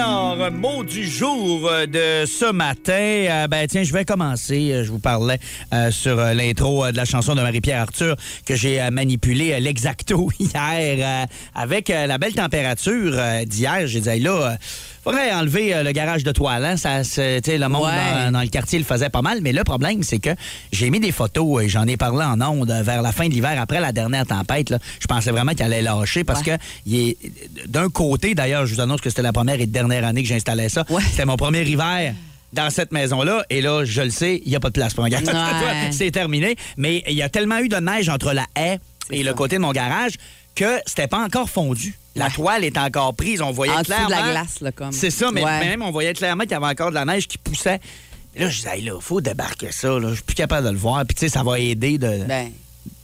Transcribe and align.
Alors, 0.00 0.40
euh, 0.40 0.50
mot 0.50 0.82
du 0.82 1.06
jour 1.06 1.68
euh, 1.68 1.84
de 1.84 2.24
ce 2.24 2.50
matin. 2.50 2.92
Euh, 2.94 3.46
ben 3.48 3.66
tiens, 3.66 3.82
je 3.82 3.92
vais 3.92 4.06
commencer. 4.06 4.82
Je 4.82 4.90
vous 4.90 4.98
parlais 4.98 5.38
sur 5.90 6.16
l'intro 6.16 6.90
de 6.90 6.96
la 6.96 7.04
chanson 7.04 7.34
de 7.34 7.42
Marie-Pierre 7.42 7.82
Arthur 7.82 8.16
que 8.46 8.56
j'ai 8.56 8.80
manipulé 8.90 9.60
l'exacto 9.60 10.30
hier 10.38 11.26
avec 11.54 11.88
la 11.88 12.16
belle 12.16 12.32
température 12.32 13.12
d'hier. 13.44 13.86
J'ai 13.86 14.00
dit, 14.00 14.20
là, 14.20 14.56
faudrait 15.02 15.32
enlever 15.32 15.74
euh, 15.74 15.82
le 15.82 15.92
garage 15.92 16.24
de 16.24 16.32
toile. 16.32 16.64
Hein? 16.64 16.76
Ça, 16.76 17.04
c'est- 17.04 17.40
tu 17.42 17.50
sais, 17.50 17.58
le 17.58 17.68
monde 17.68 17.84
Ouais. 17.84 18.24
dans, 18.26 18.32
dans 18.32 18.40
le 18.42 18.48
quartier 18.48 18.78
le 18.78 18.84
faisait 18.84 19.08
pas 19.08 19.22
mal. 19.22 19.38
Mais 19.42 19.52
le 19.52 19.64
problème, 19.64 20.02
c'est 20.02 20.18
que 20.18 20.30
j'ai 20.72 20.90
mis 20.90 21.00
des 21.00 21.12
photos 21.12 21.62
et 21.64 21.68
j'en 21.68 21.86
ai 21.86 21.96
parlé 21.96 22.24
en 22.24 22.40
ondes 22.40 22.70
euh, 22.70 22.82
vers 22.82 23.02
la 23.02 23.12
fin 23.12 23.26
de 23.28 23.32
l'hiver, 23.32 23.60
après 23.60 23.80
la 23.80 23.92
dernière 23.92 24.26
tempête. 24.26 24.70
Là, 24.70 24.78
je 25.00 25.06
pensais 25.06 25.30
vraiment 25.30 25.52
qu'elle 25.54 25.72
allait 25.72 25.82
lâcher 25.82 26.24
parce 26.24 26.42
que 26.42 26.52
il 26.86 26.96
est 27.10 27.16
d'un 27.66 27.88
côté, 27.88 28.34
d'ailleurs, 28.34 28.66
je 28.66 28.74
vous 28.74 28.80
annonce 28.80 29.00
que 29.00 29.08
c'était 29.10 29.22
la 29.22 29.32
première 29.32 29.60
et 29.60 29.66
dernière 29.66 30.04
année 30.04 30.22
que 30.22 30.28
j'installais 30.28 30.68
ça. 30.68 30.84
Ouais. 30.90 31.02
C'était 31.10 31.24
mon 31.24 31.36
premier 31.36 31.62
hiver 31.62 32.14
dans 32.52 32.68
cette 32.68 32.92
maison-là. 32.92 33.44
Et 33.48 33.60
là, 33.62 33.84
je 33.84 34.02
le 34.02 34.10
sais, 34.10 34.42
il 34.44 34.50
n'y 34.50 34.56
a 34.56 34.60
pas 34.60 34.68
de 34.68 34.74
place 34.74 34.92
pour 34.94 35.04
un 35.04 35.08
garage. 35.08 35.26
de 35.26 35.32
Ouais. 35.32 35.60
toile. 35.60 35.76
C'est 35.92 36.10
terminé. 36.10 36.56
Mais 36.76 37.02
il 37.08 37.14
y 37.14 37.22
a 37.22 37.28
tellement 37.28 37.58
eu 37.58 37.68
de 37.68 37.76
neige 37.76 38.08
entre 38.08 38.32
la 38.32 38.44
haie 38.56 38.78
et 39.12 39.22
le 39.22 39.32
côté 39.34 39.56
de 39.56 39.60
mon 39.62 39.72
garage 39.72 40.12
que 40.60 40.80
c'était 40.86 41.06
pas 41.08 41.24
encore 41.24 41.48
fondu. 41.48 41.96
La 42.16 42.28
toile 42.28 42.64
est 42.64 42.76
encore 42.76 43.14
prise. 43.14 43.40
On 43.40 43.50
voyait 43.50 43.72
En 43.72 43.80
dessous 43.80 43.92
de 43.92 44.06
clairement. 44.06 44.26
la 44.26 44.30
glace, 44.32 44.60
là, 44.60 44.72
comme. 44.72 44.92
C'est 44.92 45.10
ça, 45.10 45.30
mais 45.32 45.44
Ouais. 45.44 45.60
même 45.60 45.82
on 45.82 45.90
voyait 45.90 46.12
clairement 46.12 46.42
qu'il 46.42 46.52
y 46.52 46.54
avait 46.54 46.66
encore 46.66 46.90
de 46.90 46.94
la 46.96 47.04
neige 47.04 47.26
qui 47.28 47.38
poussait. 47.38 47.80
Et 48.34 48.40
là, 48.40 48.48
je 48.50 48.56
disais, 48.58 48.76
Hey, 48.78 48.82
là, 48.82 48.92
faut 49.00 49.20
débarquer 49.20 49.72
ça. 49.72 49.88
Là. 49.98 50.08
Je 50.10 50.14
suis 50.14 50.22
plus 50.24 50.34
capable 50.34 50.66
de 50.66 50.72
le 50.72 50.78
voir. 50.78 51.04
Puis, 51.06 51.14
tu 51.14 51.20
sais, 51.20 51.28
ça 51.28 51.42
va 51.42 51.58
aider 51.58 51.98
de, 51.98 52.24
Ben, 52.28 52.50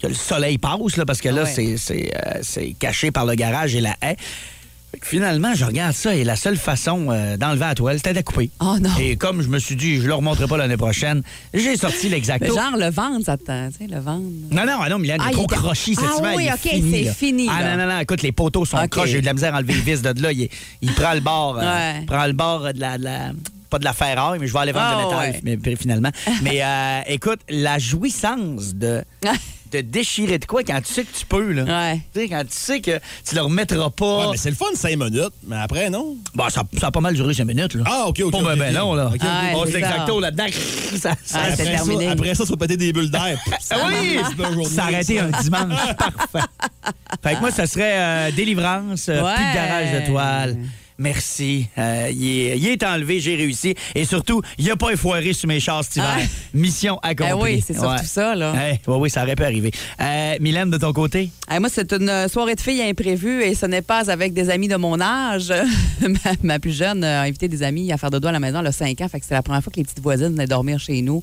que 0.03 0.07
le 0.09 0.15
soleil 0.15 0.59
passe, 0.59 0.97
là, 0.97 1.05
parce 1.07 1.21
que 1.21 1.29
là, 1.31 1.43
Ouais. 1.45 1.53
c'est- 1.53 1.77
c'est 1.79 2.11
euh, 2.15 2.41
c'est 2.43 2.75
caché 2.79 3.11
par 3.11 3.25
le 3.27 3.35
garage 3.35 3.75
et 3.75 3.81
la 3.81 3.97
haie. 4.03 4.17
Finalement, 5.03 5.55
je 5.55 5.65
regarde 5.65 5.93
ça 5.95 6.15
et 6.15 6.25
la 6.25 6.37
seule 6.37 6.57
façon 6.57 7.09
euh, 7.11 7.37
d'enlever 7.37 7.61
la 7.67 7.75
toile, 7.75 7.97
c'était 7.97 8.11
de 8.11 8.17
la 8.17 8.23
couper. 8.23 8.51
Oh 8.61 8.77
non. 8.81 8.91
Et 9.01 9.17
comme 9.17 9.43
je 9.43 9.49
me 9.49 9.59
suis 9.59 9.77
dit, 9.77 9.97
je 10.01 10.07
le 10.07 10.15
remonterai 10.15 10.47
pas 10.47 10.57
l'année 10.57 10.77
prochaine, 10.77 11.23
j'ai 11.55 11.77
sorti 11.77 12.05
mais 12.05 12.17
l'exacto. 12.17 12.55
genre, 12.55 12.77
le 12.79 12.91
ventre, 12.91 13.25
ça 13.27 13.37
te. 13.37 13.45
Tu 13.71 13.79
sais, 13.79 13.87
le 13.89 14.01
ventre. 14.01 14.23
Non, 14.51 14.65
non, 14.67 14.79
ah 14.83 14.89
non, 14.89 14.97
Ah, 14.99 15.03
il 15.05 15.11
est 15.11 15.17
trop 15.33 15.47
il 15.49 15.55
est- 15.55 15.57
crochi 15.57 15.95
cet 15.95 16.05
Ah 16.07 16.33
oui, 16.37 16.49
OK, 16.53 16.61
c'est 16.63 17.15
fini, 17.15 17.49
Ah 17.51 17.63
là. 17.63 17.77
non, 17.77 17.87
non, 17.87 17.93
non, 17.95 18.01
écoute, 18.01 18.23
les 18.23 18.33
poteaux 18.33 18.65
sont 18.65 18.79
OK. 18.79 18.89
croches. 18.89 19.09
J'ai 19.11 19.19
eu 19.19 19.21
de 19.21 19.27
la 19.27 19.35
misère 19.35 19.55
à 19.55 19.59
enlever 19.59 19.75
le 19.75 19.81
vis 19.81 20.03
de 20.03 20.23
là. 20.23 20.33
Il, 20.33 20.49
il 20.83 20.93
prend 20.95 21.15
le 21.15 21.21
bord, 21.21 21.59
euh, 21.59 21.63
Ouais. 21.63 22.05
prend 22.07 22.27
le 22.27 22.33
bord 22.33 22.73
de 22.73 22.81
la, 22.81 22.99
de 22.99 23.05
la- 23.05 23.33
Pas 23.69 23.79
de 23.81 23.85
la 23.85 23.93
ferraille, 23.93 24.39
mais 24.39 24.47
je 24.47 24.53
vais 24.53 24.59
aller 24.61 24.71
vendre 24.73 24.87
Ah, 24.89 25.01
le 25.27 25.33
métal 25.33 25.43
ouais. 25.45 25.59
mais, 25.65 25.77
finalement. 25.77 26.11
mais 26.43 26.63
euh, 26.63 27.01
écoute, 27.09 27.41
la 27.49 27.79
jouissance 27.81 28.75
de, 28.75 29.03
de 29.73 29.81
déchirer 29.81 30.39
de 30.39 30.45
quoi 30.47 30.63
quand 30.63 30.81
tu 30.81 30.93
sais 30.93 31.05
que 31.05 31.17
tu 31.17 31.27
peux, 31.27 31.53
là. 31.53 31.63
Ouais. 31.65 32.01
Tu 32.15 32.21
sais, 32.21 32.29
quand 32.29 32.43
tu 32.43 32.49
sais 32.57 32.81
que 32.81 32.99
tu 33.29 33.35
le 33.35 33.41
remettras 33.43 33.91
pas. 33.91 34.19
Ouais, 34.27 34.27
mais 34.33 34.37
c'est 34.37 34.51
le 34.51 34.57
fun, 34.57 34.67
5 34.75 34.97
minutes. 34.97 35.33
Mais 35.47 35.57
après, 35.57 35.91
non? 35.91 36.17
Bon, 36.35 36.49
ça, 36.49 36.63
ça 36.79 36.87
a 36.89 36.91
pas 36.91 37.01
mal 37.01 37.15
duré 37.15 37.35
5 37.35 37.45
minutes, 37.45 37.75
là. 37.75 37.83
Ah, 37.87 38.05
OK, 38.09 38.21
OK. 38.23 38.33
Pas 38.33 38.39
OK, 38.39 38.45
ben, 38.45 38.57
ben 38.59 38.75
long, 38.75 38.95
là. 38.95 39.07
OK, 39.07 39.15
OK. 39.15 39.21
Ah, 39.25 39.51
On 39.55 39.65
c'est 39.65 39.71
se 39.73 39.77
l'exacto 39.77 40.15
ça. 40.15 40.21
là-dedans. 40.21 40.47
Ça, 40.97 41.11
ça- 41.25 41.39
Ah, 41.43 41.49
Après 41.53 41.65
terminé. 41.65 42.07
ça, 42.07 42.13
après 42.13 42.35
ça, 42.35 42.45
vas 42.45 42.57
péter 42.57 42.77
des 42.77 42.93
bulles 42.93 43.11
d'air. 43.11 43.39
Ah 43.71 43.77
oui! 43.89 44.19
Ça 44.65 44.85
ça. 45.03 45.13
un 45.25 45.43
dimanche 45.43 45.97
parfait. 45.99 46.47
Fait 47.23 47.35
que 47.35 47.41
moi, 47.41 47.51
ça 47.51 47.67
serait 47.67 47.99
euh, 47.99 48.31
délivrance, 48.33 49.09
euh, 49.09 49.13
plus 49.15 49.21
de 49.21 49.25
Ouais. 49.25 49.55
garage 49.55 49.93
de 50.03 50.07
toile. 50.07 50.57
Merci. 50.99 51.67
Euh, 51.79 52.11
il, 52.13 52.25
est, 52.41 52.59
il 52.59 52.67
est 52.69 52.83
enlevé, 52.83 53.21
j'ai 53.21 53.37
réussi. 53.37 53.75
Et 53.95 54.05
surtout, 54.05 54.41
il 54.59 54.67
n'a 54.67 54.77
pas 54.77 54.91
effoiré 54.91 55.33
sur 55.33 55.47
mes 55.49 55.61
chars 55.61 55.85
cet 55.85 55.97
hiver. 55.97 56.17
Ah. 56.19 56.23
Mission 56.55 56.99
accomplie. 57.03 57.33
Eh 57.39 57.43
oui, 57.57 57.65
c'est 57.67 57.75
surtout 57.75 57.89
Ouais. 57.91 58.03
ça, 58.05 58.35
là. 58.35 58.55
Eh, 58.57 58.79
oui, 58.87 58.97
oui, 59.01 59.11
ça 59.11 59.23
aurait 59.23 59.37
pu 59.37 59.45
arriver. 59.45 59.71
Euh, 60.01 60.35
Mylène, 60.41 60.71
de 60.71 60.79
ton 60.79 60.93
côté? 60.93 61.31
Eh, 61.55 61.59
moi, 61.61 61.69
c'est 61.73 61.93
une 61.93 62.29
soirée 62.29 62.55
de 62.55 62.61
filles 62.61 62.83
imprévue 62.83 63.43
et 63.43 63.55
ce 63.55 63.67
n'est 63.67 63.83
pas 63.83 64.11
avec 64.11 64.33
des 64.33 64.49
amis 64.51 64.69
de 64.69 64.77
mon 64.77 65.01
âge. 65.01 65.53
ma, 66.01 66.33
ma 66.43 66.59
plus 66.59 66.77
jeune 66.77 67.05
a 67.05 67.23
invité 67.23 67.49
des 67.49 67.63
amis 67.63 67.93
à 67.93 67.99
faire 67.99 68.11
dodo 68.11 68.29
à 68.29 68.33
la 68.33 68.41
maison, 68.41 68.61
elle 68.61 68.67
a 68.67 68.73
5 68.73 69.01
ans. 69.03 69.09
Fait 69.09 69.21
que 69.21 69.27
c'est 69.27 69.35
la 69.35 69.43
première 69.43 69.63
fois 69.63 69.71
que 69.73 69.79
les 69.79 69.85
petites 69.85 70.01
voisines 70.03 70.29
venaient 70.29 70.47
dormir 70.47 70.79
chez 70.81 71.03
nous. 71.03 71.23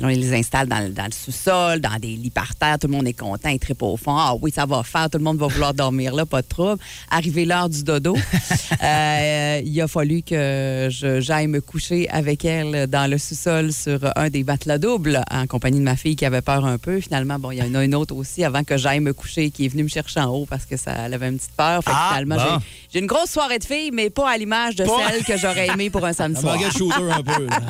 On 0.00 0.06
les 0.06 0.32
installe 0.34 0.68
dans, 0.68 0.78
le- 0.80 0.88
dans 0.90 1.04
le 1.04 1.12
sous-sol, 1.12 1.80
dans 1.80 1.96
des 1.98 2.16
lits 2.16 2.30
par 2.30 2.54
terre. 2.56 2.78
Tout 2.78 2.86
le 2.86 2.94
monde 2.94 3.06
est 3.06 3.12
content, 3.12 3.50
ils 3.50 3.58
trippent 3.58 3.82
au 3.82 3.96
fond. 3.96 4.16
Ah 4.16 4.34
oui, 4.40 4.50
ça 4.54 4.64
va 4.64 4.82
faire, 4.82 5.10
tout 5.10 5.18
le 5.18 5.24
monde 5.24 5.38
va 5.38 5.48
vouloir 5.48 5.74
dormir 5.74 6.14
là, 6.14 6.24
pas 6.24 6.40
de 6.42 6.46
trouble. 6.46 6.80
Arrivé 7.10 7.44
l'heure 7.44 7.68
du 7.68 7.82
dodo, 7.82 8.16
euh, 8.82 9.60
il 9.64 9.80
a 9.80 9.88
fallu 9.88 10.22
que 10.22 10.88
je- 10.90 11.20
j'aille 11.20 11.46
me 11.46 11.60
coucher 11.60 12.08
avec 12.10 12.44
elle 12.44 12.86
dans 12.86 13.10
le 13.10 13.18
sous-sol 13.18 13.72
sur 13.72 13.98
un 14.16 14.30
des 14.30 14.44
matelas 14.44 14.78
doubles 14.78 15.22
en 15.30 15.46
compagnie 15.46 15.78
de 15.78 15.84
ma 15.84 15.96
fille 15.96 16.16
qui 16.16 16.24
avait 16.24 16.40
peur 16.40 16.64
un 16.64 16.78
peu. 16.78 17.00
Finalement, 17.00 17.38
bon, 17.38 17.50
il 17.50 17.58
y 17.58 17.62
en 17.62 17.74
a 17.74 17.84
une 17.84 17.94
autre 17.94 18.14
aussi 18.14 18.44
avant 18.44 18.64
que 18.64 18.76
j'aille 18.76 19.00
me 19.00 19.12
coucher 19.12 19.50
qui 19.50 19.66
est 19.66 19.68
venue 19.68 19.84
me 19.84 19.88
chercher 19.88 20.20
en 20.20 20.28
haut 20.30 20.46
parce 20.48 20.64
que 20.64 20.76
ça, 20.76 20.92
elle 21.04 21.14
avait 21.14 21.28
une 21.28 21.36
petite 21.38 21.52
peur. 21.56 21.82
Fait 21.84 21.90
que 21.90 21.96
Ah, 21.96 22.08
finalement, 22.12 22.36
bon. 22.36 22.42
j'ai- 22.60 22.66
j'ai 22.94 22.98
une 23.00 23.06
grosse 23.06 23.30
soirée 23.30 23.58
de 23.58 23.64
filles, 23.64 23.90
mais 23.92 24.10
pas 24.10 24.30
à 24.30 24.36
l'image 24.38 24.76
de 24.76 24.84
celle 24.84 25.24
que 25.24 25.36
j'aurais 25.36 25.66
aimée 25.68 25.90
pour 25.90 26.04
un 26.04 26.12
samedi 26.12 26.40
soir. 26.40 26.56
shooter 26.72 27.10
un 27.12 27.22
peu. 27.22 27.46
là. 27.46 27.58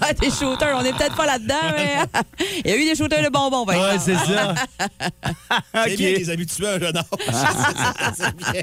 Ah, 0.00 0.12
des 0.12 0.30
shooters, 0.30 0.76
on 0.78 0.82
n'est 0.82 0.92
peut-être 0.92 1.16
pas 1.18 1.26
là-dedans, 1.26 1.54
mais 1.76 1.96
il 2.64 2.70
y 2.70 2.74
a 2.74 2.76
eu 2.76 2.84
des 2.84 2.94
shooters 2.94 3.22
de 3.22 3.28
bonbons, 3.28 3.66
par 3.66 3.76
Ouais, 3.76 3.98
c'est 3.98 4.14
ça. 4.14 4.54
C'est 5.84 5.96
bien 5.96 6.10
les 6.10 6.30
habitués 6.30 6.66
à 6.68 6.72
un 6.74 6.78
jeune 6.80 6.96
âge. 6.96 7.04
C'est 8.16 8.36
bien. 8.36 8.62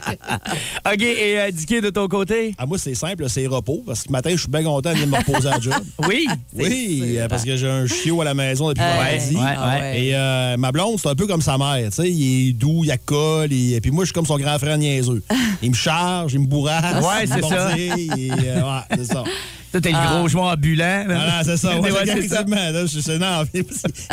OK, 0.93 1.01
et 1.01 1.39
euh, 1.39 1.51
Dicky, 1.51 1.81
de 1.81 1.89
ton 1.89 2.07
côté? 2.07 2.55
Ah, 2.57 2.65
moi, 2.65 2.77
c'est 2.77 2.95
simple, 2.95 3.27
c'est 3.29 3.45
repos. 3.47 3.83
Parce 3.85 4.01
que 4.01 4.07
ce 4.07 4.11
matin, 4.11 4.29
je 4.31 4.37
suis 4.37 4.49
bien 4.49 4.63
content 4.63 4.91
de 4.91 4.95
venir 4.97 5.07
me 5.07 5.17
reposer 5.17 5.47
à 5.49 5.51
la 5.51 5.59
job. 5.59 5.73
Oui. 6.07 6.27
Oui, 6.53 7.15
euh, 7.17 7.27
parce 7.27 7.43
que 7.43 7.55
j'ai 7.57 7.69
un 7.69 7.85
chiot 7.87 8.21
à 8.21 8.25
la 8.25 8.33
maison 8.33 8.69
depuis 8.69 8.83
vendredi. 8.83 9.35
ouais, 9.35 9.41
Ah 9.57 9.69
ouais. 9.77 9.99
Et 10.01 10.15
euh, 10.15 10.57
ma 10.57 10.71
blonde, 10.71 10.99
c'est 11.01 11.09
un 11.09 11.15
peu 11.15 11.27
comme 11.27 11.41
sa 11.41 11.57
mère. 11.57 11.89
Tu 11.89 11.95
sais, 11.95 12.09
il 12.11 12.49
est 12.49 12.53
doux, 12.53 12.81
il 12.83 12.91
accole. 12.91 13.51
Et 13.51 13.79
puis 13.81 13.91
moi, 13.91 14.03
je 14.03 14.07
suis 14.07 14.13
comme 14.13 14.25
son 14.25 14.37
grand 14.37 14.57
frère 14.59 14.77
niaiseux. 14.77 15.23
Il 15.61 15.71
me 15.71 15.75
charge, 15.75 16.33
il 16.33 16.39
me 16.41 16.47
bourrasse. 16.47 17.03
Ouais, 17.03 17.23
il 17.23 17.29
c'est 17.29 17.41
ça. 17.41 17.77
et, 17.77 18.31
euh, 18.31 18.61
ouais, 18.61 18.81
c'est 18.97 19.05
ça. 19.13 19.23
Toi, 19.75 19.81
t'es 19.81 19.91
le 19.91 19.97
gros 20.19 20.27
joueur 20.29 20.45
ambulant. 20.45 21.03
Voilà, 21.05 21.43
c'est 21.43 21.57
ça. 21.57 21.77
Ouais, 21.81 21.89
effectivement, 22.03 22.55
là, 22.55 22.85
je 22.85 22.99
suis 22.99 23.19
non, 23.19 23.43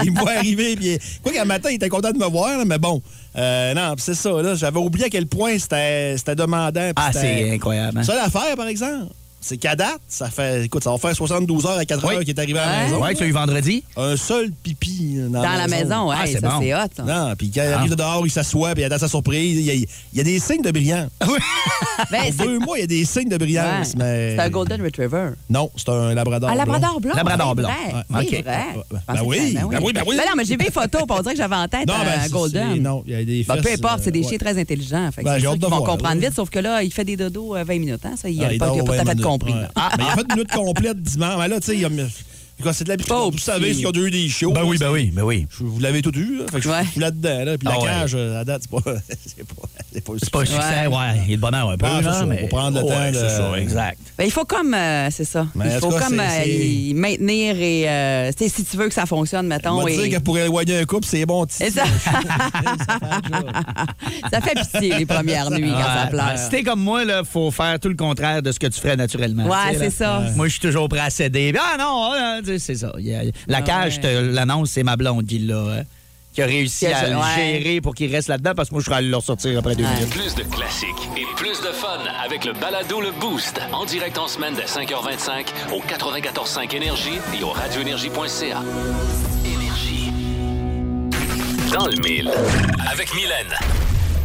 il 0.03 0.13
me 0.13 0.19
voit 0.19 0.33
arriver. 0.33 0.75
Puis, 0.75 0.99
quoi 1.23 1.33
qu'un 1.33 1.45
matin, 1.45 1.69
il 1.71 1.77
était 1.77 1.89
content 1.89 2.11
de 2.11 2.19
me 2.19 2.27
voir, 2.27 2.59
là, 2.59 2.65
mais 2.65 2.79
bon. 2.79 3.01
Euh, 3.37 3.73
non, 3.73 3.95
c'est 3.97 4.15
ça. 4.15 4.31
J'avais 4.57 4.81
oublié 4.81 5.07
à 5.07 5.09
quel 5.09 5.29
point 5.29 5.57
c'était 5.59 6.17
demandant. 6.35 6.91
Ah, 6.97 7.13
c'est 7.13 7.53
incroyable. 7.53 7.99
hein? 7.99 8.03
Ça, 8.03 8.17
l'affaire, 8.17 8.57
par 8.57 8.67
exemple, 8.67 9.07
c'est 9.43 9.57
qu'à 9.59 9.77
date, 9.77 10.01
ça 10.09 10.31
fait, 10.31 10.65
écoute, 10.65 10.83
ça 10.85 10.91
va 10.91 10.99
faire 10.99 11.15
72 11.15 11.67
heures 11.67 11.79
à 11.79 11.85
4 11.85 12.07
Oui. 12.07 12.15
heures 12.15 12.21
qu'il 12.21 12.31
est 12.31 12.39
arrivé 12.39 12.59
à 12.59 12.65
la 12.67 12.73
Ouais. 12.79 12.85
maison. 12.85 13.03
Ouais, 13.03 13.15
tu 13.15 13.23
as 13.25 13.27
eu 13.27 13.33
vendredi? 13.33 13.83
Un 13.97 14.17
seul 14.17 14.51
pipi 14.63 15.17
dans, 15.29 15.43
Dans 15.43 15.53
la 15.53 15.69
maison, 15.69 16.09
ouais, 16.09 16.17
Ah, 16.19 16.25
c'est 16.27 16.41
ça, 16.41 16.49
bon. 16.49 16.61
c'est 16.61 16.75
hot. 16.75 17.05
Non, 17.07 17.35
puis 17.37 17.51
quand 17.51 17.63
il 17.63 17.73
Ah. 17.73 17.79
arrive 17.79 17.91
de 17.91 17.97
dehors, 17.97 18.23
il 18.27 18.31
s'assoit, 18.31 18.73
puis 18.73 18.83
il 18.83 18.85
attend 18.87 18.99
sa 18.99 19.09
surprise. 19.09 19.59
Il 19.59 19.65
y 19.67 19.71
a, 19.71 19.75
il 19.75 19.87
y 20.15 20.21
a 20.21 20.25
des 20.25 20.39
signes 20.39 20.63
de 20.63 20.71
brillance. 20.71 21.11
Ben, 22.11 22.19
Pour 22.19 22.27
c'est 22.27 22.45
deux 22.47 22.59
mois, 22.59 22.79
il 22.79 22.81
y 22.81 22.85
a 22.85 22.87
des 22.87 23.05
signes 23.05 23.29
de 23.29 23.33
ouais. 23.35 23.39
brillance, 23.39 23.95
mais... 23.97 24.35
C'est 24.37 24.43
un 24.43 24.49
Golden 24.51 24.83
Retriever. 24.83 25.31
Non, 25.51 25.71
c'est 25.77 25.89
un 25.89 26.15
labrador. 26.15 26.49
Un 26.51 26.55
blanc. 26.55 26.65
labrador 26.65 27.01
blanc. 27.01 27.15
Labrador 27.15 27.55
blanc. 27.55 27.69
Ouais, 27.69 28.27
c'est 28.29 28.39
OK. 28.39 28.45
vrai. 28.45 28.45
Ben 28.45 28.83
Je 28.91 28.97
pensais 29.07 29.21
oui, 29.25 29.53
ben 29.55 29.65
oui, 29.83 29.93
ben 29.93 30.03
oui. 30.07 30.17
Ben 30.17 30.23
non, 30.29 30.33
mais 30.37 30.45
j'ai 30.45 30.57
vu 30.57 30.65
les 30.65 30.71
photos, 30.71 31.03
on 31.09 31.21
dirait 31.23 31.35
que 31.35 31.39
j'avais 31.39 31.55
en 31.57 31.69
tête 31.69 31.87
Non, 31.87 31.95
ben, 32.03 32.19
un 32.19 32.23
c'est- 32.23 32.31
Golden. 32.33 32.83
Non, 32.83 33.03
il 33.07 33.13
y 33.13 33.17
a 33.17 33.25
des 33.25 33.45
Ben, 33.45 33.57
peu 33.57 33.63
fesses, 33.63 33.79
importe, 33.79 34.01
c'est 34.05 34.11
des 34.11 34.25
euh, 34.25 34.29
chiens 34.29 34.39
très 34.39 34.59
intelligents. 34.59 35.11
Ben, 35.23 35.39
de 35.39 35.67
vont 35.67 35.83
comprendre 35.85 36.21
vite, 36.21 36.35
sauf 36.35 36.51
que 36.51 36.59
là, 36.59 36.83
il 36.83 36.93
fait 36.93 37.05
des 37.05 37.17
dodos 37.17 37.57
euh, 37.57 37.65
20 37.65 37.79
minutes. 37.79 38.05
Hein? 38.05 38.15
Ça, 38.17 38.29
il 38.29 38.43
Ah, 38.43 38.51
n'a 38.53 38.59
pas, 38.59 38.67
a 38.67 39.15
tout 39.15 39.23
à 39.35 39.39
20 39.39 39.45
fait 39.45 39.47
minutes, 39.47 39.49
compris. 39.49 39.53
ouais. 39.53 39.69
Ah, 39.77 39.91
mais 39.99 40.05
il 40.05 40.09
a 40.11 40.15
fait 40.15 40.23
une 40.23 40.35
minute 40.35 40.51
complète 40.53 41.03
dimanche. 41.03 41.39
Mais 41.39 41.49
là, 41.49 41.61
tu 41.61 41.67
sais, 41.67 41.75
il 41.75 41.81
y 41.81 41.85
a. 41.85 41.89
Quoi, 42.63 42.73
C'est 42.73 42.85
de 42.85 42.91
l'habitude. 42.91 43.09
Pauvre 43.13 43.31
Vous 43.33 43.39
savez 43.39 43.73
y 43.73 43.85
a 43.87 43.91
eu 43.91 44.11
des 44.11 44.29
chiots. 44.29 44.53
Ben 44.53 44.63
oui, 44.65 44.77
ben 44.79 44.91
oui, 44.93 45.11
ben 45.13 45.23
oui. 45.23 45.47
Vous 45.59 45.81
l'avez 45.81 46.01
tout 46.03 46.17
eu. 46.17 46.39
là. 46.39 46.45
Fait 46.53 46.61
que 46.61 46.69
Ouais. 46.69 46.85
je 46.85 46.91
suis 46.91 47.01
là-dedans. 47.01 47.45
Là. 47.45 47.59
Puis 47.59 47.67
Ah 47.69 47.73
la 47.73 47.79
ouais. 47.81 47.85
cage, 47.87 48.13
euh, 48.15 48.41
à 48.41 48.45
date, 48.45 48.63
c'est 48.63 48.71
pas. 48.71 48.93
C'est 49.27 49.45
pas. 49.47 49.63
C'est 49.95 50.01
pas, 50.03 50.13
C'est 50.23 50.31
pas 50.31 50.41
un 50.41 50.45
succès, 50.47 50.87
ouais. 50.87 51.21
Il 51.25 51.31
y 51.31 51.33
a 51.35 51.37
le 51.37 51.37
bonheur 51.37 51.69
un 51.69 51.77
peu, 51.77 51.85
Ah, 51.87 52.25
mais... 52.27 52.39
faut 52.43 52.47
prendre 52.47 52.81
le 52.81 52.87
temps 52.89 53.09
de- 53.11 53.15
c'est 53.15 53.29
ça, 53.29 53.53
exact. 53.59 53.99
Ben, 54.17 54.25
il 54.25 54.31
faut 54.31 54.47
comme, 54.47 54.73
euh, 54.73 55.11
c'est 55.11 55.27
ça, 55.27 55.47
il 55.55 55.71
faut 55.81 55.91
comme 55.91 56.19
euh, 56.19 56.95
maintenir 56.95 57.57
et, 57.61 58.31
si 58.35 58.65
tu 58.65 58.77
veux 58.79 58.89
que 58.89 58.95
ça 58.95 59.05
fonctionne, 59.05 59.45
On 59.45 59.49
mettons. 59.51 59.83
va 59.83 59.91
et- 59.91 60.09
dire 60.09 60.19
que 60.19 60.23
pour 60.25 60.39
éloigner 60.39 60.79
un 60.79 60.85
couple, 60.87 61.07
c'est 61.07 61.27
bon. 61.27 61.45
Ça... 61.47 61.67
ça 64.33 64.41
fait 64.41 64.55
pitié 64.55 64.95
les 64.99 65.05
premières 65.07 65.51
nuits 65.51 65.71
quand 65.73 65.83
ça 66.03 66.07
pleure. 66.09 66.39
Si 66.39 66.49
t'es 66.49 66.63
comme 66.63 66.81
moi, 66.81 67.03
il 67.05 67.23
faut 67.31 67.51
faire 67.51 67.79
tout 67.79 67.89
le 67.89 67.95
contraire 67.97 68.41
de 68.43 68.51
ce 68.51 68.59
que 68.59 68.69
tu 68.69 68.81
ferais 68.81 68.97
naturellement. 68.97 69.45
Ouais, 69.47 69.77
c'est 69.79 69.91
ça. 69.91 70.23
Moi, 70.37 70.47
je 70.47 70.53
suis 70.53 70.61
toujours 70.61 70.89
prêt 70.89 71.01
à 71.01 71.11
céder. 71.11 71.53
Ah 71.59 71.77
non, 71.79 72.41
sais, 72.59 72.75
c'est 72.75 72.75
ça. 72.87 72.93
Il 72.99 73.07
y 73.07 73.15
a- 73.15 73.23
la 73.47 73.59
Ah 73.59 73.63
cage, 73.63 73.85
ouais. 73.85 73.91
je 73.91 74.01
te 74.01 74.35
l'annonce, 74.35 74.71
c'est 74.71 74.83
ma 74.83 74.97
blonde 74.97 75.27
qui 75.27 75.39
l'a 75.41 75.55
euh, 75.57 75.83
qui 76.35 76.41
a 76.41 76.47
réussi 76.47 76.87
à 76.87 77.09
le 77.09 77.17
ouais. 77.17 77.23
gérer 77.37 77.81
pour 77.83 77.95
qu'il 77.95 78.11
reste 78.11 78.29
là-dedans 78.29 78.53
parce 78.57 78.71
que 78.71 78.75
moi, 78.75 78.81
je 78.81 78.87
serais 78.87 78.97
allé 78.97 79.09
le 79.09 79.17
ressortir 79.17 79.59
après 79.59 79.77
deux 79.77 79.85
Ouais. 79.85 79.95
minutes. 79.97 80.11
Plus 80.11 80.35
de 80.35 80.43
classiques 80.45 80.89
et 81.17 81.27
plus 81.37 81.61
de 81.61 81.73
fun 81.73 81.99
avec 82.25 82.45
le 82.47 82.55
balado 82.55 83.01
Le 83.03 83.11
Boost. 83.21 83.61
En 83.73 83.85
direct 83.85 84.17
en 84.17 84.29
semaine 84.29 84.55
dès 84.55 84.65
5h25 84.65 85.47
au 85.75 85.81
94.5 85.83 86.75
Énergie 86.75 87.19
et 87.39 87.45
au 87.45 87.51
radioénergie.ca. 87.51 88.63
Énergie. 89.45 90.11
Dans 91.73 91.87
le 91.87 91.97
mille. 92.03 92.31
Avec 92.91 93.15
Mylène. 93.15 93.55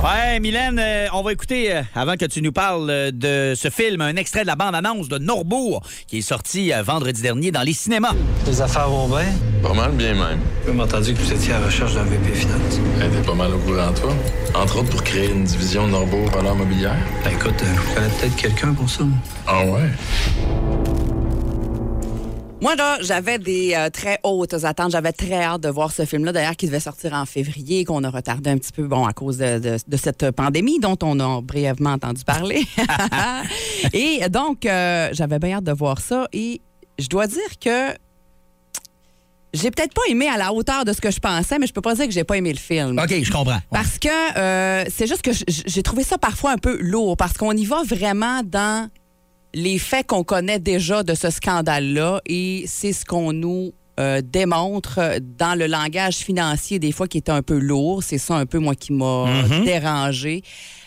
Ouais, 0.04 0.40
Mylène, 0.40 0.78
euh, 0.80 1.08
on 1.12 1.24
va 1.24 1.32
écouter, 1.34 1.76
euh, 1.76 1.82
avant 1.96 2.18
que 2.18 2.26
tu 2.26 2.44
nous 2.44 2.52
parles 2.52 2.88
euh, 2.90 3.12
de 3.12 3.56
ce 3.56 3.72
film, 3.72 4.00
un 4.02 4.16
extrait 4.16 4.44
de 4.44 4.48
la 4.48 4.56
bande-annonce 4.56 5.10
de 5.10 5.18
Norbourg 5.18 5.82
qui 6.06 6.20
est 6.20 6.22
sorti 6.22 6.72
euh, 6.72 6.84
vendredi 6.84 7.24
dernier 7.24 7.50
dans 7.52 7.64
les 7.64 7.74
cinémas. 7.74 8.14
Les 8.46 8.62
affaires 8.62 8.90
vont 8.90 9.08
bien? 9.08 9.26
Pas 9.64 9.74
mal 9.74 9.92
bien 9.94 10.14
même. 10.14 10.40
J'ai 10.64 10.72
même 10.72 10.82
entendu 10.82 11.16
que 11.16 11.20
vous 11.20 11.34
étiez 11.34 11.54
à 11.54 11.60
la 11.60 11.66
recherche 11.66 11.96
d'un 11.96 12.04
VP 12.04 12.32
Finance. 12.32 12.80
Elle 13.02 13.08
était 13.08 13.26
pas 13.26 13.34
mal 13.34 13.52
au 13.52 13.58
courant, 13.58 13.92
toi. 14.00 14.14
Entre 14.54 14.78
autres 14.78 14.90
pour 14.92 15.04
créer 15.04 15.32
une 15.32 15.46
division 15.46 15.88
de 15.88 15.92
Norbeau 15.94 16.26
valeur 16.28 16.54
mobilière. 16.54 16.96
Ben 17.24 17.32
écoute, 17.32 17.56
euh, 17.64 17.66
je 17.90 17.96
connais 17.96 18.10
peut-être 18.20 18.36
quelqu'un 18.36 18.74
pour 18.76 18.88
ça. 18.90 19.04
Ah 19.48 19.66
ouais? 19.66 19.90
Moi, 22.60 22.76
là, 22.76 22.98
j'avais 23.02 23.38
des 23.38 23.74
euh, 23.76 23.90
très 23.92 24.20
hautes 24.24 24.56
attentes. 24.64 24.92
J'avais 24.92 25.12
très 25.12 25.44
hâte 25.44 25.62
de 25.62 25.70
voir 25.70 25.92
ce 25.92 26.06
film-là, 26.06 26.32
d'ailleurs, 26.32 26.56
qui 26.56 26.66
devait 26.66 26.80
sortir 26.80 27.14
en 27.14 27.26
février, 27.26 27.86
qu'on 27.86 28.04
a 28.04 28.10
retardé 28.10 28.50
un 28.50 28.58
petit 28.58 28.72
peu, 28.72 28.88
bon, 28.88 29.06
à 29.06 29.14
cause 29.14 29.38
de, 29.38 29.60
de- 29.60 29.78
de 29.88 29.98
cette 29.98 30.32
pandémie 30.32 30.80
dont 30.80 30.98
on 31.04 31.20
a 31.20 31.40
brièvement 31.42 31.92
entendu 31.92 32.24
parler. 32.24 32.66
et 33.94 34.28
donc, 34.30 34.66
euh, 34.66 35.10
j'avais 35.12 35.38
bien 35.38 35.58
hâte 35.58 35.66
de 35.66 35.72
voir 35.72 36.02
ça. 36.02 36.28
Et 36.34 36.62
je 36.98 37.08
dois 37.08 37.28
dire 37.28 37.60
que 37.64 37.94
j'ai 39.54 39.70
peut-être 39.70 39.94
pas 39.94 40.02
aimé 40.10 40.28
à 40.28 40.38
la 40.38 40.52
hauteur 40.52 40.84
de 40.84 40.94
ce 40.94 41.00
que 41.00 41.12
je 41.12 41.20
pensais, 41.20 41.60
mais 41.60 41.68
je 41.68 41.74
peux 41.74 41.82
pas 41.82 41.94
dire 41.94 42.08
que 42.08 42.12
j'ai 42.12 42.24
pas 42.24 42.38
aimé 42.38 42.52
le 42.52 42.60
film. 42.60 42.98
OK, 42.98 43.14
je 43.22 43.32
comprends. 43.32 43.54
Ouais. 43.54 43.62
Parce 43.72 44.00
que 44.00 44.10
euh, 44.38 44.84
c'est 44.90 45.06
juste 45.06 45.22
que 45.22 45.32
j'ai 45.32 45.84
trouvé 45.84 46.04
ça 46.04 46.18
parfois 46.18 46.54
un 46.54 46.58
peu 46.58 46.78
lourd, 46.82 47.18
parce 47.18 47.34
qu'on 47.34 47.52
y 47.54 47.66
va 47.66 47.84
vraiment 47.84 48.42
dans 48.44 48.90
les 49.58 49.80
faits 49.80 50.06
qu'on 50.06 50.24
connaît 50.24 50.60
déjà 50.60 51.02
de 51.02 51.16
ce 51.16 51.32
scandale-là, 51.32 52.22
et 52.28 52.66
c'est 52.68 52.94
ce 52.94 53.04
qu'on 53.04 53.34
nous 53.34 53.74
euh, 54.00 54.22
démontre 54.24 55.20
dans 55.20 55.58
le 55.58 55.66
langage 55.66 56.18
financier, 56.18 56.78
des 56.78 56.92
fois 56.92 57.08
qui 57.08 57.18
est 57.18 57.30
un 57.30 57.42
peu 57.42 57.58
lourd. 57.58 58.04
C'est 58.04 58.20
ça 58.20 58.36
un 58.36 58.46
peu, 58.46 58.60
moi, 58.60 58.76
qui 58.76 58.94
m'a 58.94 59.26
dérangé. 59.66 60.44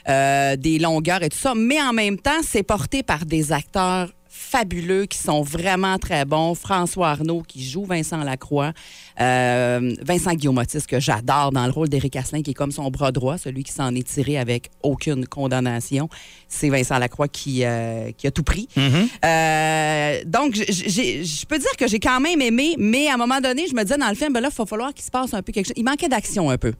Euh, 0.09 0.57
des 0.57 0.79
longueurs 0.79 1.23
et 1.23 1.29
tout 1.29 1.39
ça. 1.39 1.55
Mais 1.55 1.81
en 1.83 1.93
même 1.93 2.17
temps, 2.17 2.41
c'est 2.43 2.63
porté 2.63 3.03
par 3.03 3.27
des 3.27 3.53
acteurs 3.53 4.11
fabuleux 4.41 5.05
qui 5.05 5.19
sont 5.19 5.43
vraiment 5.43 5.99
très 5.99 6.25
bons. 6.25 6.55
François 6.55 7.11
Arnaud 7.11 7.43
qui 7.47 7.63
joue 7.63 7.85
Vincent 7.85 8.25
Lacroix. 8.25 8.73
Euh, 9.21 9.95
Vincent 10.03 10.33
Guillaumotis 10.33 10.87
que 10.89 10.99
j'adore 10.99 11.53
dans 11.53 11.67
le 11.67 11.71
rôle 11.71 11.89
d'Éric 11.89 12.17
Asselin 12.17 12.43
qui 12.43 12.53
est 12.53 12.55
comme 12.55 12.73
son 12.73 12.91
bras 12.91 13.13
droit, 13.13 13.37
celui 13.37 13.63
qui 13.63 13.73
s'en 13.73 13.95
est 13.95 14.07
tiré 14.07 14.39
avec 14.39 14.71
aucune 14.83 15.27
condamnation. 15.27 16.09
C'est 16.49 16.71
Vincent 16.71 16.99
Lacroix 16.99 17.29
qui, 17.29 17.65
euh, 17.65 18.13
qui 18.17 18.27
a 18.27 18.31
tout 18.31 18.43
pris. 18.43 18.67
Euh, 18.77 20.21
donc, 20.25 20.55
je 20.55 21.47
peux 21.47 21.59
dire 21.59 21.77
que 21.79 21.87
j'ai 21.87 22.01
quand 22.01 22.21
même 22.21 22.41
aimé, 22.41 22.75
mais 22.79 23.09
à 23.09 23.15
un 23.15 23.19
moment 23.19 23.41
donné, 23.41 23.67
je 23.69 23.75
me 23.75 23.83
disais 23.83 23.99
dans 23.99 24.09
le 24.09 24.15
film, 24.15 24.33
ben 24.33 24.41
là, 24.41 24.49
il 24.51 24.57
va 24.57 24.67
falloir 24.67 24.95
qu'il 24.95 25.05
se 25.05 25.11
passe 25.11 25.35
un 25.35 25.43
peu 25.43 25.53
quelque 25.53 25.67
chose. 25.67 25.77
Il 25.77 25.85
manquait 25.85 26.09
d'action 26.09 26.51
un 26.51 26.59
peu. 26.59 26.73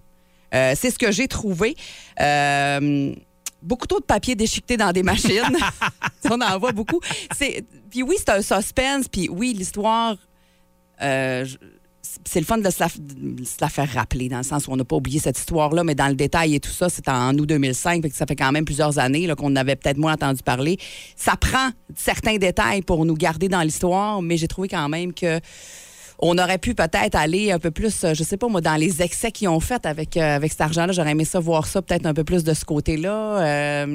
C'est 0.53 0.91
ce 0.91 0.99
que 0.99 1.13
j'ai 1.13 1.29
trouvé. 1.29 1.77
Euh, 2.21 3.15
beaucoup 3.63 3.87
trop 3.87 4.01
de 4.01 4.05
papier 4.05 4.35
déchiqueté 4.35 4.77
dans 4.77 4.93
des 4.93 5.03
machines. 5.03 5.57
On 6.31 6.41
en 6.41 6.59
voit 6.59 6.73
beaucoup. 6.73 7.01
Puis 7.91 8.03
oui, 8.03 8.17
c'est 8.19 8.31
un 8.31 8.43
suspense. 8.43 9.09
Puis 9.09 9.29
oui, 9.29 9.55
l'histoire, 9.57 10.17
euh, 11.03 11.45
c'est 12.25 12.41
le 12.41 12.47
fun 12.47 12.59
de 12.59 12.71
se, 12.71 12.81
la, 12.81 12.89
de 12.99 13.45
se 13.45 13.57
la 13.61 13.69
faire 13.69 13.89
rappeler, 13.93 14.29
dans 14.29 14.39
le 14.39 14.43
sens 14.43 14.67
où 14.67 14.73
on 14.73 14.77
n'a 14.77 14.85
pas 14.85 14.97
oublié 14.97 15.19
cette 15.19 15.39
histoire-là, 15.39 15.85
mais 15.85 15.95
dans 15.95 16.09
le 16.09 16.15
détail 16.15 16.55
et 16.55 16.61
tout 16.61 16.71
ça, 16.71 16.89
c'est 16.89 17.09
en 17.09 17.35
août 17.37 17.47
2005, 17.47 18.03
fait 18.03 18.11
que 18.11 18.17
ça 18.17 18.27
fait 18.27 18.37
quand 18.37 18.53
même 18.53 18.65
plusieurs 18.65 18.99
années 18.99 19.29
qu'on 19.37 19.55
avait 19.57 19.77
peut-être 19.77 19.99
moins 19.99 20.15
entendu 20.15 20.43
parler. 20.43 20.79
Ça 21.17 21.37
prend 21.37 21.71
certains 21.97 22.37
détails 22.37 22.83
pour 22.83 23.05
nous 23.05 23.15
garder 23.15 23.49
dans 23.49 23.63
l'histoire, 23.63 24.23
mais 24.23 24.37
j'ai 24.37 24.49
trouvé 24.49 24.69
quand 24.69 24.89
même 24.89 25.13
que 25.13 25.41
on 26.23 26.37
aurait 26.39 26.59
pu 26.59 26.75
peut-être 26.75 27.15
aller 27.17 27.51
un 27.53 27.59
peu 27.59 27.71
plus, 27.71 28.05
euh, 28.05 28.15
je 28.15 28.23
sais 28.23 28.37
pas 28.37 28.49
moi, 28.49 28.61
dans 28.61 28.77
les 28.77 29.03
excès 29.03 29.31
qu'ils 29.33 29.49
ont 29.49 29.61
fait 29.61 29.85
avec, 29.87 30.17
euh, 30.17 30.37
avec 30.37 30.53
cet 30.53 30.61
argent-là. 30.61 30.93
J'aurais 30.93 31.13
aimé 31.13 31.25
ça, 31.25 31.41
voir 31.41 31.67
ça 31.67 31.83
peut-être 31.83 32.07
un 32.07 32.15
peu 32.15 32.25
plus 32.25 32.45
de 32.45 32.55
ce 32.55 32.65
côté-là. 32.65 33.41
Euh, 33.41 33.87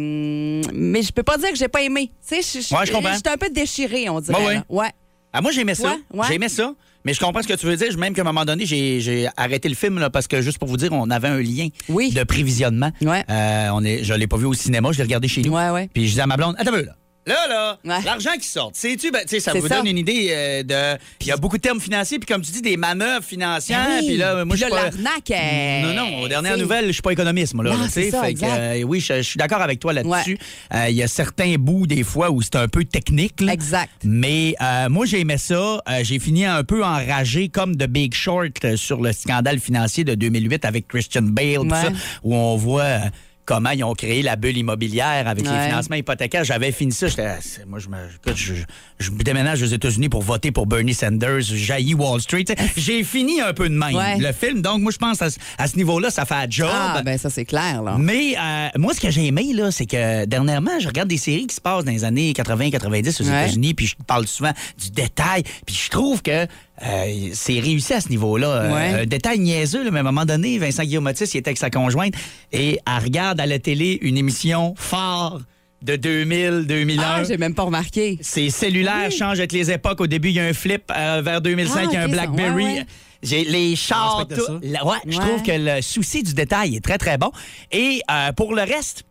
mais 0.74 1.02
je 1.02 1.12
peux 1.12 1.24
pas 1.24 1.38
dire 1.38 1.50
que 1.52 1.58
j'ai 1.58 1.68
pas 1.68 1.82
aimé. 1.82 2.12
Tu 2.28 2.42
sais, 2.42 2.62
je- 2.62 2.76
Ouais, 2.76 2.86
je 2.86 2.92
comprends. 2.92 3.14
J'étais 3.14 3.30
un 3.30 3.38
peu 3.38 3.50
déchirée, 3.50 4.10
on 4.10 4.20
dirait. 4.20 4.46
Ouais, 4.46 4.60
ouais. 4.70 4.90
Ah, 5.34 5.42
moi, 5.42 5.52
j'aimais 5.52 5.76
ça. 5.76 5.96
Ouais. 6.14 6.26
J'aimais 6.30 6.50
ça. 6.50 6.74
Mais 7.04 7.14
je 7.14 7.20
comprends 7.20 7.42
ce 7.44 7.48
que 7.48 7.54
tu 7.54 7.66
veux 7.68 7.76
dire. 7.76 7.96
Même 8.00 8.14
qu'à 8.14 8.22
un 8.22 8.26
moment 8.26 8.46
donné, 8.46 8.66
j'ai 8.66 9.00
j'ai 9.00 9.28
arrêté 9.38 9.70
le 9.70 9.76
film 9.76 10.00
là, 10.00 10.10
parce 10.10 10.28
que, 10.28 10.42
juste 10.42 10.58
pour 10.58 10.68
vous 10.68 10.78
dire, 10.78 10.92
on 10.92 11.10
avait 11.12 11.28
un 11.28 11.40
lien 11.40 11.68
Oui. 11.90 12.12
de 12.12 12.24
prévisionnement. 12.24 12.92
Ouais. 13.02 13.24
Euh, 13.30 13.70
on 13.74 13.84
est, 13.84 14.04
je 14.04 14.14
ne 14.14 14.18
l'ai 14.18 14.28
pas 14.28 14.38
vu 14.38 14.46
au 14.46 14.54
cinéma, 14.54 14.90
je 14.92 14.98
l'ai 14.98 15.04
regardé 15.04 15.28
chez 15.28 15.42
nous. 15.44 15.54
Ouais, 15.54 15.70
ouais. 15.70 15.90
Puis 15.94 16.06
je 16.06 16.10
disais 16.12 16.22
à 16.22 16.26
ma 16.28 16.38
blonde, 16.38 16.56
attends 16.58 16.72
un 16.74 16.78
peu, 16.78 16.86
là. 16.86 16.96
Là, 17.28 17.48
là, 17.50 17.80
Ouais. 17.84 18.04
l'argent 18.06 18.34
qui 18.40 18.48
sort, 18.48 18.70
sais-tu, 18.74 19.10
ben, 19.10 19.22
tu 19.24 19.30
sais, 19.30 19.40
ça 19.40 19.54
vous 19.54 19.68
ça. 19.68 19.78
donne 19.78 19.88
une 19.88 19.98
idée 19.98 20.28
euh, 20.30 20.62
de. 20.64 21.00
Il 21.22 21.28
y 21.28 21.32
a 21.32 21.38
beaucoup 21.38 21.58
de 21.58 21.62
termes 21.62 21.82
financiers, 21.82 22.20
puis 22.20 22.28
comme 22.32 22.44
tu 22.44 22.52
dis, 22.52 22.62
des 22.62 22.78
manœuvres 22.78 23.24
financières. 23.26 23.84
Ben 23.88 24.00
oui. 24.02 24.06
Puis 24.08 24.18
là, 24.18 24.46
moi, 24.46 24.56
je 24.56 24.62
suis 24.64 24.72
pas. 24.72 24.88
est- 24.88 25.82
Non, 25.82 25.94
non, 25.94 26.22
aux 26.22 26.28
dernières 26.28 26.58
nouvelles, 26.58 26.86
je 26.88 26.92
suis 26.92 27.02
pas 27.02 27.12
économiste, 27.14 27.56
moi, 27.56 27.64
là. 27.66 27.72
Non, 27.76 27.88
Fait 27.88 28.12
que, 28.12 28.44
euh, 28.46 28.84
oui, 28.84 29.00
je, 29.00 29.22
suis 29.24 29.38
d'accord 29.38 29.62
avec 29.62 29.80
toi 29.80 29.92
là-dessus. 29.94 30.38
Ouais. 30.72 30.78
Euh, 30.78 30.90
Il 30.90 30.96
y 30.96 31.02
a 31.04 31.08
certains 31.08 31.56
bouts, 31.58 31.88
des 31.88 32.04
fois, 32.04 32.30
où 32.30 32.42
c'est 32.44 32.58
un 32.58 32.68
peu 32.68 32.86
technique. 32.86 33.42
là. 33.42 33.54
Exact. 33.54 33.92
Mais 34.04 34.54
moi, 34.90 35.06
j'ai 35.08 35.22
aimé 35.22 35.38
ça. 35.38 35.82
J'ai 36.04 36.20
fini 36.20 36.46
un 36.46 36.64
peu 36.64 36.84
enragé 36.84 37.50
comme 37.50 37.76
de 37.76 37.86
Big 37.88 38.14
Short 38.14 38.76
sur 38.76 39.02
le 39.02 39.12
scandale 39.14 39.60
financier 39.60 40.04
de 40.04 40.14
2008 40.16 40.64
avec 40.66 40.88
Christian 40.88 41.24
Bale, 41.24 41.58
tout 41.64 41.70
ça, 41.72 41.90
où 42.24 42.36
on 42.36 42.56
voit 42.56 43.00
comment 43.46 43.70
ils 43.72 43.84
ont 43.84 43.94
créé 43.94 44.22
la 44.22 44.36
bulle 44.36 44.58
immobilière 44.58 45.28
avec 45.28 45.46
les 45.48 45.60
financements 45.68 45.96
hypothécaires. 45.96 46.44
J'avais 46.44 46.72
fini 46.72 46.92
ça. 46.92 47.08
ah, 47.20 47.38
Moi, 47.68 47.80
je 47.80 47.90
me, 47.90 47.98
je, 48.36 48.54
je 49.00 49.12
déménage 49.12 49.62
aux 49.62 49.68
États-Unis 49.68 50.10
pour 50.10 50.24
voter 50.24 50.52
pour 50.52 50.66
Bernie 50.66 50.94
Sanders. 50.94 51.42
Jaillis 51.42 51.94
Wall 51.94 52.20
Street. 52.22 52.46
J'ai 52.76 53.04
fini 53.04 53.42
un 53.42 53.54
peu 53.54 53.70
de 53.70 53.76
même 53.76 53.96
Ouais. 53.96 54.18
le 54.18 54.32
film. 54.34 54.62
Donc, 54.62 54.82
moi, 54.82 54.92
je 54.92 54.98
pense 54.98 55.22
à, 55.22 55.30
ce- 55.30 55.38
à 55.58 55.68
ce 55.68 55.76
niveau-là, 55.78 56.10
ça 56.10 56.26
fait 56.26 56.34
un 56.36 56.48
job. 56.50 56.70
Ah, 56.72 57.02
ben 57.06 57.18
ça, 57.18 57.30
c'est 57.30 57.46
clair, 57.46 57.82
là. 57.84 57.98
Mais 58.00 58.36
euh, 58.38 58.68
moi, 58.78 58.94
ce 58.94 59.00
que 59.02 59.10
j'ai 59.12 59.28
aimé, 59.28 59.54
là, 59.54 59.72
c'est 59.72 59.86
que 59.86 60.26
dernièrement, 60.26 60.80
je 60.80 60.88
regarde 60.88 61.08
des 61.10 61.18
séries 61.18 61.48
qui 61.48 61.56
se 61.56 61.62
passent 61.62 61.86
dans 61.86 61.92
les 61.92 62.04
années 62.04 62.34
80-90 62.34 63.22
aux 63.22 63.26
Ouais. 63.30 63.44
États-Unis, 63.44 63.74
puis 63.74 63.86
je 63.88 63.96
parle 64.08 64.28
souvent 64.28 64.52
du 64.84 64.90
détail, 64.92 65.44
puis 65.66 65.76
je 65.76 65.90
trouve 65.90 66.22
que 66.22 66.48
euh, 66.84 67.30
c'est 67.34 67.60
réussi 67.60 67.94
à 67.94 68.02
ce 68.02 68.10
niveau-là. 68.10 68.48
Euh, 68.50 68.74
Ouais. 68.74 69.02
un 69.02 69.06
détail 69.06 69.40
niaiseux, 69.40 69.84
là, 69.84 69.92
mais 69.92 69.98
à 69.98 70.02
un 70.02 70.04
moment 70.04 70.26
donné, 70.26 70.58
Vincent 70.58 70.84
Guillaumotis, 70.84 71.26
il 71.34 71.38
était 71.38 71.50
avec 71.50 71.58
sa 71.58 71.70
conjointe, 71.70 72.14
et 72.52 72.80
elle 72.86 73.04
regarde 73.04 73.40
à 73.40 73.46
la 73.46 73.60
télé 73.60 73.98
une 74.02 74.18
émission 74.18 74.74
phare 74.78 75.40
de 75.82 75.96
2000-2001. 75.96 77.00
Ah, 77.04 77.24
j'ai 77.24 77.38
même 77.38 77.54
pas 77.54 77.64
remarqué. 77.64 78.18
C'est 78.22 78.50
cellulaire, 78.50 79.12
change 79.12 79.40
avec 79.40 79.52
les 79.52 79.72
époques. 79.72 80.02
Au 80.02 80.08
début, 80.08 80.30
il 80.30 80.36
y 80.36 80.40
a 80.40 80.46
un 80.46 80.54
flip. 80.54 80.92
euh, 80.96 81.22
vers 81.24 81.42
2005, 81.42 81.80
Ah, 81.80 81.84
il 81.90 81.94
y 81.94 81.98
a 81.98 82.04
un 82.04 82.08
BlackBerry. 82.08 82.64
ouais, 82.64 82.74
ouais. 82.80 82.86
J'ai 83.24 83.44
les 83.44 83.76
chars, 83.76 84.18
respecte 84.18 84.40
tout. 84.40 84.46
ça. 84.46 84.60
La- 84.62 84.86
ouais, 84.86 84.98
je 85.08 85.18
trouve 85.18 85.42
que 85.42 85.52
le 85.52 85.82
souci 85.82 86.22
du 86.24 86.34
détail 86.34 86.76
est 86.76 86.80
très, 86.84 86.98
très 86.98 87.18
bon. 87.18 87.32
Et 87.72 88.02
euh, 88.12 88.32
pour 88.34 88.54
le 88.54 88.62
reste, 88.62 89.04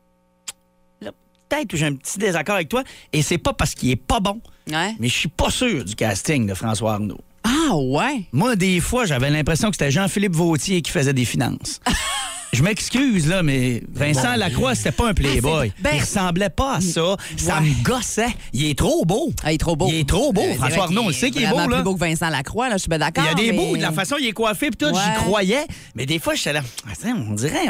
là, 1.00 1.11
peut-être 1.49 1.68
que 1.68 1.76
j'ai 1.76 1.87
un 1.87 1.94
petit 1.94 2.18
désaccord 2.18 2.54
avec 2.56 2.68
toi. 2.68 2.85
Et 3.12 3.23
c'est 3.23 3.38
pas 3.38 3.52
parce 3.52 3.75
qu'il 3.75 3.90
est 3.90 3.97
pas 3.97 4.21
bon, 4.21 4.40
Ouais. 4.71 4.94
mais 5.00 5.09
je 5.09 5.14
suis 5.14 5.28
pas 5.28 5.50
sûr 5.50 5.85
du 5.85 5.94
casting 5.97 6.47
de 6.47 6.54
François 6.54 6.94
Arnaud. 6.94 7.21
Ah, 7.66 7.76
ouais? 7.76 8.25
Moi, 8.33 8.56
des 8.56 8.80
fois, 8.80 9.06
j'avais 9.06 9.30
l'impression 9.30 9.71
que 9.71 9.76
c'était 9.76 9.90
Jean-Philippe 9.90 10.35
Vautier 10.35 10.83
qui 10.83 10.90
faisait 10.90 11.14
des 11.14 11.25
finances. 11.25 11.80
Je 12.54 12.62
m'excuse, 12.62 13.26
là, 13.26 13.42
mais 13.42 13.82
Vincent 13.92 14.37
Lacroix, 14.37 14.75
c'était 14.75 14.92
pas 14.92 15.08
un 15.08 15.14
playboy. 15.14 15.68
Ah, 15.70 15.73
c'est- 15.76 15.82
ben- 15.82 15.90
il 15.94 16.00
ressemblait 16.00 16.49
pas 16.50 16.76
à 16.76 16.80
ça. 16.80 17.16
Ça 17.37 17.58
Ouais. 17.58 17.61
me 17.68 17.82
gossait. 17.84 18.28
Il 18.52 18.64
est 18.66 18.78
trop 18.78 19.04
beau. 19.04 19.32
Ah, 19.42 19.50
il 19.52 19.56
est 19.56 19.58
trop 19.58 19.75
beau. 19.76 19.87
Il 19.88 19.96
est 19.96 20.08
trop 20.08 20.32
beau. 20.32 20.42
Euh, 20.42 20.54
François 20.54 20.84
Arnaud, 20.84 21.02
on 21.04 21.08
le 21.08 21.12
sait 21.12 21.30
qu'il 21.30 21.42
est 21.42 21.49
beau, 21.50 21.58
là. 21.58 21.66
plus 21.66 21.82
beau 21.82 21.94
que 21.94 22.00
Vincent 22.00 22.28
Lacroix, 22.30 22.68
là, 22.68 22.75
je 22.76 22.82
suis 22.82 22.88
bien 22.88 22.99
d'accord. 22.99 23.25
Il 23.25 23.28
y 23.28 23.30
a 23.30 23.34
des 23.34 23.52
mais- 23.52 23.58
beaux, 23.66 23.76
de 23.76 23.82
la 23.82 23.92
façon 23.92 24.16
il 24.20 24.26
est 24.26 24.32
coiffé, 24.32 24.70
puis 24.70 24.76
tout, 24.87 24.94
Ouais. 24.94 25.00
j'y 25.04 25.23
croyais. 25.25 25.64
Mais 25.96 26.06
des 26.06 26.18
fois, 26.18 26.34
j'étais 26.34 26.52
là, 26.52 26.61
Attends, 26.90 27.16
on 27.28 27.34
dirait 27.34 27.66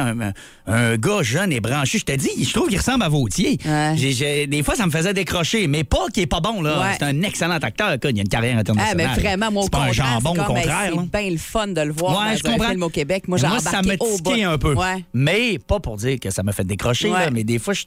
un, 0.67 0.97
gars 0.97 1.23
jeune 1.23 1.53
et 1.53 1.61
branché. 1.61 1.99
Je 1.99 2.05
te 2.05 2.13
dis, 2.13 2.45
je 2.45 2.53
trouve 2.53 2.69
qu'il 2.69 2.79
ressemble 2.79 3.03
à 3.05 3.09
Vautier. 3.09 3.59
Ouais. 3.65 4.47
Des 4.47 4.63
fois, 4.63 4.75
ça 4.75 4.87
me 4.87 4.91
faisait 4.91 5.15
décrocher, 5.15 5.67
mais 5.67 5.85
pas 5.85 6.07
qu'il 6.13 6.23
est 6.23 6.27
pas 6.27 6.41
bon, 6.41 6.63
là. 6.63 6.93
C'est 6.99 7.05
un 7.05 7.23
excellent 7.23 7.55
acteur. 7.57 7.97
Il 8.03 8.07
a 8.07 8.11
une 8.23 8.29
carrière 8.29 8.55
Ah, 8.57 8.61
internationale. 8.61 8.97
mais 9.17 9.23
vraiment, 9.23 9.51
moi, 9.51 9.63
au 9.63 9.65
C'est 9.67 9.71
pas 9.73 9.83
un 9.85 9.93
jambon, 9.93 10.31
au 10.31 10.35
contraire. 10.45 10.93
C'est 10.95 11.21
bien 11.21 11.31
le 11.31 11.39
fun 11.39 11.69
de 11.69 11.81
le 11.81 11.93
voir 11.93 12.19
Ouais, 12.21 12.33
dans 12.33 12.37
je 12.37 12.47
un 12.49 12.53
comprends. 12.53 12.69
film 12.71 12.83
au 12.83 12.89
Québec. 12.91 13.29
Moi, 13.29 13.39
j'ai 13.39 13.47
embarqué 13.47 14.45
un 14.45 14.59
peu. 14.59 14.74
Ouais. 14.77 15.05
Mais 15.13 15.59
pas 15.59 15.81
pour 15.81 15.97
dire 15.97 16.19
que 16.21 16.31
ça 16.31 16.43
m'a 16.43 16.53
fait 16.53 16.65
décrocher, 16.65 17.11
Ouais. 17.11 17.25
là, 17.27 17.31
mais 17.31 17.45
des 17.45 17.59
fois, 17.59 17.75
je 17.75 17.85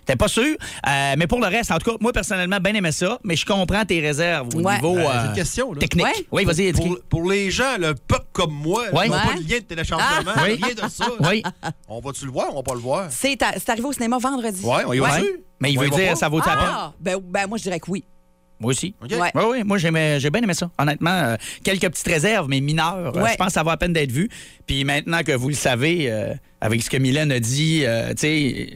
n'étais 0.00 0.16
pas 0.16 0.28
sûr. 0.28 0.56
Euh, 0.88 1.14
mais 1.18 1.26
pour 1.26 1.40
le 1.40 1.46
reste, 1.46 1.70
en 1.70 1.78
tout 1.78 1.90
cas, 1.90 1.96
moi, 2.00 2.12
personnellement, 2.12 2.58
bien 2.60 2.74
aimé 2.74 2.92
ça, 2.92 3.18
mais 3.24 3.36
je 3.36 3.44
comprends 3.46 3.84
tes 3.84 4.00
réserves 4.00 4.48
au 4.54 4.60
Ouais. 4.60 4.74
niveau 4.76 4.96
Euh, 4.98 5.08
euh, 5.08 5.26
une 5.28 5.32
question, 5.34 5.72
là. 5.72 5.78
technique. 5.80 6.04
Ouais. 6.06 6.26
Oui, 6.32 6.44
vas-y, 6.44 6.72
Pour, 6.72 6.98
pour 7.08 7.30
les 7.30 7.50
gens, 7.50 7.76
le 7.78 7.94
peuple 7.94 8.26
comme 8.32 8.52
moi, 8.52 8.84
Ouais. 8.92 9.04
qui 9.04 9.10
n'ont 9.10 9.16
pas 9.16 9.34
de 9.34 9.48
lien 9.48 9.58
de 9.58 9.64
téléchargement, 9.64 10.32
Ah. 10.36 10.42
Oui. 10.44 10.60
rien 10.62 10.74
de 10.74 10.90
ça. 10.90 11.06
Oui. 11.20 11.42
On 11.88 12.00
va-tu 12.00 12.24
le 12.26 12.30
voir 12.32 12.48
ou 12.48 12.52
on 12.52 12.56
va 12.56 12.62
pas 12.62 12.74
le 12.74 12.80
voir? 12.80 13.06
C'est 13.10 13.42
arrivé 13.68 13.86
au 13.86 13.92
cinéma 13.92 14.18
vendredi. 14.18 14.64
Ouais, 14.64 14.82
on 14.86 14.92
y 14.92 14.98
va? 14.98 15.18
Mais 15.60 15.72
il 15.72 15.78
veut 15.78 15.88
dire, 15.88 16.16
ça 16.16 16.28
vaut 16.28 16.38
la 16.38 16.44
peine? 16.44 16.54
Ah, 16.58 16.92
ben, 17.00 17.18
ben 17.22 17.46
moi, 17.46 17.56
je 17.58 17.62
dirais 17.62 17.80
que 17.80 17.90
oui. 17.90 18.04
Moi 18.64 18.70
aussi. 18.72 18.94
Ouais. 19.34 19.64
Moi 19.64 19.78
j'aimais- 19.78 20.18
j'ai 20.20 20.30
bien 20.30 20.42
aimé 20.42 20.54
ça, 20.54 20.70
honnêtement. 20.78 21.10
Euh, 21.10 21.36
quelques 21.62 21.88
petites 21.90 22.06
réserves, 22.08 22.48
mais 22.48 22.60
mineures. 22.60 23.12
Euh. 23.16 23.26
Je 23.30 23.36
pense 23.36 23.48
que 23.48 23.52
ça 23.52 23.62
va 23.62 23.72
à 23.72 23.76
peine 23.76 23.92
d'être 23.92 24.10
vu. 24.12 24.28
Puis 24.66 24.84
maintenant 24.84 25.22
que 25.22 25.32
vous 25.32 25.48
le 25.48 25.54
savez, 25.54 26.10
euh, 26.10 26.32
avec 26.60 26.82
ce 26.82 26.88
que 26.90 26.96
Mylène 26.96 27.30
a 27.32 27.40
dit, 27.40 27.82
euh, 27.84 28.10
tu 28.10 28.14
sais, 28.18 28.68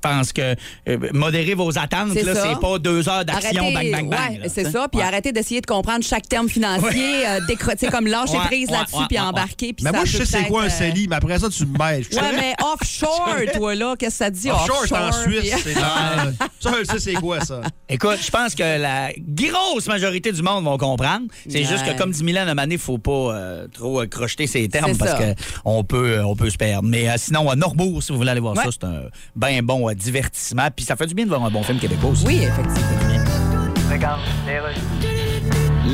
pense 0.00 0.32
que 0.32 0.54
euh, 0.88 0.98
modérez 1.12 1.54
vos 1.54 1.76
attentes. 1.78 2.10
C'est 2.14 2.22
là, 2.22 2.34
ça. 2.34 2.46
C'est 2.54 2.60
pas 2.60 2.78
deux 2.78 3.08
heures 3.08 3.24
d'action, 3.24 3.62
Arrêtez- 3.64 3.90
bang, 3.90 3.90
bang, 3.90 4.10
bang. 4.10 4.40
ouais, 4.42 4.48
c'est 4.48 4.70
ça. 4.70 4.88
Puis 4.88 5.00
Ouais. 5.00 5.06
arrêtez 5.06 5.32
d'essayer 5.32 5.60
de 5.60 5.66
comprendre 5.66 6.04
chaque 6.04 6.28
terme 6.28 6.48
financier, 6.48 7.26
euh, 7.26 7.40
décro- 7.48 7.72
tu 7.72 7.78
sais, 7.86 7.88
comme 7.90 8.06
lâcher 8.06 8.32
Ouais, 8.38 8.46
prise 8.46 8.68
ouais, 8.70 8.76
là-dessus, 8.76 8.96
ouais, 8.96 9.02
puis 9.08 9.16
ouais, 9.18 9.22
embarquer. 9.24 9.72
puis 9.72 9.84
Mais 9.84 9.90
ça 9.90 9.96
moi, 9.96 10.04
je 10.04 10.18
sais 10.18 10.24
c'est 10.24 10.44
quoi 10.44 10.62
un 10.62 10.66
euh, 10.66 10.70
CELI, 10.70 11.08
mais 11.08 11.16
après 11.16 11.38
ça, 11.38 11.48
tu 11.48 11.66
me 11.66 11.76
mêles. 11.78 12.04
Je 12.10 12.16
Ouais, 12.16 12.22
sais- 12.22 12.36
mais 12.36 12.54
offshore, 12.72 13.28
toi, 13.54 13.74
là, 13.74 13.94
qu'est-ce 13.98 14.18
que 14.18 14.24
ça 14.24 14.30
dit? 14.30 14.50
Offshore, 14.50 14.84
c'est 14.86 14.94
en 14.96 15.10
puis- 15.24 15.38
Suisse. 15.40 15.54
c'est 15.64 15.74
dans- 15.74 15.80
Ça, 16.60 16.72
je 16.80 16.84
sais 16.84 16.98
c'est 16.98 17.14
quoi, 17.14 17.40
ça. 17.40 17.60
Écoute, 17.88 18.18
je 18.24 18.30
pense 18.30 18.54
que 18.54 18.62
la 18.80 19.10
grosse 19.18 19.86
majorité 19.86 20.32
du 20.32 20.42
monde 20.42 20.64
vont 20.64 20.76
comprendre. 20.76 21.26
C'est 21.48 21.58
Ouais. 21.60 21.64
juste 21.64 21.84
que, 21.84 21.96
comme 21.96 22.10
dit 22.10 22.24
Milan, 22.24 22.46
à 22.48 22.64
il 22.68 22.78
faut 22.78 22.98
pas 22.98 23.10
euh, 23.34 23.66
trop 23.72 24.00
euh, 24.02 24.06
crocheter 24.06 24.46
ses 24.46 24.68
termes 24.68 24.92
C'est 24.92 24.98
parce 24.98 25.14
qu'on 25.64 25.84
peut, 25.84 26.18
euh, 26.18 26.24
on 26.26 26.34
peut 26.36 26.50
se 26.50 26.56
perdre. 26.56 26.86
Mais 26.88 27.08
euh, 27.08 27.14
sinon, 27.16 27.48
à 27.48 27.56
Norbourg, 27.56 28.02
si 28.02 28.12
vous 28.12 28.18
voulez 28.18 28.30
aller 28.30 28.40
voir 28.40 28.56
Ouais. 28.56 28.64
ça, 28.64 28.70
c'est 28.72 28.84
un 28.84 29.02
bien 29.36 29.62
bon 29.62 29.87
divertissement. 29.94 30.68
Puis 30.74 30.84
ça 30.84 30.96
fait 30.96 31.06
du 31.06 31.14
bien 31.14 31.24
de 31.24 31.30
voir 31.30 31.44
un 31.44 31.50
bon 31.50 31.62
film 31.62 31.78
québécois 31.78 32.10
aussi. 32.10 32.26
Oui, 32.26 32.42
effectivement. 32.44 32.88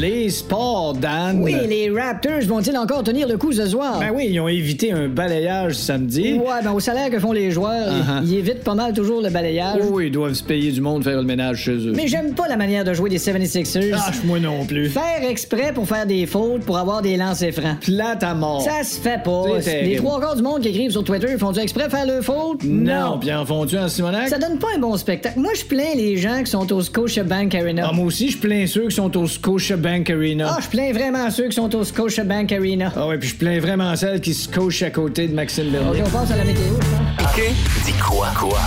Les 0.01 0.29
sports, 0.29 0.95
Dan. 0.95 1.41
Oui, 1.43 1.55
les 1.69 1.89
Raptors 1.91 2.41
vont-ils 2.47 2.77
encore 2.77 3.03
tenir 3.05 3.29
le 3.29 3.37
coup 3.39 3.53
ce 3.53 3.67
soir? 3.67 3.99
Ben 4.01 4.11
oui, 4.13 4.29
ils 4.31 4.41
ont 4.41 4.49
évité 4.49 4.91
un 4.93 5.09
balayage 5.09 5.75
samedi. 5.75 6.33
Ouais, 6.35 6.63
ben 6.63 6.73
au 6.73 6.81
salaire 6.81 7.11
que 7.11 7.19
font 7.19 7.33
les 7.33 7.51
joueurs, 7.53 7.65
Uh-huh. 7.95 8.23
ils 8.25 8.35
évitent 8.39 8.65
pas 8.65 8.75
mal 8.75 8.93
toujours 8.93 9.23
le 9.23 9.31
balayage. 9.31 9.79
Oh 9.83 9.87
oui, 9.93 10.07
ils 10.07 10.13
doivent 10.13 10.35
se 10.35 10.43
payer 10.43 10.73
du 10.73 10.81
monde 10.81 11.05
faire 11.05 11.17
le 11.17 11.23
ménage 11.23 11.59
chez 11.59 11.73
eux. 11.77 11.93
Mais 11.95 12.09
j'aime 12.09 12.35
pas 12.35 12.49
la 12.49 12.57
manière 12.57 12.85
de 12.85 12.93
jouer 12.93 13.09
des 13.09 13.19
76ers. 13.19 13.91
Lâche-moi 13.91 14.41
non 14.41 14.65
plus. 14.67 14.89
Faire 14.91 15.29
exprès 15.29 15.73
pour 15.73 15.87
faire 15.87 16.07
des 16.07 16.27
fautes 16.27 16.63
pour 16.65 16.77
avoir 16.77 17.01
des 17.01 17.17
lancers 17.17 17.53
francs. 17.53 17.79
Plate 17.81 18.23
à 18.25 18.35
mort. 18.35 18.63
Ça 18.63 18.83
se 18.83 18.99
fait 19.01 19.23
pas. 19.23 19.45
Les 19.83 19.97
trois 19.97 20.21
quarts 20.21 20.37
du 20.37 20.43
monde 20.43 20.61
qui 20.61 20.69
écrivent 20.69 20.91
sur 20.91 21.05
Twitter 21.05 21.37
font-tu 21.39 21.61
exprès 21.61 21.89
faire 21.89 22.07
le 22.07 22.21
faute? 22.21 22.63
Non, 22.65 23.19
puis 23.21 23.33
en 23.33 23.47
font-tu 23.47 23.79
en 23.79 23.89
Simonac? 23.89 24.29
Ça 24.29 24.39
donne 24.39 24.59
pas 24.59 24.69
un 24.77 24.81
bon 24.81 24.97
spectacle. 24.97 25.39
Moi, 25.39 25.53
je 25.59 25.65
plains 25.65 25.95
les 25.97 26.17
gens 26.17 26.43
qui 26.43 26.51
sont 26.51 26.71
au 26.73 26.83
Scotiabank 26.83 27.55
Arena. 27.55 27.87
Ah, 27.91 27.93
moi 27.95 28.07
aussi, 28.07 28.31
je 28.31 28.39
plains 28.39 28.67
ceux 28.67 28.89
qui 28.89 28.95
sont 28.97 29.17
au 29.17 29.27
Scotiabank 29.27 29.84
Arena. 29.88 30.55
Ah, 30.57 30.61
je 30.62 30.69
plains 30.69 30.93
vraiment 30.93 31.31
ceux 31.31 31.49
qui 31.49 31.55
sont 31.57 31.75
au 31.75 31.85
Scotiabank 31.85 32.50
Arena. 32.53 32.93
Ah 32.97 33.07
ouais, 33.07 33.19
puis 33.19 33.29
je 33.29 33.35
plains 33.37 33.61
vraiment 33.61 33.95
celles 33.97 34.21
qui 34.21 34.33
se 34.35 34.49
coachent 34.49 34.83
à 34.83 34.91
côté 34.91 35.29
de 35.29 35.35
Maxime 35.35 35.67
OK, 35.67 35.73
Bernier. 35.73 36.03
on 36.07 36.11
passe 36.11 36.31
à 36.31 36.37
la 36.37 36.45
météo, 36.45 36.62
je 36.81 37.23
pense. 37.25 37.85
Dis 37.85 37.93
quoi? 38.03 38.29
Quoi? 38.38 38.59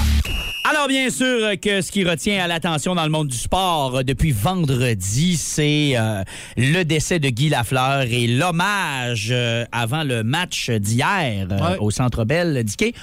Alors, 0.70 0.88
bien 0.90 1.10
sûr 1.10 1.26
euh, 1.46 1.56
que 1.56 1.82
ce 1.82 1.92
qui 1.92 2.04
retient 2.04 2.44
à 2.44 2.48
l'attention 2.48 2.94
dans 2.94 3.04
le 3.06 3.10
monde 3.10 3.30
du 3.30 3.38
sport 3.38 3.98
euh, 3.98 4.04
depuis 4.04 4.32
vendredi, 4.32 5.38
c'est 5.38 5.94
euh, 5.96 6.24
le 6.58 6.84
décès 6.84 7.20
de 7.20 7.30
Guy 7.30 7.48
Lafleur 7.50 8.02
et 8.02 8.28
l'hommage 8.28 9.30
euh, 9.32 9.64
avant 9.72 10.04
le 10.04 10.24
match 10.24 10.70
d'hier 10.70 11.48
euh, 11.50 11.58
Ouais. 11.58 11.78
au 11.80 11.90
Centre 11.90 12.26
Bell 12.26 12.64
d'Iquet. 12.64 12.94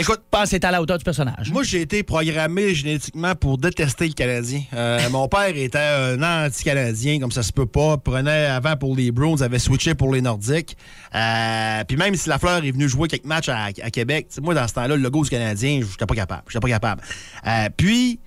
Écoute, 0.00 0.20
Je 0.24 0.30
pense 0.30 0.44
que 0.44 0.48
c'est 0.48 0.64
à 0.64 0.70
la 0.70 0.80
hauteur 0.80 0.96
du 0.96 1.04
personnage. 1.04 1.52
Moi, 1.52 1.62
j'ai 1.62 1.82
été 1.82 2.02
programmé 2.02 2.74
génétiquement 2.74 3.34
pour 3.34 3.58
détester 3.58 4.08
le 4.08 4.14
Canadien. 4.14 4.62
Euh, 4.72 4.98
mon 5.10 5.28
père 5.28 5.54
était 5.54 5.78
un 5.78 6.46
anti-Canadien, 6.46 7.20
comme 7.20 7.30
ça 7.30 7.42
se 7.42 7.52
peut 7.52 7.66
pas. 7.66 7.98
Prenait 7.98 8.46
avant 8.46 8.78
pour 8.78 8.96
les 8.96 9.10
Browns, 9.10 9.42
avait 9.42 9.58
switché 9.58 9.94
pour 9.94 10.10
les 10.14 10.22
Nordiques. 10.22 10.74
Euh, 11.14 11.84
Puis 11.86 11.98
même 11.98 12.14
si 12.14 12.30
Lafleur 12.30 12.64
est 12.64 12.70
venu 12.70 12.88
jouer 12.88 13.08
quelques 13.08 13.26
matchs 13.26 13.50
à, 13.50 13.64
à 13.64 13.90
Québec, 13.90 14.28
moi, 14.40 14.54
dans 14.54 14.66
ce 14.66 14.72
temps-là, 14.72 14.96
le 14.96 15.02
logo 15.02 15.22
du 15.22 15.28
Canadien, 15.28 15.82
j'étais 15.82 16.06
pas 16.06 16.14
capable. 16.14 16.44
J'étais 16.48 16.60
pas 16.60 16.68
capable. 16.68 17.02
Euh, 17.46 17.68
puis, 17.76 18.20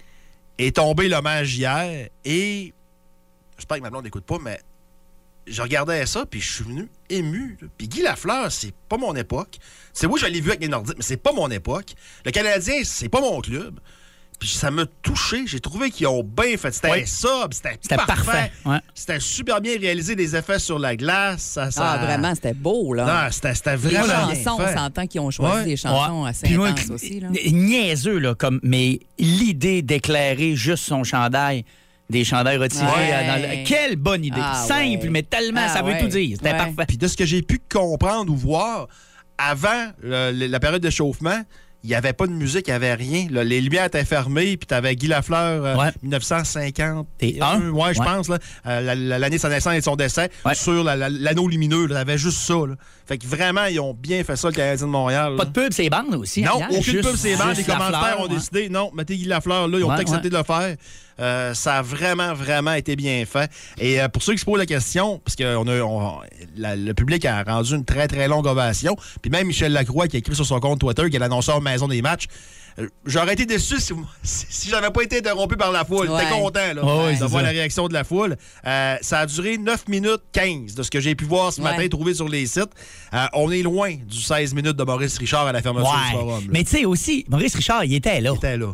est 0.60 0.76
tombé 0.76 1.10
l'hommage 1.10 1.56
hier 1.58 2.08
et 2.24 2.72
j'espère 3.58 3.78
que 3.78 3.82
ma 3.82 3.90
blonde 3.90 4.04
n'écoute 4.04 4.26
pas, 4.26 4.38
mais 4.40 4.60
je 5.48 5.62
regardais 5.62 6.06
ça, 6.06 6.26
puis 6.26 6.40
je 6.42 6.52
suis 6.54 6.64
venu 6.64 6.88
ému. 7.10 7.58
là. 7.62 7.68
Puis 7.78 7.88
Guy 7.88 8.02
Lafleur, 8.02 8.52
c'est 8.52 8.74
pas 8.90 8.98
mon 8.98 9.16
époque. 9.16 9.58
C'est 9.94 10.08
oui, 10.08 10.20
je 10.20 10.26
l'ai 10.28 10.42
vu 10.42 10.50
avec 10.50 10.62
les 10.62 10.68
Nordiques, 10.68 10.96
mais 10.98 11.04
c'est 11.04 11.18
pas 11.18 11.34
mon 11.34 11.50
époque. 11.50 11.94
Le 12.26 12.32
Canadien, 12.32 12.76
c'est 12.84 13.10
pas 13.10 13.22
mon 13.22 13.42
club. 13.42 13.80
Puis 14.40 14.50
ça 14.50 14.72
m'a 14.72 14.86
touché. 15.02 15.44
J'ai 15.48 15.62
trouvé 15.62 15.90
qu'ils 15.90 16.08
ont 16.08 16.22
bien 16.24 16.58
fait. 16.58 16.72
C'était 16.74 16.92
Oui. 16.92 17.04
ça, 17.08 17.48
puis 17.50 17.58
c'était 17.82 17.96
parfait. 17.96 18.06
parfait, 18.26 18.52
ouais. 18.66 18.80
C'était 18.94 19.20
super 19.22 19.62
bien 19.62 19.78
réalisé, 19.80 20.16
des 20.16 20.36
effets 20.36 20.60
sur 20.60 20.80
la 20.80 20.98
glace. 20.98 21.42
Ça, 21.44 21.72
ça- 21.72 21.92
Ah, 21.94 22.06
vraiment, 22.06 22.36
c'était 22.36 22.54
beau, 22.54 22.94
là. 22.94 23.06
Non, 23.26 23.32
c'était 23.32 23.54
c'était 23.56 23.72
les 23.72 23.78
vraiment 23.78 24.06
bien 24.28 24.36
chansons, 24.44 24.58
on 24.62 24.76
s'entend 24.76 25.08
qu'ils 25.08 25.22
ont 25.22 25.32
choisi 25.32 25.56
Ouais. 25.56 25.66
des 25.66 25.78
chansons 25.78 26.24
Ouais. 26.24 26.30
assez 26.32 26.48
Puis 26.48 26.58
moi, 26.58 26.74
aussi. 26.92 27.20
Là. 27.22 27.30
Niaiseux, 27.30 28.18
là, 28.18 28.36
comme, 28.36 28.60
mais 28.64 29.00
l'idée 29.18 29.82
d'éclairer 29.82 30.56
juste 30.58 30.84
son 30.86 31.06
chandail, 31.06 31.64
des 32.14 32.24
chandails 32.24 32.58
retirés. 32.58 32.86
Ouais. 32.86 33.12
euh, 33.14 33.28
dans 33.28 33.42
le- 33.42 33.66
Quelle 33.66 33.96
bonne 33.98 34.24
idée. 34.24 34.40
Ah, 34.42 34.64
Simple, 34.66 35.04
ouais. 35.04 35.10
mais 35.10 35.24
tellement, 35.24 35.62
Ah, 35.66 35.70
ça 35.70 35.82
veut 35.82 35.92
ouais. 35.92 36.00
tout 36.00 36.08
dire. 36.08 36.38
C'était 36.38 36.52
Ouais. 36.52 36.58
parfait. 36.58 36.86
Puis 36.88 36.98
de 36.98 37.08
ce 37.08 37.18
que 37.18 37.26
j'ai 37.26 37.42
pu 37.42 37.60
comprendre 37.72 38.32
ou 38.32 38.36
voir, 38.38 38.88
avant 39.38 39.88
le- 40.02 40.32
le- 40.32 40.48
la 40.48 40.60
période 40.60 40.82
d'échauffement, 40.82 41.42
il 41.86 41.90
n'y 41.90 41.96
avait 41.96 42.14
pas 42.14 42.28
de 42.28 42.32
musique, 42.32 42.68
il 42.68 42.72
n'y 42.72 42.76
avait 42.76 42.94
rien. 42.94 43.28
Là, 43.30 43.44
les 43.44 43.60
lumières 43.60 43.84
étaient 43.86 44.06
fermées, 44.06 44.56
puis 44.56 44.66
tu 44.68 44.74
avais 44.74 44.96
Guy 44.96 45.08
Lafleur, 45.08 45.66
euh, 45.66 45.76
Ouais. 45.76 45.92
1950. 46.02 47.08
T'es 47.18 47.38
un? 47.42 47.72
Ouais, 47.72 47.94
je 47.94 48.00
pense, 48.02 48.30
là, 48.30 48.38
euh, 48.68 48.80
la- 48.80 48.96
la- 48.96 49.20
l'année 49.20 49.36
de 49.36 49.42
sa 49.42 49.50
naissance 49.50 49.74
et 49.74 49.80
de 49.80 49.84
son 49.84 49.98
décès, 49.98 50.30
Ouais. 50.46 50.56
sur 50.56 50.82
la- 50.84 50.96
la- 50.96 51.10
l'anneau 51.10 51.48
lumineux. 51.50 51.88
Tu 51.90 51.96
avais 51.96 52.18
juste 52.18 52.38
ça. 52.38 52.54
là. 52.54 52.76
Fait 53.06 53.18
que 53.18 53.28
vraiment, 53.28 53.66
ils 53.66 53.82
ont 53.82 53.94
bien 53.94 54.24
fait 54.24 54.38
ça, 54.38 54.48
le 54.48 54.54
Canadien 54.54 54.86
de 54.86 54.92
Montréal. 54.92 55.34
Pas 55.38 55.44
de 55.44 55.52
pub, 55.52 55.74
c'est 55.74 55.90
bandes 55.90 56.16
aussi. 56.16 56.42
Non, 56.42 56.58
hier. 56.58 56.68
aucune 56.72 56.84
Juste- 56.84 57.04
pub, 57.10 57.16
c'est 57.18 57.36
bandes. 57.36 57.58
Les 57.58 57.64
commentaires 57.64 58.18
ont 58.20 58.28
décidé, 58.28 58.70
non, 58.70 58.90
mettez 58.96 59.18
Guy 59.18 59.26
Lafleur 59.26 59.68
là, 59.68 59.78
ils 59.78 59.84
ont 59.84 59.90
Ouais, 59.90 59.96
accepté 60.00 60.28
ouais. 60.28 60.30
de 60.30 60.38
le 60.38 60.44
faire. 60.44 60.78
Euh, 61.20 61.54
ça 61.54 61.76
a 61.76 61.82
vraiment, 61.82 62.34
vraiment 62.34 62.74
été 62.74 62.96
bien 62.96 63.24
fait. 63.26 63.50
Et 63.80 64.02
euh, 64.02 64.08
pour 64.08 64.24
ceux 64.24 64.34
qui 64.34 64.40
se 64.40 64.46
posent 64.46 64.58
la 64.60 64.66
question, 64.66 65.20
parce 65.24 65.36
que 65.36 65.56
on 65.56 65.68
a, 65.68 65.80
on- 65.82 66.20
la- 66.58 66.76
le 66.76 66.94
public 66.94 67.24
a 67.26 67.44
rendu 67.44 67.76
une 67.76 67.86
très, 67.86 68.08
très 68.08 68.28
longue 68.28 68.48
ovation, 68.48 68.96
puis 69.22 69.30
même 69.32 69.48
Michel 69.48 69.72
Lacroix 69.74 70.08
qui 70.08 70.16
a 70.16 70.20
écrit 70.20 70.36
sur 70.36 70.46
son 70.46 70.60
compte 70.60 70.80
Twitter, 70.80 71.10
qui 71.10 71.16
est 71.16 71.20
l'annonceur 71.20 71.62
maison 71.62 71.88
des 71.88 72.02
matchs, 72.02 72.26
euh, 72.80 72.88
J'aurais 73.06 73.34
été 73.34 73.46
déçu 73.46 73.80
si, 73.80 73.94
vous- 73.94 74.08
si, 74.24 74.48
si 74.50 74.70
j'avais 74.70 74.90
pas 74.90 75.04
été 75.04 75.20
interrompu 75.20 75.56
par 75.56 75.72
la 75.72 75.86
foule. 75.86 76.08
J'étais 76.10 76.32
Ouais. 76.34 76.40
content 76.42 76.60
là, 76.60 76.74
de 76.74 76.80
voir 77.26 77.30
ça. 77.30 77.42
la 77.44 77.50
réaction 77.50 77.88
de 77.88 77.94
la 77.94 78.04
foule. 78.04 78.36
Ça 78.64 79.20
a 79.20 79.26
duré 79.28 79.58
9 79.60 79.88
minutes 79.88 80.24
15 80.32 80.74
de 80.74 80.82
ce 80.82 80.90
que 80.90 81.00
j'ai 81.00 81.14
pu 81.14 81.26
voir 81.26 81.54
ce 81.54 81.62
Ouais. 81.62 81.70
matin, 81.70 81.88
trouvé 81.88 82.16
sur 82.16 82.28
les 82.28 82.48
sites. 82.48 82.72
On 83.34 83.52
est 83.52 83.62
loin 83.62 83.94
du 83.94 84.20
16 84.20 84.56
minutes 84.56 84.76
de 84.78 84.84
Maurice 84.84 85.20
Richard 85.20 85.46
à 85.46 85.52
la 85.52 85.62
fermeture 85.62 85.94
du 86.08 86.12
forum. 86.18 86.42
là. 86.46 86.48
Mais 86.52 86.64
tu 86.64 86.72
sais 86.78 86.86
aussi, 86.86 87.26
Maurice 87.30 87.54
Richard, 87.54 87.86
il 87.86 87.94
était 87.94 88.20
là. 88.22 88.32
Il 88.34 88.38
était 88.38 88.58
là. 88.58 88.74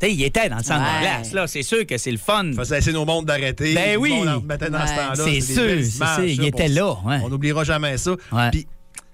Tu 0.00 0.06
sais, 0.06 0.12
il 0.14 0.22
était 0.24 0.48
dans 0.48 0.56
le 0.58 0.62
centre 0.64 0.80
de 0.80 0.84
Ouais. 0.84 0.92
la 0.94 1.00
glace. 1.18 1.32
Là. 1.32 1.46
C'est 1.46 1.62
sûr 1.62 1.86
que 1.86 1.96
c'est 1.98 2.10
le 2.10 2.18
fun. 2.18 2.44
Il 2.46 2.54
faisait 2.54 2.78
essayer 2.78 2.92
nos 2.92 3.04
mondes 3.04 3.26
d'arrêter. 3.26 3.74
Ben 3.74 3.96
oui. 3.96 4.12
remettait 4.26 4.68
dans 4.70 4.84
ce 4.86 4.90
Ouais. 4.92 4.96
temps-là. 4.98 5.14
C'est 5.16 5.40
sûr, 5.40 6.06
c'est 6.16 6.32
il 6.34 6.44
était 6.44 6.68
on- 6.70 6.74
là, 6.74 6.96
ouais. 7.06 7.20
On 7.24 7.28
n'oubliera 7.28 7.62
jamais 7.64 7.96
ça. 7.96 8.12
Ouais. 8.32 8.50
Puis, 8.50 8.66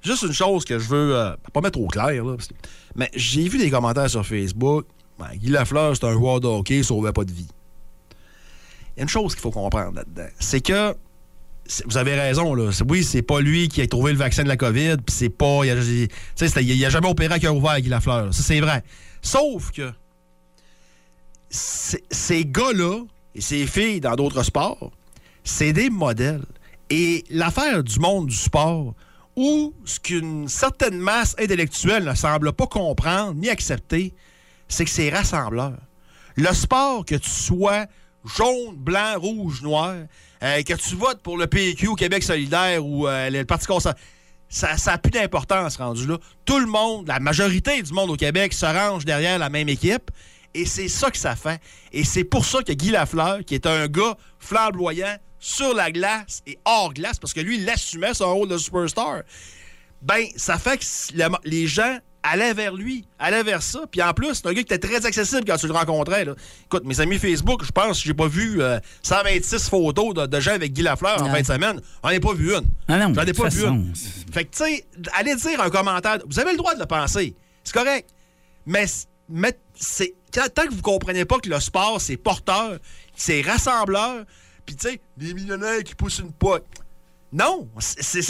juste 0.03 0.23
une 0.23 0.33
chose 0.33 0.65
que 0.65 0.79
je 0.79 0.89
veux 0.89 1.17
euh, 1.17 1.37
pas 1.53 1.61
mettre 1.61 1.79
au 1.79 1.87
clair, 1.87 2.25
là, 2.25 2.35
parce 2.37 2.49
que- 2.49 2.55
mais 2.97 3.11
j'ai 3.15 3.47
vu 3.49 3.59
des 3.59 3.71
commentaires 3.71 4.09
sur 4.09 4.25
Facebook. 4.27 4.87
Ben, 5.19 5.29
Guy 5.37 5.51
Lafleur, 5.51 5.95
c'est 5.95 6.05
un 6.07 6.13
joueur 6.15 6.41
de 6.41 6.47
hockey, 6.47 6.79
il 6.79 6.85
sauvait 6.85 7.13
pas 7.13 7.25
de 7.25 7.33
vie. 7.33 7.47
Il 8.97 8.99
y 8.99 9.01
a 9.01 9.03
une 9.03 9.09
chose 9.09 9.35
qu'il 9.35 9.43
faut 9.43 9.51
comprendre 9.51 9.93
là-dedans. 9.97 10.29
C'est 10.39 10.61
que 10.63 10.95
vous 11.87 11.97
avez 11.99 12.15
raison, 12.19 12.55
là. 12.55 12.73
C'est- 12.73 12.85
Oui, 12.89 13.05
c'est 13.05 13.23
pas 13.23 13.41
lui 13.41 13.69
qui 13.69 13.83
a 13.83 13.87
trouvé 13.87 14.13
le 14.13 14.19
vaccin 14.19 14.43
de 14.43 14.49
la 14.49 14.57
COVID, 14.57 14.97
puis 15.07 15.15
c'est 15.15 15.29
pas. 15.29 15.61
Il 15.65 15.71
a, 15.71 15.77
c'était- 16.35 16.65
il 16.65 16.85
a 16.85 16.89
jamais 16.91 17.09
opéré 17.09 17.35
à 17.35 17.39
cœur 17.39 17.55
ouvert, 17.55 17.79
Guy 17.81 17.91
Lafleur. 17.91 18.27
là. 18.27 18.33
Ça, 18.33 18.43
c'est 18.43 18.61
vrai. 18.61 18.83
Sauf 19.23 19.71
que 19.73 19.93
ces 21.51 22.45
gars-là 22.45 23.03
et 23.35 23.41
ces 23.41 23.67
filles 23.67 24.01
dans 24.01 24.15
d'autres 24.15 24.43
sports, 24.43 24.93
c'est 25.45 25.73
des 25.73 25.91
modèles. 25.91 26.45
Et 26.91 27.25
l'affaire 27.31 27.83
du 27.83 27.99
monde 27.99 28.29
du 28.29 28.37
sport, 28.37 28.95
où 29.37 29.75
ce 29.85 30.01
qu'une 30.01 30.49
certaine 30.49 30.99
masse 30.99 31.35
intellectuelle 31.39 32.05
ne 32.05 32.15
semble 32.15 32.53
pas 32.53 32.67
comprendre 32.67 33.35
ni 33.35 33.49
accepter, 33.49 34.13
c'est 34.69 34.85
que 34.85 34.91
c'est 34.91 35.11
rassembleur. 35.11 35.77
Le 36.37 36.53
sport, 36.53 37.05
que 37.05 37.15
tu 37.15 37.31
sois 37.31 37.87
jaune, 38.25 38.77
blanc, 38.77 39.19
rouge, 39.19 39.63
noir, 39.63 39.95
euh, 40.43 40.63
que 40.63 40.75
tu 40.75 40.95
votes 40.95 41.23
pour 41.23 41.37
le 41.37 41.47
PQ 41.47 41.89
au 41.89 41.95
Québec 41.95 42.23
solidaire 42.23 42.85
ou 42.85 43.07
euh, 43.07 43.31
le 43.31 43.45
Parti 43.45 43.67
conservateur, 43.67 44.05
ça 44.49 44.75
n'a 44.87 44.99
plus 44.99 45.11
d'importance 45.11 45.77
rendu 45.77 46.07
là. 46.07 46.19
Tout 46.45 46.59
le 46.59 46.67
monde, 46.67 47.07
la 47.07 47.21
majorité 47.21 47.81
du 47.83 47.93
monde 47.93 48.11
au 48.11 48.17
Québec 48.17 48.53
se 48.53 48.67
range 48.67 49.05
derrière 49.05 49.39
la 49.39 49.49
même 49.49 49.69
équipe. 49.69 50.11
Et 50.55 50.65
c'est 50.67 50.89
ça 50.89 51.11
que 51.11 51.19
ça 51.19 51.37
fait. 51.37 51.61
Et 51.93 52.05
c'est 52.05 52.25
pour 52.25 52.45
ça 52.45 52.63
que 52.63 52.73
Guy 52.73 52.91
Lafleur, 52.91 53.45
qui 53.45 53.55
est 53.55 53.67
un 53.67 53.87
gars 53.87 54.17
flamboyant 54.39 55.17
sur 55.39 55.75
la 55.75 55.91
glace 55.91 56.43
et 56.47 56.59
hors 56.65 56.93
glace, 56.93 57.19
parce 57.19 57.33
que 57.33 57.41
lui, 57.41 57.59
il 57.59 57.69
assumait 57.71 58.15
son 58.15 58.35
rôle 58.35 58.49
de 58.49 58.59
superstar, 58.59 59.23
ben, 60.03 60.25
ça 60.37 60.59
fait 60.59 60.79
que 60.79 60.85
le- 61.17 61.29
les 61.45 61.67
gens 61.67 61.99
allaient 62.23 62.53
vers 62.53 62.75
lui, 62.75 63.07
allaient 63.19 63.43
vers 63.43 63.63
ça. 63.63 63.81
Puis 63.91 64.03
en 64.03 64.13
plus, 64.13 64.35
c'est 64.35 64.47
un 64.47 64.51
gars 64.51 64.63
qui 64.63 64.75
était 64.75 64.79
très 64.79 65.07
accessible 65.07 65.45
quand 65.47 65.57
tu 65.57 65.67
le 65.67 65.73
rencontrais. 65.73 66.25
là. 66.27 66.35
Écoute, 66.67 66.85
mes 66.85 67.01
amis 67.01 67.19
Facebook, 67.19 67.65
je 67.65 67.71
pense 67.71 68.01
que 68.01 68.07
j'ai 68.07 68.13
pas 68.15 68.27
vu 68.29 68.61
euh, 68.61 68.79
126 69.03 69.69
photos 69.71 70.13
de, 70.15 70.27
de 70.27 70.41
gens 70.41 70.53
avec 70.53 70.73
Guy 70.73 70.83
Lafleur 70.83 71.23
en 71.23 71.31
fin 71.31 71.41
de 71.41 71.47
semaine. 71.47 71.81
On 72.03 72.11
n'en 72.11 72.19
pas 72.21 72.35
vu 72.35 72.53
une. 72.55 72.67
Ah 72.89 72.99
J'en 73.01 73.23
ai 73.23 73.33
pas 73.33 73.49
vu 73.49 73.65
une. 73.65 73.93
Fait 74.33 74.45
que, 74.45 74.51
tu 74.51 74.65
sais, 74.65 74.85
allez 75.15 75.35
dire 75.37 75.61
un 75.63 75.71
commentaire. 75.71 76.19
Vous 76.29 76.39
avez 76.39 76.51
le 76.53 76.59
droit 76.59 76.75
de 76.75 76.81
le 76.81 76.87
penser. 76.87 77.35
C'est 77.65 77.73
correct. 77.75 78.11
Mais, 78.67 78.85
mais 79.29 79.59
c'est 79.75 80.13
tant 80.31 80.67
que 80.67 80.75
vous 80.75 80.83
comprenez 80.83 81.25
pas 81.25 81.39
que 81.39 81.49
le 81.49 81.59
sport, 81.61 82.01
c'est 82.01 82.17
porteur, 82.17 82.79
c'est 83.17 83.41
rassembleur, 83.43 84.25
puis 84.67 84.77
tu 84.77 84.89
sais, 84.89 85.01
des 85.17 85.35
millionnaires 85.35 85.83
qui 85.85 85.95
poussent 85.95 86.19
une 86.21 86.33
pote. 86.33 86.65
Non, 87.33 87.69
c'est- 87.79 88.23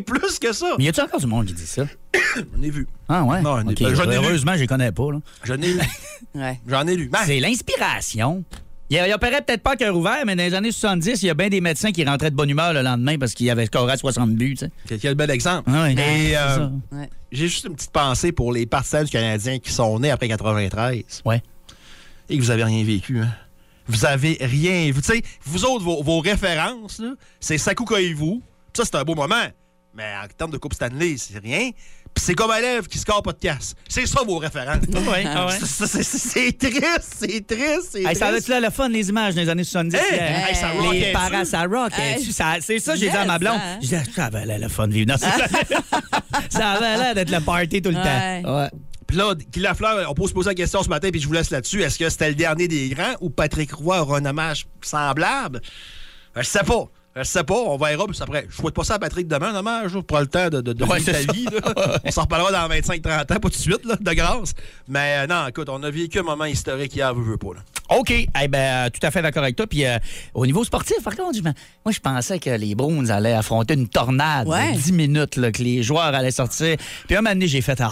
plus 0.00 0.38
que 0.38 0.52
ça. 0.54 0.74
Mais 0.78 0.84
y 0.84 0.88
a-tu 0.88 1.00
encore 1.02 1.20
du 1.20 1.26
monde 1.26 1.46
qui 1.46 1.52
dit 1.52 1.66
ça? 1.66 1.84
J'en 2.36 2.62
ai 2.62 2.70
vu. 2.70 2.86
Ah 3.08 3.22
ouais? 3.24 3.42
Non, 3.42 3.58
ai. 3.68 4.16
Heureusement, 4.16 4.54
je 4.54 4.60
les 4.60 4.66
connais 4.66 4.90
pas. 4.92 5.04
J'en 5.44 5.54
ai 5.60 5.72
lu. 5.74 5.80
Ouais. 6.34 6.60
J'en 6.66 6.86
ai 6.86 6.94
lu. 6.94 7.08
Ben, 7.08 7.20
C'est 7.26 7.40
l'inspiration. 7.40 8.44
Il 8.90 8.96
y 8.96 9.12
opérait 9.12 9.42
peut-être 9.42 9.62
pas 9.62 9.76
cœur 9.76 9.94
ouvert, 9.94 10.24
mais 10.24 10.34
dans 10.34 10.42
les 10.44 10.54
années 10.54 10.72
70, 10.72 11.22
il 11.22 11.26
y 11.26 11.30
a 11.30 11.34
bien 11.34 11.50
des 11.50 11.60
médecins 11.60 11.92
qui 11.92 12.04
rentraient 12.04 12.30
de 12.30 12.36
bonne 12.36 12.48
humeur 12.48 12.72
le 12.72 12.80
lendemain 12.80 13.18
parce 13.18 13.34
qu'ils 13.34 13.50
avaient 13.50 13.66
scoré 13.66 13.92
à 13.92 13.96
60 13.98 14.30
buts. 14.34 14.56
quel, 15.00 15.14
bel 15.14 15.30
exemple. 15.30 15.70
Ah 15.72 15.90
Et, 15.90 15.96
c'est 15.96 16.36
euh. 16.36 16.68
Ouais. 16.92 17.10
J'ai 17.30 17.48
juste 17.48 17.66
une 17.66 17.74
petite 17.74 17.90
pensée 17.90 18.32
pour 18.32 18.50
les 18.50 18.64
partisans 18.64 19.04
du 19.04 19.10
Canadien 19.10 19.58
qui 19.58 19.70
sont 19.72 19.98
nés 20.00 20.10
après 20.10 20.28
93 20.28 21.02
Ouais. 21.26 21.42
et 22.30 22.36
que 22.38 22.42
vous 22.42 22.50
avez 22.50 22.64
rien 22.64 22.82
vécu. 22.82 23.20
Hein. 23.20 23.28
Vous 23.88 24.06
avez 24.06 24.38
rien 24.40 24.90
vu. 24.90 25.02
Sais, 25.02 25.20
vous 25.44 25.64
autres, 25.66 25.84
vos, 25.84 26.02
vos 26.02 26.20
références, 26.20 27.02
c'est 27.40 27.58
Sakou 27.58 27.84
Koivu. 27.84 28.40
Ça, 28.74 28.84
c'est 28.84 28.94
un 28.96 29.04
beau 29.04 29.14
moment. 29.14 29.44
Mais 29.94 30.04
en 30.22 30.26
termes 30.28 30.50
de 30.50 30.58
Coupe 30.58 30.74
Stanley, 30.74 31.16
c'est 31.18 31.38
rien. 31.38 31.70
C'est 32.18 32.34
comme 32.34 32.50
un 32.50 32.60
lèvre 32.60 32.86
qui 32.88 32.98
score 32.98 33.22
pas 33.22 33.32
de 33.32 33.38
casse. 33.38 33.74
C'est 33.88 34.06
ça 34.06 34.22
vos 34.26 34.38
références. 34.38 34.76
Ouais, 35.08 35.24
ah 35.26 35.46
ouais. 35.46 35.52
C'est- 35.60 35.86
c'est- 35.86 36.02
C'est 36.02 36.18
c'est 36.18 36.58
triste, 36.58 37.14
c'est 37.20 37.46
triste, 37.46 37.88
c'est 37.92 38.02
Hey, 38.04 38.14
ça 38.16 38.30
va 38.30 38.36
être 38.38 38.48
là 38.48 38.60
le 38.60 38.70
fun, 38.70 38.88
les 38.88 39.08
images 39.08 39.34
des 39.34 39.48
années 39.48 39.64
70. 39.64 39.96
Hey, 39.96 40.02
euh, 40.12 40.48
hey, 40.48 40.54
ça 40.54 40.68
les 40.92 41.12
parents, 41.12 41.44
ça 41.44 41.62
rock. 41.62 41.92
Hey. 41.96 42.22
Ça- 42.32 42.56
C'est 42.60 42.78
ça, 42.80 42.94
j'ai 42.96 43.08
dit 43.08 43.16
à 43.16 43.24
ma 43.24 43.38
blonde. 43.38 43.56
hein? 43.58 43.78
Je 43.82 43.88
dis, 43.88 44.12
ça 44.14 44.26
avait 44.26 44.44
l'air 44.44 44.58
le 44.58 44.68
fun 44.68 44.88
de 44.88 44.92
vivre. 44.94 45.08
Non, 45.08 45.16
c'est- 45.18 45.26
ça 46.50 46.70
avait 46.72 46.96
l'air 46.96 47.14
d'être 47.14 47.30
le 47.30 47.40
party 47.40 47.80
tout 47.82 47.90
le 47.90 47.96
Ouais. 47.96 48.42
temps. 48.42 48.56
Ouais. 48.62 48.70
Puis 49.06 49.16
là, 49.16 49.34
Guy 49.52 49.60
Lafleur, 49.60 50.10
on 50.10 50.14
peut 50.14 50.26
se 50.26 50.34
poser 50.34 50.50
la 50.50 50.54
question 50.54 50.82
ce 50.82 50.88
matin, 50.88 51.08
puis 51.10 51.20
je 51.20 51.26
vous 51.26 51.32
laisse 51.32 51.50
là-dessus. 51.50 51.82
Est-ce 51.82 51.98
que 51.98 52.08
c'était 52.10 52.28
le 52.28 52.34
dernier 52.34 52.68
des 52.68 52.90
grands 52.90 53.14
ou 53.20 53.30
Patrick 53.30 53.72
Roy 53.72 54.00
aura 54.02 54.18
un 54.18 54.24
hommage 54.26 54.66
semblable? 54.82 55.60
Euh, 56.36 56.42
Je 56.42 56.46
sais 56.46 56.62
pas. 56.64 56.84
Je 57.18 57.24
sais 57.24 57.44
pas. 57.44 57.54
On 57.54 57.76
verra. 57.76 58.06
Puis 58.06 58.18
après, 58.20 58.46
je 58.48 58.56
souhaite 58.56 58.74
pas 58.74 58.84
ça 58.84 58.94
à 58.94 58.98
Patrick 58.98 59.26
demain, 59.28 59.54
hommage. 59.54 59.94
là, 59.94 60.02
pour 60.02 60.18
le 60.20 60.26
temps 60.26 60.48
de, 60.48 60.60
de, 60.60 60.72
de 60.72 60.84
Ouais, 60.84 61.00
ta 61.00 61.14
ça. 61.14 61.32
vie. 61.32 61.44
là. 61.44 61.98
on 62.04 62.10
s'en 62.10 62.22
reparlera 62.22 62.52
dans 62.68 62.74
25-30 62.74 63.20
ans, 63.22 63.24
pas 63.26 63.38
tout 63.40 63.48
de 63.48 63.54
suite, 63.54 63.84
là, 63.84 63.96
de 64.00 64.12
grâce. 64.12 64.52
Mais 64.88 65.18
euh, 65.18 65.26
non, 65.26 65.46
écoute, 65.48 65.68
on 65.68 65.82
a 65.82 65.90
vécu 65.90 66.18
un 66.20 66.22
moment 66.22 66.44
historique 66.44 66.94
hier, 66.94 67.14
veux, 67.14 67.22
veux 67.22 67.36
pas. 67.36 67.54
Là. 67.54 67.60
OK. 67.98 68.10
Eh 68.10 68.48
ben, 68.48 68.86
euh, 68.86 68.90
tout 68.90 69.04
à 69.06 69.10
fait 69.10 69.22
d'accord 69.22 69.42
avec 69.42 69.56
toi. 69.56 69.66
Puis 69.66 69.84
euh, 69.86 69.98
au 70.34 70.44
niveau 70.46 70.62
sportif, 70.64 71.02
par 71.02 71.16
contre, 71.16 71.36
je 71.38 71.42
moi, 71.42 71.52
je 71.90 72.00
pensais 72.00 72.38
que 72.38 72.50
les 72.50 72.74
Bruins 72.74 73.08
allaient 73.08 73.32
affronter 73.32 73.74
une 73.74 73.88
tornade 73.88 74.46
Ouais. 74.48 74.72
de 74.74 74.78
10 74.78 74.92
minutes, 74.92 75.36
là, 75.36 75.50
que 75.52 75.62
les 75.62 75.82
joueurs 75.82 76.02
allaient 76.14 76.30
sortir. 76.30 76.76
Puis 77.06 77.16
un 77.16 77.22
moment 77.22 77.34
donné, 77.34 77.46
j'ai 77.48 77.60
fait... 77.62 77.80
Ah, 77.80 77.90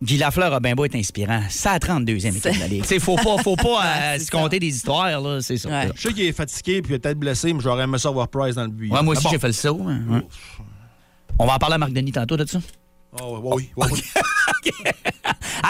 Guy 0.00 0.16
Lafleur 0.16 0.52
a 0.54 0.60
bien 0.60 0.74
beau 0.74 0.84
être 0.84 0.94
inspirant. 0.94 1.42
Ça 1.48 1.72
à 1.72 1.78
32e 1.78 2.28
équipe 2.28 2.42
de 2.54 2.60
la 2.60 2.68
Ligue. 2.68 2.84
Il 2.90 3.00
faut 3.00 3.16
pas, 3.16 3.36
faut 3.42 3.56
pas 3.56 3.84
euh, 3.84 4.14
C'est 4.18 4.26
se 4.26 4.30
compter 4.30 4.60
des 4.60 4.68
histoires, 4.68 5.20
là, 5.20 5.40
c'est 5.40 5.56
ça. 5.56 5.68
Ouais. 5.68 5.88
Je 5.94 6.00
sais 6.02 6.12
qu'il 6.14 6.24
est 6.24 6.32
fatigué 6.32 6.82
puis 6.82 6.98
peut-être 6.98 7.18
blessé, 7.18 7.52
mais 7.52 7.60
j'aurais 7.60 7.84
aimé 7.84 7.98
ça 7.98 8.10
voir 8.10 8.28
Price 8.28 8.54
dans 8.54 8.62
le 8.62 8.68
but. 8.68 8.90
Ouais, 8.92 9.02
moi 9.02 9.12
aussi, 9.12 9.22
Ah 9.24 9.28
bon? 9.28 9.30
j'ai 9.32 9.38
fait 9.40 9.46
le 9.48 9.52
saut. 9.52 9.80
hein, 9.88 10.00
ouais. 10.08 10.22
On 11.40 11.46
va 11.46 11.54
en 11.54 11.58
parler 11.58 11.74
à 11.74 11.78
Marc 11.78 11.92
Denis 11.92 12.12
tantôt 12.12 12.36
de 12.36 12.44
ça. 12.46 12.58
Ah 13.20 13.24
oui, 13.42 13.70
oui. 13.76 13.86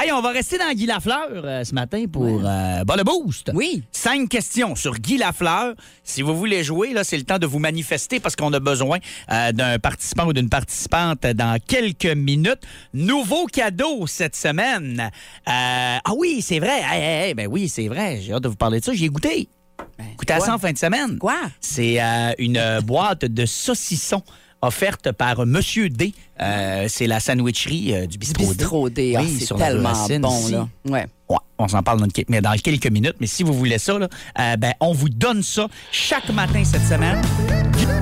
Hey, 0.00 0.12
on 0.12 0.20
va 0.20 0.30
rester 0.30 0.58
dans 0.58 0.70
Guy 0.72 0.86
Lafleur 0.86 1.28
euh, 1.32 1.64
ce 1.64 1.74
matin 1.74 2.04
pour 2.12 2.24
euh, 2.24 2.84
le 2.84 3.04
Boost. 3.04 3.50
Oui. 3.54 3.82
Cinq 3.90 4.28
questions 4.28 4.76
sur 4.76 4.94
Guy 4.94 5.16
Lafleur. 5.16 5.74
Si 6.04 6.22
vous 6.22 6.36
voulez 6.36 6.62
jouer, 6.62 6.92
là, 6.92 7.04
c'est 7.04 7.16
le 7.16 7.24
temps 7.24 7.38
de 7.38 7.46
vous 7.46 7.58
manifester 7.58 8.20
parce 8.20 8.36
qu'on 8.36 8.52
a 8.52 8.60
besoin 8.60 8.98
euh, 9.32 9.50
d'un 9.52 9.78
participant 9.78 10.26
ou 10.26 10.32
d'une 10.32 10.50
participante 10.50 11.22
dans 11.22 11.58
quelques 11.66 12.04
minutes. 12.04 12.60
Nouveau 12.92 13.46
cadeau 13.46 14.06
cette 14.06 14.36
semaine. 14.36 15.00
Euh, 15.00 15.10
ah 15.46 16.12
oui, 16.16 16.42
c'est 16.42 16.60
vrai. 16.60 16.80
Hey, 16.82 17.02
hey, 17.02 17.28
hey, 17.28 17.34
ben 17.34 17.48
oui, 17.48 17.68
c'est 17.68 17.88
vrai. 17.88 18.20
J'ai 18.20 18.34
hâte 18.34 18.42
de 18.42 18.48
vous 18.48 18.56
parler 18.56 18.80
de 18.80 18.84
ça. 18.84 18.92
J'ai 18.92 19.08
goûté. 19.08 19.48
Goûté 20.16 20.32
à 20.34 20.40
ça 20.40 20.54
en 20.54 20.58
fin 20.58 20.72
de 20.72 20.78
semaine. 20.78 21.18
Quoi? 21.18 21.36
C'est 21.60 22.00
euh, 22.00 22.32
une 22.38 22.80
boîte 22.84 23.24
de 23.24 23.46
saucissons 23.46 24.22
offerte 24.62 25.12
par 25.12 25.44
Monsieur 25.46 25.88
D. 25.88 26.12
Euh, 26.40 26.86
c'est 26.88 27.06
la 27.06 27.20
sandwicherie 27.20 27.94
euh, 27.94 28.06
du 28.06 28.18
bistrot, 28.18 28.46
Bistrot 28.52 28.90
D, 28.90 29.14
ah, 29.16 29.20
Oui, 29.22 29.38
c'est 29.40 29.54
tellement 29.56 29.92
Racine, 29.92 30.22
bon, 30.22 30.48
là. 30.48 30.68
Ouais. 30.86 31.06
Ouais, 31.28 31.36
on 31.58 31.68
s'en 31.68 31.82
parle 31.82 32.00
dans, 32.00 32.08
quelques- 32.08 32.30
mais 32.30 32.40
dans 32.40 32.56
quelques 32.56 32.86
minutes. 32.90 33.16
Mais 33.20 33.26
si 33.26 33.42
vous 33.42 33.52
voulez 33.52 33.78
ça, 33.78 33.98
là, 33.98 34.08
euh, 34.38 34.56
ben, 34.56 34.72
on 34.80 34.92
vous 34.92 35.08
donne 35.08 35.42
ça 35.42 35.68
chaque 35.92 36.30
matin 36.30 36.62
cette 36.64 36.86
semaine. 36.86 37.20
Bonjour. 37.72 37.92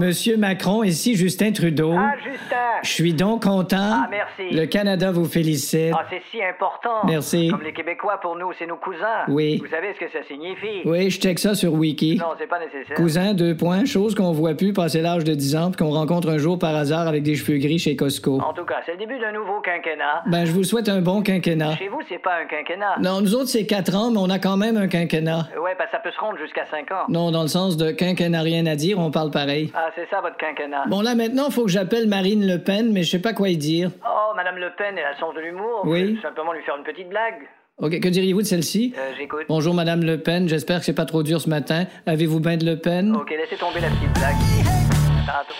Monsieur 0.00 0.38
Macron, 0.38 0.82
ici 0.82 1.14
Justin 1.14 1.52
Trudeau. 1.52 1.92
Ah, 1.94 2.14
Justin. 2.24 2.56
Je 2.82 2.88
suis 2.88 3.12
donc 3.12 3.42
content. 3.42 3.76
Ah, 3.76 4.08
merci. 4.10 4.50
Le 4.50 4.64
Canada 4.64 5.12
vous 5.12 5.26
félicite. 5.26 5.92
Ah, 5.94 6.06
c'est 6.08 6.22
si 6.30 6.42
important. 6.42 7.06
Merci. 7.06 7.48
Comme 7.48 7.60
les 7.62 7.74
Québécois, 7.74 8.18
pour 8.22 8.34
nous, 8.34 8.50
c'est 8.58 8.66
nos 8.66 8.78
cousins. 8.78 9.26
Oui. 9.28 9.58
Vous 9.58 9.68
savez 9.68 9.92
ce 9.92 10.00
que 10.00 10.10
ça 10.10 10.24
signifie? 10.26 10.80
Oui, 10.86 11.10
je 11.10 11.20
check 11.20 11.38
ça 11.38 11.54
sur 11.54 11.74
Wiki. 11.74 12.16
Non, 12.18 12.28
c'est 12.38 12.46
pas 12.46 12.58
nécessaire. 12.60 12.96
Cousin, 12.96 13.34
deux 13.34 13.54
points, 13.54 13.84
chose 13.84 14.14
qu'on 14.14 14.32
voit 14.32 14.54
plus 14.54 14.72
passer 14.72 15.02
l'âge 15.02 15.24
de 15.24 15.34
10 15.34 15.56
ans 15.56 15.70
puis 15.70 15.84
qu'on 15.84 15.92
rencontre 15.92 16.30
un 16.30 16.38
jour 16.38 16.58
par 16.58 16.74
hasard 16.74 17.06
avec 17.06 17.22
des 17.22 17.34
cheveux 17.34 17.58
gris 17.58 17.78
chez 17.78 17.94
Costco. 17.94 18.40
En 18.40 18.54
tout 18.54 18.64
cas, 18.64 18.76
c'est 18.86 18.92
le 18.92 18.98
début 18.98 19.18
d'un 19.18 19.32
nouveau 19.32 19.60
quinquennat. 19.60 20.22
Ben, 20.28 20.46
je 20.46 20.52
vous 20.52 20.64
souhaite 20.64 20.88
un 20.88 21.02
bon 21.02 21.20
quinquennat. 21.20 21.76
Chez 21.76 21.88
vous, 21.88 22.00
c'est 22.08 22.22
pas 22.22 22.36
un 22.40 22.46
quinquennat. 22.46 22.96
Non, 23.02 23.20
nous 23.20 23.34
autres, 23.34 23.48
c'est 23.48 23.66
4 23.66 23.94
ans, 23.94 24.10
mais 24.10 24.18
on 24.18 24.30
a 24.30 24.38
quand 24.38 24.56
même 24.56 24.78
un 24.78 24.88
quinquennat. 24.88 25.48
Ouais, 25.62 25.74
que 25.74 25.90
ça 25.90 25.98
peut 25.98 26.10
se 26.10 26.20
rendre 26.20 26.38
jusqu'à 26.38 26.64
5 26.70 26.90
ans. 26.92 27.04
Non, 27.10 27.30
dans 27.30 27.42
le 27.42 27.48
sens 27.48 27.76
de 27.76 27.90
quinquennat 27.90 28.40
rien 28.40 28.64
à 28.64 28.76
dire, 28.76 28.98
on 28.98 29.10
parle 29.10 29.30
pareil. 29.30 29.70
Ah, 29.74 29.89
c'est 29.94 30.08
ça, 30.10 30.20
votre 30.20 30.36
quinquennat. 30.36 30.84
Bon, 30.88 31.00
là, 31.00 31.14
maintenant, 31.14 31.46
il 31.48 31.52
faut 31.52 31.64
que 31.64 31.70
j'appelle 31.70 32.08
Marine 32.08 32.46
Le 32.46 32.58
Pen, 32.58 32.92
mais 32.92 33.02
je 33.02 33.10
sais 33.10 33.18
pas 33.20 33.32
quoi 33.32 33.48
y 33.48 33.56
dire. 33.56 33.90
Oh, 34.04 34.32
Madame 34.36 34.56
Le 34.56 34.70
Pen, 34.76 34.94
elle 34.96 35.04
a 35.04 35.12
le 35.12 35.16
sens 35.18 35.34
de 35.34 35.40
l'humour. 35.40 35.82
Oui. 35.84 36.16
Tout 36.16 36.22
simplement 36.22 36.52
lui 36.52 36.62
faire 36.62 36.76
une 36.76 36.84
petite 36.84 37.08
blague. 37.08 37.48
OK, 37.78 37.98
que 37.98 38.08
diriez-vous 38.08 38.42
de 38.42 38.46
celle-ci? 38.46 38.94
Euh, 38.98 39.12
j'écoute. 39.16 39.46
Bonjour, 39.48 39.72
Madame 39.72 40.02
Le 40.02 40.18
Pen. 40.18 40.48
J'espère 40.48 40.80
que 40.80 40.84
c'est 40.84 40.94
pas 40.94 41.06
trop 41.06 41.22
dur 41.22 41.40
ce 41.40 41.48
matin. 41.48 41.86
Avez-vous 42.06 42.40
bien 42.40 42.56
de 42.58 42.66
Le 42.66 42.76
Pen? 42.76 43.16
Ok, 43.16 43.30
laissez 43.30 43.56
tomber 43.56 43.80
la 43.80 43.88
petite 43.88 44.12
blague. 44.18 44.36
Tantôt. 45.26 45.54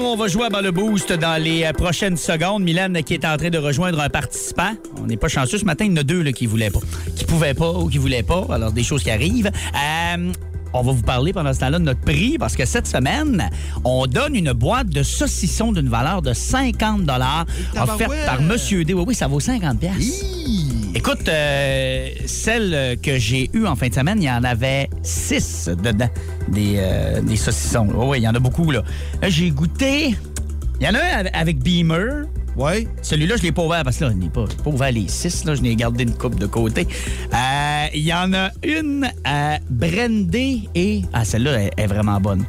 On 0.00 0.16
va 0.16 0.28
jouer 0.28 0.46
à 0.52 0.62
le 0.62 0.70
boost 0.70 1.12
dans 1.12 1.42
les 1.42 1.64
euh, 1.64 1.72
prochaines 1.72 2.16
secondes. 2.16 2.62
Mylène 2.62 3.02
qui 3.02 3.14
est 3.14 3.24
en 3.24 3.36
train 3.36 3.50
de 3.50 3.58
rejoindre 3.58 4.00
un 4.00 4.08
participant. 4.08 4.70
On 4.96 5.06
n'est 5.06 5.16
pas 5.16 5.26
chanceux 5.26 5.58
ce 5.58 5.64
matin. 5.64 5.86
Il 5.86 5.90
y 5.90 5.94
en 5.94 5.96
a 5.96 6.02
deux 6.04 6.22
là, 6.22 6.30
qui 6.30 6.46
voulaient 6.46 6.70
pas. 6.70 6.78
Qui 7.16 7.24
pouvaient 7.24 7.54
pas 7.54 7.72
ou 7.72 7.88
qui 7.88 7.98
voulaient 7.98 8.22
pas. 8.22 8.46
Alors, 8.48 8.70
des 8.70 8.84
choses 8.84 9.02
qui 9.02 9.10
arrivent. 9.10 9.50
Euh, 9.50 10.32
on 10.72 10.82
va 10.82 10.92
vous 10.92 11.02
parler 11.02 11.32
pendant 11.32 11.52
ce 11.52 11.60
temps-là 11.60 11.80
de 11.80 11.84
notre 11.84 12.00
prix 12.00 12.38
parce 12.38 12.54
que 12.54 12.64
cette 12.64 12.86
semaine, 12.86 13.50
on 13.84 14.06
donne 14.06 14.36
une 14.36 14.52
boîte 14.52 14.88
de 14.88 15.02
saucissons 15.02 15.72
d'une 15.72 15.88
valeur 15.88 16.22
de 16.22 16.32
50 16.32 17.02
offerte 17.80 18.12
par 18.24 18.40
Monsieur 18.40 18.84
D. 18.84 18.94
Oui, 18.94 19.04
oui, 19.08 19.14
ça 19.14 19.26
vaut 19.26 19.40
50 19.40 19.80
pièces. 19.80 20.24
Écoute, 20.94 21.28
euh, 21.28 22.08
celle 22.26 22.98
que 23.00 23.18
j'ai 23.18 23.50
eue 23.52 23.66
en 23.66 23.76
fin 23.76 23.88
de 23.88 23.94
semaine, 23.94 24.20
il 24.20 24.24
y 24.26 24.30
en 24.30 24.42
avait 24.42 24.88
six 25.02 25.68
dedans, 25.82 26.08
des, 26.48 26.74
euh, 26.78 27.20
des 27.20 27.36
saucissons. 27.36 27.88
Oui, 27.94 28.06
oui, 28.08 28.18
il 28.18 28.22
y 28.24 28.28
en 28.28 28.34
a 28.34 28.38
beaucoup, 28.40 28.70
là. 28.70 28.82
Là, 29.22 29.28
j'ai 29.28 29.50
goûté. 29.50 30.16
Il 30.80 30.86
y 30.86 30.88
en 30.88 30.94
a 30.94 30.98
un 30.98 31.26
avec- 31.32 31.58
Beamer. 31.62 32.24
Oui. 32.56 32.88
Celui-là, 33.02 33.36
je 33.36 33.42
ne 33.42 33.46
l'ai 33.46 33.52
pas 33.52 33.62
ouvert 33.62 33.84
parce 33.84 33.98
que 33.98 34.04
là, 34.06 34.10
je 34.10 34.16
n'ai 34.16 34.28
pas, 34.28 34.44
ouvert 34.66 34.90
les 34.90 35.06
six. 35.08 35.44
Là, 35.44 35.54
je 35.54 35.60
n'ai 35.62 35.76
gardé 35.76 36.02
une 36.02 36.14
coupe 36.14 36.38
de 36.38 36.46
côté. 36.46 36.88
Euh, 37.32 37.86
Il 37.94 38.02
y 38.02 38.12
en 38.12 38.32
a 38.34 38.50
une 38.64 39.08
euh, 39.26 39.56
Brandée 39.70 40.62
et. 40.74 41.02
Ah, 41.12 41.24
celle-là 41.24 41.62
est, 41.64 41.70
est 41.76 41.86
vraiment 41.86 42.20
bonne. 42.20 42.44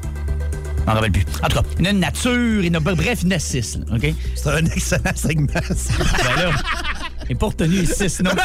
Je 0.80 0.84
m'en 0.86 0.94
rappelle 0.94 1.12
plus. 1.12 1.26
En 1.44 1.48
tout 1.48 1.58
cas, 1.58 1.64
il 1.78 1.86
y 1.86 1.88
en 1.88 1.92
a 1.92 1.94
une 1.94 2.00
nature, 2.00 2.64
il 2.64 2.66
y 2.66 2.70
en 2.72 2.76
a, 2.76 2.80
bref, 2.80 3.20
il 3.22 3.30
y 3.30 3.34
en 3.34 3.36
a 3.36 3.40
six. 3.40 3.78
là, 3.78 3.96
OK? 3.96 4.14
C'est 4.36 4.50
un 4.50 4.66
excellent 4.66 5.12
segment. 5.16 5.48
ça. 5.76 5.94
Ben 6.00 6.42
là, 6.44 6.52
pas 7.36 7.48
retenu 7.48 7.82
les 7.82 7.86
six 7.86 8.22
noms. 8.22 8.32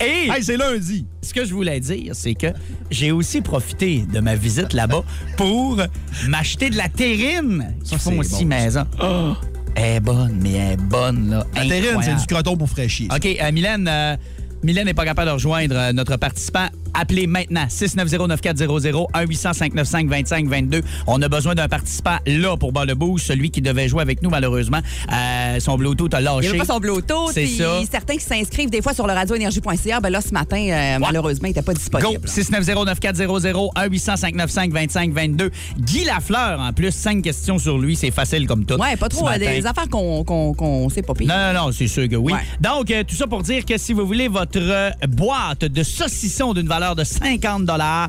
Et 0.00 0.28
hey, 0.30 0.42
c'est 0.42 0.56
lundi. 0.56 1.06
ce 1.22 1.32
que 1.32 1.44
je 1.44 1.54
voulais 1.54 1.80
dire, 1.80 2.14
c'est 2.14 2.34
que 2.34 2.48
j'ai 2.90 3.12
aussi 3.12 3.40
profité 3.40 4.04
de 4.12 4.20
ma 4.20 4.34
visite 4.36 4.72
là-bas 4.72 5.02
pour 5.36 5.80
m'acheter 6.28 6.70
de 6.70 6.76
la 6.76 6.88
terrine 6.88 7.74
qui 7.84 7.96
font 7.98 8.18
aussi 8.18 8.44
bon, 8.44 8.50
maison. 8.50 8.84
Oh, 9.02 9.34
elle 9.74 9.96
est 9.96 10.00
bonne, 10.00 10.38
mais 10.40 10.52
elle 10.52 10.72
est 10.72 10.76
bonne, 10.76 11.30
là. 11.30 11.46
La 11.54 11.66
terrine, 11.66 12.00
c'est 12.02 12.14
du 12.14 12.26
croton 12.26 12.56
pour 12.56 12.68
fraîchir. 12.68 13.08
OK, 13.14 13.26
euh, 13.26 13.52
Mylène, 13.52 13.88
euh, 13.88 14.16
Mylène 14.62 14.86
n'est 14.86 14.94
pas 14.94 15.04
capable 15.04 15.28
de 15.28 15.34
rejoindre 15.34 15.76
euh, 15.76 15.92
notre 15.92 16.16
participant. 16.16 16.68
Appelez 16.98 17.26
maintenant 17.26 17.66
690-9400 17.68 19.06
1-800-595-2522. 19.14 20.82
On 21.06 21.20
a 21.22 21.28
besoin 21.28 21.54
d'un 21.54 21.68
participant 21.68 22.16
là 22.26 22.56
pour 22.56 22.72
bas 22.72 22.84
le 22.84 22.94
boost. 22.94 23.26
Celui 23.26 23.50
qui 23.50 23.60
devait 23.60 23.88
jouer 23.88 24.02
avec 24.02 24.22
nous, 24.22 24.30
malheureusement, 24.30 24.80
euh, 25.12 25.60
son 25.60 25.76
Bluetooth 25.76 26.12
a 26.14 26.20
Il 26.20 26.24
lâché. 26.24 26.40
n'y 26.42 26.48
avait 26.48 26.58
pas 26.58 26.64
son 26.64 26.78
Bluetooth. 26.80 27.30
C'est 27.32 27.46
ça. 27.46 27.80
Certains 27.90 28.14
qui 28.16 28.24
s'inscrivent 28.24 28.70
des 28.70 28.82
fois 28.82 28.94
sur 28.94 29.06
le 29.06 29.12
radioénergie.ca, 29.12 30.00
ben 30.00 30.10
là, 30.10 30.20
ce 30.20 30.32
matin, 30.32 30.56
euh, 30.58 30.98
malheureusement, 31.00 31.46
il 31.48 31.50
n'était 31.50 31.62
pas 31.62 31.72
Go! 31.72 31.78
disponible. 31.78 32.26
690-9400 32.28 33.70
1-800-595-2522. 33.76 35.50
Guy 35.78 36.04
Lafleur, 36.04 36.60
en 36.60 36.72
plus, 36.72 36.92
cinq 36.92 37.22
questions 37.22 37.58
sur 37.58 37.78
lui. 37.78 37.96
C'est 37.96 38.10
facile 38.10 38.46
comme 38.46 38.64
tout. 38.64 38.74
Ouais, 38.80 38.96
pas 38.96 39.08
trop. 39.08 39.28
euh, 39.28 39.38
des 39.38 39.66
affaires 39.66 39.88
qu'on 39.88 40.24
qu'on 40.24 40.88
sait 40.88 41.02
pas 41.02 41.14
pire. 41.14 41.28
Non, 41.28 41.52
non, 41.52 41.66
non, 41.66 41.72
c'est 41.72 41.88
sûr 41.88 42.08
que 42.08 42.16
oui. 42.16 42.32
Ouais. 42.32 42.40
Donc, 42.60 42.92
tout 43.08 43.14
ça 43.16 43.26
pour 43.26 43.42
dire 43.42 43.64
que 43.64 43.76
si 43.78 43.92
vous 43.92 44.06
voulez 44.06 44.28
votre 44.28 44.60
boîte 45.08 45.64
de 45.64 45.82
saucissons 45.82 46.54
d'une 46.54 46.68
valeur 46.68 46.85
valeur 46.86 46.94
de 46.96 47.04
50 47.04 47.64
dollars 47.64 48.08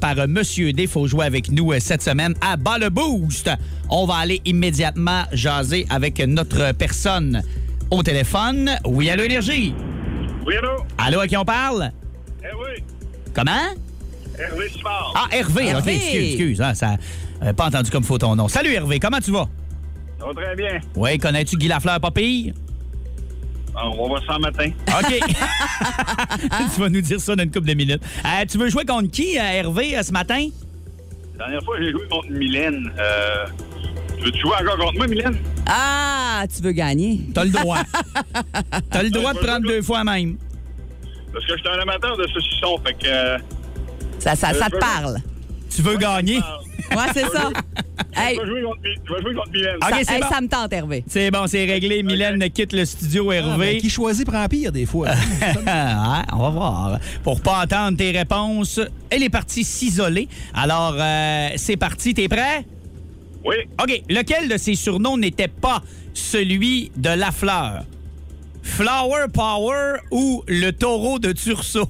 par 0.00 0.18
euh, 0.18 0.26
Monsieur 0.28 0.72
D. 0.72 0.86
Faut 0.86 1.06
jouer 1.08 1.26
avec 1.26 1.50
nous 1.50 1.72
euh, 1.72 1.80
cette 1.80 2.02
semaine 2.02 2.34
à 2.40 2.56
Bas 2.56 2.78
le 2.78 2.88
Boost. 2.90 3.50
On 3.90 4.06
va 4.06 4.16
aller 4.16 4.40
immédiatement 4.44 5.24
jaser 5.32 5.84
avec 5.90 6.20
notre 6.20 6.72
personne 6.72 7.42
au 7.90 8.02
téléphone. 8.04 8.70
Oui, 8.84 9.10
allô, 9.10 9.24
Énergie? 9.24 9.74
Oui, 10.46 10.54
allô? 10.56 10.84
Allô, 10.98 11.20
à 11.20 11.26
qui 11.26 11.36
on 11.36 11.44
parle? 11.44 11.90
Eh 12.42 12.54
oui, 12.54 12.84
Comment? 13.34 13.50
Hervé 14.38 14.68
Simard. 14.68 15.12
Ah, 15.16 15.34
Hervé. 15.34 15.64
OK, 15.64 15.70
Hervé. 15.70 15.94
excuse, 15.96 16.24
excuse. 16.34 16.60
hein, 16.62 16.74
ça, 16.74 16.96
euh, 17.42 17.52
pas 17.52 17.66
entendu 17.66 17.90
comme 17.90 18.04
faut 18.04 18.18
ton 18.18 18.36
nom. 18.36 18.46
Salut, 18.48 18.72
Hervé. 18.74 19.00
Comment 19.00 19.18
tu 19.20 19.32
vas? 19.32 19.48
Ça 20.20 20.26
va 20.26 20.34
très 20.34 20.54
bien. 20.54 20.80
Oui, 20.94 21.18
connais-tu 21.18 21.56
Guy 21.56 21.66
Lafleur, 21.68 21.98
pas 22.00 22.10
pire? 22.12 22.54
Ah, 23.76 23.88
On 23.88 24.02
va 24.02 24.08
voir 24.08 24.22
ça 24.26 24.36
en 24.36 24.40
matin. 24.40 24.70
OK. 24.88 25.20
tu 26.74 26.80
vas 26.80 26.88
nous 26.88 27.00
dire 27.00 27.20
ça 27.20 27.34
dans 27.36 27.42
une 27.42 27.50
couple 27.50 27.66
de 27.68 27.74
minutes. 27.74 28.02
Euh, 28.24 28.44
tu 28.50 28.58
veux 28.58 28.68
jouer 28.68 28.84
contre 28.84 29.10
qui, 29.10 29.38
euh, 29.38 29.42
Hervé, 29.42 29.96
euh, 29.98 30.02
ce 30.02 30.12
matin? 30.12 30.48
La 31.38 31.46
dernière 31.46 31.64
fois, 31.64 31.76
j'ai 31.80 31.90
joué 31.90 32.06
contre 32.08 32.30
Mylène. 32.30 32.92
Euh, 32.98 33.46
tu 34.18 34.24
veux-tu 34.24 34.38
jouer 34.40 34.52
encore 34.60 34.78
contre 34.78 34.94
moi, 34.94 35.06
Mylène? 35.08 35.36
Ah, 35.66 36.44
tu 36.54 36.62
veux 36.62 36.72
gagner? 36.72 37.20
T'as 37.34 37.44
le 37.44 37.50
droit. 37.50 37.78
T'as 38.90 39.02
le 39.02 39.10
droit 39.10 39.32
de 39.34 39.38
prendre 39.38 39.66
deux 39.66 39.82
fois 39.82 40.04
même. 40.04 40.36
Parce 41.32 41.44
que 41.46 41.52
je 41.56 41.58
suis 41.58 41.68
un 41.68 41.80
amateur 41.80 42.16
de 42.16 42.26
saucisson, 42.28 42.78
fait 42.86 42.94
que... 42.94 43.06
euh, 43.08 43.38
Ça, 44.20 44.36
ça, 44.36 44.50
Euh, 44.50 44.54
ça 44.54 44.66
te 44.68 44.74
veux- 44.74 44.78
parle. 44.78 45.16
Tu 45.74 45.82
veux 45.82 45.96
gagner? 45.96 46.38
Ouais, 46.96 47.06
c'est 47.12 47.28
ça. 47.28 47.50
Hey, 48.16 48.36
Je 48.36 48.40
vais 48.42 48.46
jouer 48.48 48.62
contre, 48.62 48.78
jouer 49.22 49.34
Mylène. 49.52 49.76
OK, 49.76 49.82
ça, 49.90 49.96
c'est 50.04 50.14
hey, 50.14 50.20
bon. 50.20 50.28
ça 50.28 50.40
me 50.40 50.48
tente, 50.48 50.72
Hervé. 50.72 51.04
C'est 51.08 51.30
bon, 51.30 51.46
c'est 51.46 51.64
réglé. 51.64 52.02
Mylène 52.02 52.50
quitte 52.50 52.72
le 52.72 52.84
studio, 52.84 53.30
Ah, 53.30 53.34
Hervé. 53.36 53.72
ben, 53.74 53.80
qui 53.80 53.90
choisit 53.90 54.26
prend 54.26 54.46
pire 54.48 54.70
des 54.72 54.86
fois. 54.86 55.08
Ah, 55.66 56.24
on 56.32 56.38
va 56.38 56.50
voir. 56.50 56.98
Pour 57.22 57.40
pas 57.40 57.62
entendre 57.64 57.96
tes 57.98 58.10
réponses, 58.12 58.80
elle 59.10 59.22
est 59.22 59.30
partie 59.30 59.64
s'isoler. 59.64 60.28
Alors, 60.54 60.94
euh, 60.98 61.48
c'est 61.56 61.76
parti. 61.76 62.14
T'es 62.14 62.28
prêt? 62.28 62.64
Oui, 63.44 63.56
OK. 63.82 64.02
Lequel 64.08 64.48
de 64.48 64.56
ces 64.56 64.74
surnoms 64.74 65.16
n'était 65.18 65.48
pas 65.48 65.82
celui 66.14 66.90
de 66.96 67.10
la 67.10 67.30
fleur? 67.32 67.84
Flower 68.62 69.26
Power 69.32 69.96
ou 70.10 70.42
le 70.48 70.70
taureau 70.70 71.18
de 71.18 71.32
Tursault? 71.32 71.88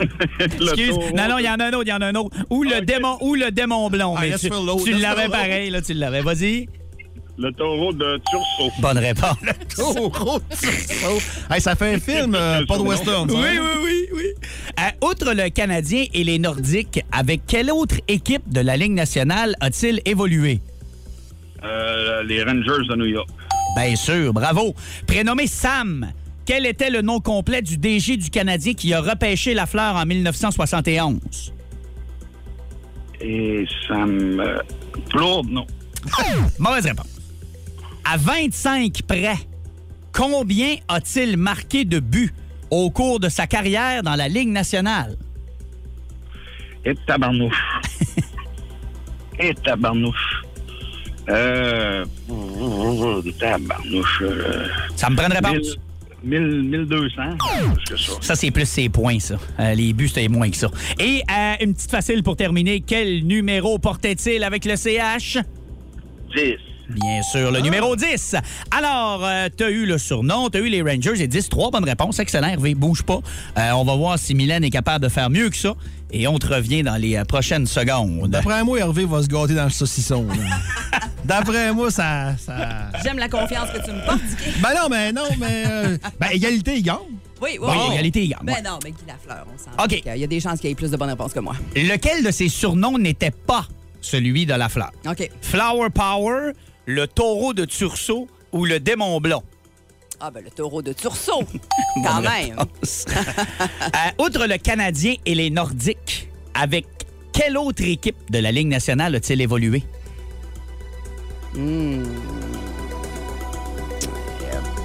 le 0.38 0.64
Excuse. 0.64 0.88
taureau. 0.90 1.10
Non, 1.16 1.28
non, 1.28 1.38
il 1.38 1.44
y 1.44 1.48
en 1.48 1.54
a 1.54 1.64
un 1.66 1.72
autre, 1.72 1.82
il 1.86 1.88
y 1.88 1.92
en 1.92 2.00
a 2.00 2.06
un 2.06 2.14
autre. 2.14 2.36
Ou 2.50 2.62
le, 2.64 2.76
Ok. 2.78 2.84
démon, 2.84 3.18
ou 3.20 3.34
le 3.34 3.50
démon 3.50 3.88
blond. 3.90 4.14
Ah, 4.16 4.20
Mais 4.22 4.36
tu, 4.38 4.92
l'avais 4.94 5.28
pareil, 5.28 5.70
là, 5.70 5.80
tu 5.82 5.94
l'avais. 5.94 6.22
Vas-y. 6.22 6.68
Le 7.38 7.52
taureau 7.52 7.92
de 7.92 8.18
Tursault. 8.30 8.72
Bonne 8.80 8.96
réponse. 8.98 9.36
oh, 9.78 10.08
gros 10.08 10.40
tursault. 10.48 11.18
Hey, 11.50 11.60
ça 11.60 11.74
fait 11.74 11.94
un 11.94 12.00
film, 12.00 12.34
euh, 12.34 12.64
pas 12.64 12.78
de 12.78 12.82
western. 12.82 13.30
Oui, 13.30 13.36
oui, 13.36 13.68
oui, 13.84 14.06
oui. 14.14 14.24
Euh, 14.80 15.06
outre 15.06 15.34
le 15.34 15.50
Canadien 15.50 16.06
et 16.14 16.24
les 16.24 16.38
Nordiques, 16.38 17.04
avec 17.12 17.42
quelle 17.46 17.70
autre 17.70 17.96
équipe 18.08 18.48
de 18.50 18.60
la 18.60 18.78
Ligue 18.78 18.92
nationale 18.94 19.54
a-t-il 19.60 20.00
évolué? 20.06 20.60
Euh, 21.62 22.22
les 22.22 22.42
Rangers 22.42 22.86
de 22.88 22.96
New 22.96 23.04
York. 23.06 23.28
Bien 23.76 23.96
sûr, 23.96 24.32
bravo. 24.32 24.74
Prénommé 25.06 25.46
Sam, 25.46 26.10
quel 26.46 26.64
était 26.64 26.90
le 26.90 27.02
nom 27.02 27.20
complet 27.20 27.60
du 27.60 27.76
DG 27.76 28.16
du 28.16 28.30
Canadien 28.30 28.72
qui 28.72 28.94
a 28.94 29.00
repêché 29.00 29.52
la 29.52 29.66
fleur 29.66 29.96
en 29.96 30.06
1971? 30.06 31.52
Et 33.20 33.66
ça 33.86 34.06
me... 34.06 34.58
Claude, 35.10 35.50
non. 35.50 35.66
Mauvaise 36.58 36.86
réponse. 36.86 37.20
À 38.04 38.16
25 38.16 39.02
près, 39.02 39.34
combien 40.12 40.76
a-t-il 40.88 41.36
marqué 41.36 41.84
de 41.84 41.98
buts 41.98 42.32
au 42.70 42.90
cours 42.90 43.18
de 43.18 43.28
sa 43.28 43.46
carrière 43.46 44.02
dans 44.04 44.14
la 44.14 44.28
Ligue 44.28 44.48
nationale? 44.48 45.16
Et 46.84 46.94
tabarnouche. 47.06 47.64
Et 49.40 49.52
tabarnouche. 49.54 50.42
Euh... 51.28 52.04
Tabarnouche. 53.40 54.22
Euh, 54.22 54.68
Ça 54.94 55.10
me 55.10 55.16
prend 55.16 55.26
une 55.26 55.32
réponse. 55.32 55.76
1000, 56.26 56.62
1000, 56.62 56.80
1200. 56.80 57.22
Plus 57.74 57.84
que 57.94 58.00
ça. 58.00 58.12
Ça, 58.20 58.36
c'est 58.36 58.50
plus 58.50 58.66
ses 58.66 58.88
points, 58.88 59.18
ça. 59.20 59.38
Euh, 59.60 59.74
les 59.74 59.92
buts, 59.92 60.08
c'était 60.08 60.28
moins 60.28 60.50
que 60.50 60.56
ça. 60.56 60.70
Et 60.98 61.22
euh, 61.30 61.64
une 61.64 61.74
petite 61.74 61.90
facile 61.90 62.22
pour 62.22 62.36
terminer. 62.36 62.80
Quel 62.80 63.24
numéro 63.24 63.78
portait-il 63.78 64.42
avec 64.42 64.64
le 64.64 64.76
CH? 64.76 65.38
10. 66.34 66.56
Bien 66.88 67.22
sûr, 67.22 67.50
le 67.50 67.60
numéro 67.60 67.96
10. 67.96 68.36
Alors, 68.70 69.24
euh, 69.24 69.48
t'as 69.54 69.70
eu 69.70 69.86
le 69.86 69.98
surnom, 69.98 70.48
t'as 70.50 70.60
eu 70.60 70.68
les 70.68 70.82
Rangers 70.82 71.20
et 71.20 71.26
10. 71.26 71.48
Trois 71.48 71.70
bonnes 71.70 71.84
réponses. 71.84 72.20
Excellent, 72.20 72.48
Hervé. 72.48 72.74
Bouge 72.74 73.02
pas. 73.02 73.20
Euh, 73.58 73.72
on 73.72 73.84
va 73.84 73.96
voir 73.96 74.18
si 74.18 74.34
Mylène 74.34 74.62
est 74.62 74.70
capable 74.70 75.04
de 75.04 75.08
faire 75.08 75.28
mieux 75.28 75.50
que 75.50 75.56
ça. 75.56 75.74
Et 76.12 76.28
on 76.28 76.38
te 76.38 76.46
revient 76.46 76.84
dans 76.84 76.96
les 76.96 77.16
euh, 77.16 77.24
prochaines 77.24 77.66
secondes. 77.66 78.30
D'après 78.30 78.62
moi, 78.62 78.78
Hervé 78.78 79.04
va 79.04 79.22
se 79.22 79.26
gâter 79.26 79.54
dans 79.54 79.64
le 79.64 79.70
saucisson. 79.70 80.26
D'après 81.24 81.72
moi, 81.72 81.90
ça. 81.90 82.36
ça... 82.38 82.90
J'aime 83.02 83.18
la 83.18 83.28
confiance 83.28 83.68
que 83.70 83.84
tu 83.84 83.90
me 83.92 84.04
portes. 84.04 84.20
Ben 84.60 84.70
non, 84.74 84.88
mais 84.88 85.12
non, 85.12 85.22
mais. 85.38 85.64
euh, 85.66 85.98
ben, 86.20 86.28
égalité, 86.32 86.76
il 86.76 86.82
gagne. 86.82 86.96
Oui, 87.42 87.58
oui, 87.60 87.68
Oui, 87.68 87.76
oui. 87.88 87.94
égalité, 87.94 88.28
gagne, 88.28 88.38
Ben 88.44 88.54
ouais. 88.54 88.62
non, 88.62 88.78
mais 88.84 88.90
Guy 88.92 89.04
Lafleur, 89.06 89.46
on 89.52 89.58
s'en 89.58 89.84
OK. 89.84 90.02
Il 90.06 90.20
y 90.20 90.24
a 90.24 90.26
des 90.26 90.40
chances 90.40 90.60
qu'il 90.60 90.70
y 90.70 90.72
ait 90.72 90.76
plus 90.76 90.90
de 90.90 90.96
bonnes 90.96 91.10
réponses 91.10 91.32
que 91.32 91.40
moi. 91.40 91.54
Lequel 91.74 92.22
de 92.24 92.30
ces 92.30 92.48
surnoms 92.48 92.98
n'était 92.98 93.30
pas 93.32 93.66
celui 94.00 94.46
de 94.46 94.54
la 94.54 94.68
fleur? 94.68 94.90
OK. 95.06 95.30
Flower 95.42 95.90
Power, 95.90 96.52
le 96.86 97.06
taureau 97.06 97.52
de 97.52 97.64
Tursault 97.64 98.28
ou 98.52 98.64
le 98.64 98.80
démon 98.80 99.20
blond? 99.20 99.42
Ah, 100.18 100.30
ben 100.30 100.42
le 100.42 100.50
taureau 100.50 100.80
de 100.80 100.94
Tursault. 100.94 101.44
Quand 102.04 102.22
même. 102.22 102.56
Euh, 102.58 104.24
outre 104.24 104.46
le 104.46 104.56
Canadien 104.56 105.14
et 105.26 105.34
les 105.34 105.50
Nordiques, 105.50 106.30
avec 106.54 106.86
quelle 107.32 107.58
autre 107.58 107.82
équipe 107.82 108.16
de 108.30 108.38
la 108.38 108.50
Ligue 108.50 108.68
nationale 108.68 109.14
a-t-il 109.14 109.42
évolué? 109.42 109.82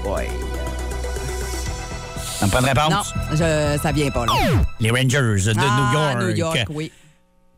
Boy. 0.03 0.27
Ça 2.39 2.45
me 2.47 2.51
prend 2.51 2.60
une 2.62 2.65
Non, 2.65 2.71
réponse? 2.89 3.13
je, 3.34 3.79
ça 3.81 3.91
vient 3.91 4.10
pas 4.10 4.25
là. 4.25 4.34
Les 4.79 4.89
Rangers 4.89 5.53
de 5.53 5.53
Ah, 5.60 5.77
New 5.77 5.93
York. 5.93 6.17
New 6.23 6.36
York, 6.36 6.65
oui. 6.69 6.91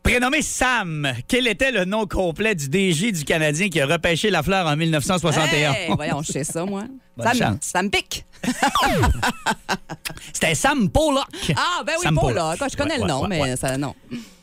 Prénommé 0.02 0.42
Sam, 0.42 1.08
quel 1.28 1.46
était 1.48 1.70
le 1.72 1.86
nom 1.86 2.06
complet 2.06 2.54
du 2.54 2.68
DG 2.68 3.10
du 3.12 3.24
Canadien 3.24 3.70
qui 3.70 3.80
a 3.80 3.86
repêché 3.86 4.28
la 4.28 4.42
fleur 4.42 4.66
en 4.66 4.76
1961? 4.76 5.72
Hey, 5.72 5.90
voyons, 5.96 6.20
je 6.22 6.32
sais 6.32 6.44
ça, 6.44 6.64
moi. 6.66 6.82
Bonne 7.16 7.58
ça 7.62 7.82
me 7.82 7.88
pique. 7.88 8.26
C'était 10.34 10.54
Sam 10.54 10.90
Pollock. 10.90 11.24
Ah, 11.56 11.82
ben 11.86 11.94
oui, 11.98 12.02
Sam 12.02 12.18
Pollock. 12.20 12.58
Je 12.70 12.76
connais 12.76 12.96
Ouais, 12.96 13.00
le 13.00 13.06
nom, 13.06 13.22
ouais, 13.22 13.28
mais 13.28 13.40
ouais. 13.42 13.56
ça, 13.56 13.78
non. 13.78 13.94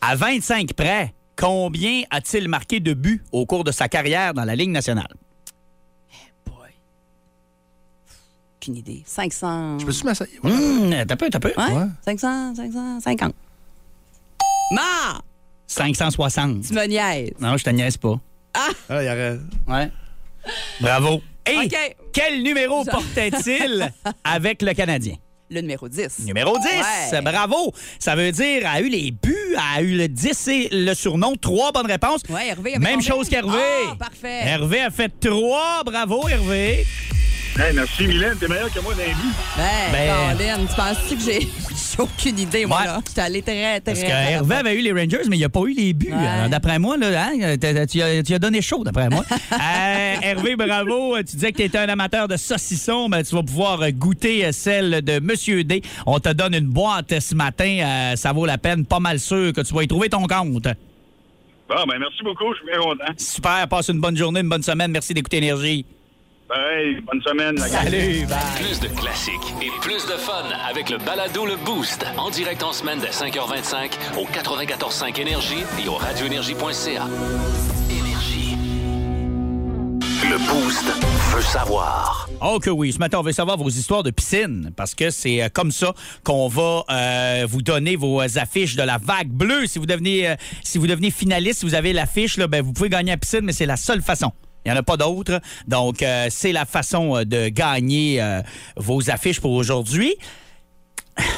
À 0.02 0.16
25 0.16 0.74
près, 0.74 1.14
combien 1.36 2.04
a-t-il 2.10 2.48
marqué 2.48 2.80
de 2.80 2.94
buts 2.94 3.24
au 3.32 3.46
cours 3.46 3.64
de 3.64 3.72
sa 3.72 3.88
carrière 3.88 4.34
dans 4.34 4.46
la 4.46 4.56
Ligue 4.56 4.70
nationale? 4.72 5.14
Boy. 6.46 6.56
Aucune 8.58 8.76
idée. 8.76 9.04
500. 9.06 9.80
Je 9.80 9.86
peux-tu 9.86 10.06
m'asseoir? 10.06 10.30
Hum, 10.44 10.94
t'as 11.08 11.16
peu, 11.16 11.30
t'as 11.30 11.40
peu. 11.40 11.54
Ouais? 11.58 11.74
Ouais. 11.74 11.88
500, 12.06 12.56
550. 12.56 13.34
Ma! 14.74 15.22
560. 15.68 16.68
Tu 16.68 16.74
me 16.74 16.86
niaises. 16.86 17.32
Non, 17.40 17.58
je 17.58 17.64
te 17.64 17.70
niaise 17.70 17.98
pas. 17.98 18.20
Ah, 18.54 18.70
il 18.90 18.96
y 19.06 19.10
aurait. 19.10 19.40
Ouais. 19.68 19.92
Bravo. 20.82 21.22
Et 21.46 21.58
OK. 21.66 21.96
quel 22.14 22.44
numéro 22.44 22.84
portait-il 22.86 23.92
avec 24.24 24.62
le 24.62 24.74
Canadien? 24.74 25.16
Le 25.52 25.60
numéro 25.60 25.90
10. 25.90 26.20
Numéro 26.26 26.58
10. 26.58 26.66
Ouais. 27.12 27.22
Bravo. 27.22 27.74
Ça 28.00 28.16
veut 28.16 28.32
dire 28.32 28.64
a 28.66 28.80
eu 28.80 28.88
les 28.88 29.12
buts, 29.12 29.56
a 29.76 29.82
eu 29.82 29.98
le 29.98 30.08
10 30.08 30.48
et 30.48 30.70
le 30.72 30.94
surnom. 30.94 31.36
Trois 31.36 31.74
bonnes 31.74 31.88
réponses. 31.88 32.22
Ouais, 32.30 32.48
Hervé 32.48 32.80
Même 32.80 33.02
chose 33.02 33.28
qu'Hervé. 33.28 33.60
Ah, 33.92 33.96
parfait. 34.00 34.42
Hervé 34.46 34.80
a 34.82 34.90
fait 34.90 35.12
trois. 35.20 35.84
Bravo, 35.84 36.28
Hervé. 36.30 36.86
Hey, 37.60 37.74
merci, 37.76 38.08
Mylène. 38.08 38.38
T'es 38.40 38.48
meilleur 38.48 38.72
que 38.74 38.80
moi 38.80 38.94
dans 38.94 39.02
les 39.02 39.08
buts. 39.14 39.36
Ben, 39.58 39.92
Ben- 39.92 40.38
Colin, 40.38 40.66
tu 40.66 40.76
penses-tu 40.76 41.16
que 41.18 41.22
j'ai 41.32 41.48
aucune 42.00 42.40
idée, 42.40 42.66
moi, 42.66 42.80
Ouais. 42.80 42.86
là? 42.88 43.02
J'étais 43.06 43.22
allé 43.22 43.42
très, 43.42 43.82
très... 43.82 43.82
Parce 43.82 44.00
que 44.02 44.08
Hervé 44.08 44.56
avait 44.56 44.76
eu 44.76 44.82
les 44.82 44.92
Rangers, 44.94 45.28
mais 45.30 45.38
il 45.38 45.42
n'a 45.42 45.50
pas 45.50 45.60
eu 45.62 45.74
les 45.74 45.94
buts. 45.94 46.14
Ouais. 46.14 46.26
Alors, 46.28 46.50
D'après 46.50 46.80
moi, 46.80 46.96
là, 46.98 47.28
hein, 47.28 47.56
tu, 47.60 48.02
as, 48.02 48.24
tu 48.24 48.34
as 48.34 48.40
donné 48.40 48.62
chaud, 48.62 48.84
d'après 48.84 49.10
moi. 49.10 49.26
Euh, 49.52 50.16
Hervé, 50.24 50.56
bravo. 50.56 51.18
Tu 51.20 51.36
disais 51.36 51.52
que 51.52 51.58
tu 51.58 51.64
étais 51.64 51.78
un 51.78 51.90
amateur 51.90 52.28
de 52.28 52.38
saucisson. 52.38 53.10
Ben, 53.10 53.22
tu 53.24 53.36
vas 53.36 53.44
pouvoir 53.44 53.92
goûter 53.92 54.50
celle 54.54 55.02
de 55.02 55.20
Monsieur 55.20 55.64
D. 55.64 55.82
On 56.06 56.20
te 56.20 56.30
donne 56.30 56.56
une 56.56 56.68
boîte 56.68 57.20
ce 57.20 57.36
matin. 57.36 57.80
Euh, 57.84 58.16
ça 58.16 58.32
vaut 58.32 58.46
la 58.46 58.58
peine. 58.58 58.86
Pas 58.86 59.00
mal 59.00 59.20
sûr 59.20 59.52
que 59.54 59.62
tu 59.62 59.74
vas 59.74 59.84
y 59.84 59.88
trouver 59.88 60.10
ton 60.10 60.26
compte. 60.26 60.64
Bon, 60.64 61.84
ben 61.88 62.00
merci 62.00 62.24
beaucoup. 62.24 62.54
Je 62.54 62.58
suis 62.60 62.66
bien 62.68 62.80
content. 62.82 63.14
Super. 63.18 63.68
Passe 63.68 63.90
une 63.90 64.00
bonne 64.00 64.18
journée, 64.18 64.40
une 64.40 64.50
bonne 64.50 64.64
semaine. 64.64 64.92
Merci 64.92 65.14
d'écouter 65.14 65.38
Énergie. 65.38 65.86
Pareil, 66.52 67.00
bonne 67.10 67.22
semaine. 67.22 67.56
la. 67.56 67.68
Salut. 67.68 68.26
Bye. 68.26 68.38
Plus 68.58 68.80
de 68.82 68.88
classiques 68.88 69.54
et 69.62 69.70
plus 69.80 70.06
de 70.06 70.18
fun 70.18 70.44
avec 70.70 70.90
le 70.90 70.98
balado 70.98 71.46
Le 71.46 71.56
Boost. 71.56 72.06
En 72.18 72.30
direct 72.30 72.62
en 72.62 72.74
semaine 72.74 73.00
dès 73.00 73.08
5h25 73.08 73.92
au 74.20 74.26
94.5 74.26 75.22
Énergie 75.22 75.64
et 75.82 75.88
au 75.88 75.94
radioénergie.ca. 75.94 77.08
Énergie. 77.90 78.58
Le 80.30 80.38
Boost 80.40 80.84
veut 81.34 81.42
savoir. 81.42 82.28
Oh 82.42 82.60
que 82.60 82.70
oui. 82.70 82.92
Ce 82.92 83.00
matin, 83.00 83.20
on 83.20 83.24
veut 83.24 83.32
savoir 83.32 83.56
vos 83.56 83.70
histoires 83.70 84.04
de 84.04 84.12
piscine 84.12 84.72
parce 84.76 84.94
que 84.94 85.10
c'est 85.10 85.44
euh, 85.44 85.48
comme 85.54 85.72
ça 85.72 85.94
qu'on 86.26 86.50
va 86.50 86.84
euh, 86.90 87.48
vous 87.50 87.62
donner 87.62 87.96
vos 87.96 88.20
affiches 88.38 88.76
de 88.76 88.84
la 88.84 88.98
vague 88.98 89.30
bleue. 89.30 89.68
Si 89.68 89.80
vous 89.80 89.86
devenez, 89.86 90.28
euh, 90.28 90.36
si 90.66 90.80
vous 90.80 90.88
devenez 90.88 91.12
finaliste, 91.12 91.60
si 91.62 91.66
vous 91.66 91.76
avez 91.76 91.94
l'affiche, 91.94 92.36
là, 92.36 92.48
ben, 92.48 92.62
vous 92.62 92.74
pouvez 92.74 92.90
gagner 92.90 93.12
la 93.12 93.18
piscine, 93.18 93.42
mais 93.44 93.54
c'est 93.54 93.66
la 93.66 93.78
seule 93.78 94.02
façon. 94.02 94.34
Il 94.66 94.72
n'y 94.72 94.78
en 94.78 94.80
a 94.80 94.84
pas 94.84 94.98
d'autre. 94.98 95.40
Donc, 95.68 96.04
euh, 96.04 96.28
c'est 96.30 96.52
la 96.52 96.66
façon 96.66 97.18
euh, 97.18 97.26
de 97.26 97.48
gagner 97.50 98.22
euh, 98.22 98.42
vos 98.76 99.10
affiches 99.10 99.40
pour 99.40 99.52
aujourd'hui. 99.54 100.16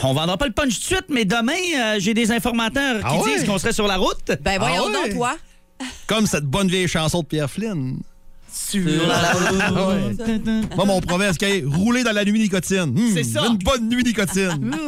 On 0.04 0.14
vendra 0.14 0.38
pas 0.38 0.46
le 0.48 0.54
punch 0.54 0.74
tout 0.76 0.80
de 0.80 0.84
suite, 0.96 1.06
mais 1.10 1.26
demain, 1.26 1.54
euh, 1.78 1.96
j'ai 2.00 2.14
des 2.14 2.32
informateurs 2.32 3.00
qui 3.00 3.06
Ah 3.06 3.18
ouais? 3.18 3.34
disent 3.38 3.46
qu'on 3.48 3.58
serait 3.58 3.74
sur 3.74 3.88
la 3.88 3.98
route. 3.98 4.32
Ben 4.42 4.60
voyons 4.60 4.84
Ah 4.86 4.88
ouais? 4.88 5.08
donc, 5.10 5.16
toi. 5.18 5.36
Comme 6.08 6.28
cette 6.28 6.46
bonne 6.46 6.68
vieille 6.68 6.88
chanson 6.88 7.22
de 7.22 7.26
Pierre 7.26 7.50
Flynn. 7.50 7.98
Sur 8.54 9.08
la 9.08 9.32
route. 9.72 10.76
Moi, 10.76 10.86
mon 10.86 11.02
proverbe, 11.02 11.36
c'est 11.40 11.64
rouler 11.66 12.04
dans 12.04 12.12
la 12.12 12.24
nuit 12.24 12.40
nicotine. 12.40 12.86
Hmm, 12.94 13.12
C'est 13.14 13.24
ça. 13.24 13.46
Une 13.48 13.58
bonne 13.58 13.90
nuit 13.90 14.04
nicotine. 14.04 14.60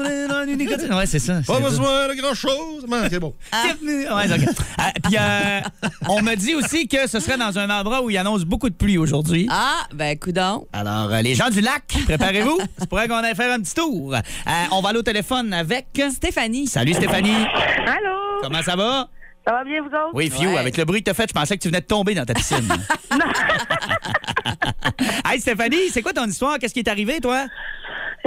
Ouais, 0.95 1.05
c'est 1.07 1.19
ça. 1.19 1.41
Pas 1.45 1.55
c'est 1.57 1.63
besoin 1.63 2.07
de 2.07 2.13
grand-chose. 2.21 2.85
mais 2.87 3.09
C'est 3.09 3.19
bon. 3.19 3.33
Ouais, 3.51 4.05
ok. 4.31 4.55
Ah, 4.77 4.91
Puis, 5.03 5.15
euh, 5.19 5.61
on 6.07 6.21
me 6.21 6.35
dit 6.35 6.53
aussi 6.53 6.87
que 6.87 7.07
ce 7.09 7.19
serait 7.19 7.37
dans 7.37 7.57
un 7.57 7.69
endroit 7.69 8.03
où 8.03 8.09
il 8.11 8.17
annonce 8.17 8.43
beaucoup 8.43 8.69
de 8.69 8.75
pluie 8.75 8.97
aujourd'hui. 8.99 9.47
Ah, 9.49 9.87
ben, 9.93 10.17
coudon. 10.19 10.67
Alors, 10.71 11.11
euh, 11.11 11.21
les 11.21 11.33
gens 11.33 11.49
du 11.49 11.61
lac, 11.61 11.83
préparez-vous. 12.05 12.59
C'est 12.77 12.87
pourrait 12.89 13.07
qu'on 13.07 13.15
aille 13.15 13.35
faire 13.35 13.51
un 13.53 13.59
petit 13.59 13.73
tour. 13.73 14.13
Euh, 14.13 14.51
on 14.71 14.81
va 14.81 14.89
aller 14.89 14.99
au 14.99 15.03
téléphone 15.03 15.51
avec. 15.53 15.87
Stéphanie. 16.13 16.67
Salut 16.67 16.93
Stéphanie. 16.93 17.31
Allô? 17.87 18.41
Comment 18.43 18.61
ça 18.61 18.75
va? 18.75 19.09
Ça 19.45 19.51
va 19.53 19.63
bien, 19.63 19.81
vous 19.81 19.87
autres? 19.87 20.11
Oui, 20.13 20.29
Fiu, 20.31 20.47
Ouais. 20.47 20.57
avec 20.57 20.75
le 20.77 20.85
bruit 20.85 21.01
que 21.01 21.05
tu 21.05 21.11
as 21.11 21.13
fait, 21.13 21.27
je 21.29 21.33
pensais 21.33 21.55
que 21.57 21.61
tu 21.61 21.67
venais 21.67 21.81
de 21.81 21.85
tomber 21.85 22.15
dans 22.15 22.25
ta 22.25 22.33
piscine. 22.33 22.57
hey 25.31 25.39
Stéphanie, 25.39 25.89
c'est 25.89 26.01
quoi 26.01 26.13
ton 26.13 26.25
histoire? 26.25 26.57
Qu'est-ce 26.59 26.73
qui 26.73 26.79
est 26.79 26.89
arrivé, 26.89 27.19
toi? 27.21 27.45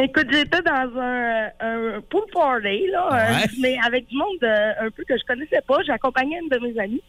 Écoute, 0.00 0.28
j'étais 0.30 0.62
dans 0.62 0.96
un, 1.00 1.46
un 1.60 2.00
pool 2.08 2.22
party, 2.32 2.86
là, 2.92 3.08
Ouais. 3.10 3.44
euh, 3.44 3.48
mais 3.60 3.76
avec 3.84 4.06
du 4.06 4.16
monde 4.16 4.36
euh, 4.44 4.70
un 4.86 4.90
peu 4.90 5.02
que 5.02 5.18
je 5.18 5.24
connaissais 5.26 5.60
pas. 5.66 5.78
J'accompagnais 5.84 6.38
une 6.40 6.48
de 6.48 6.58
mes 6.64 6.78
amies. 6.80 7.02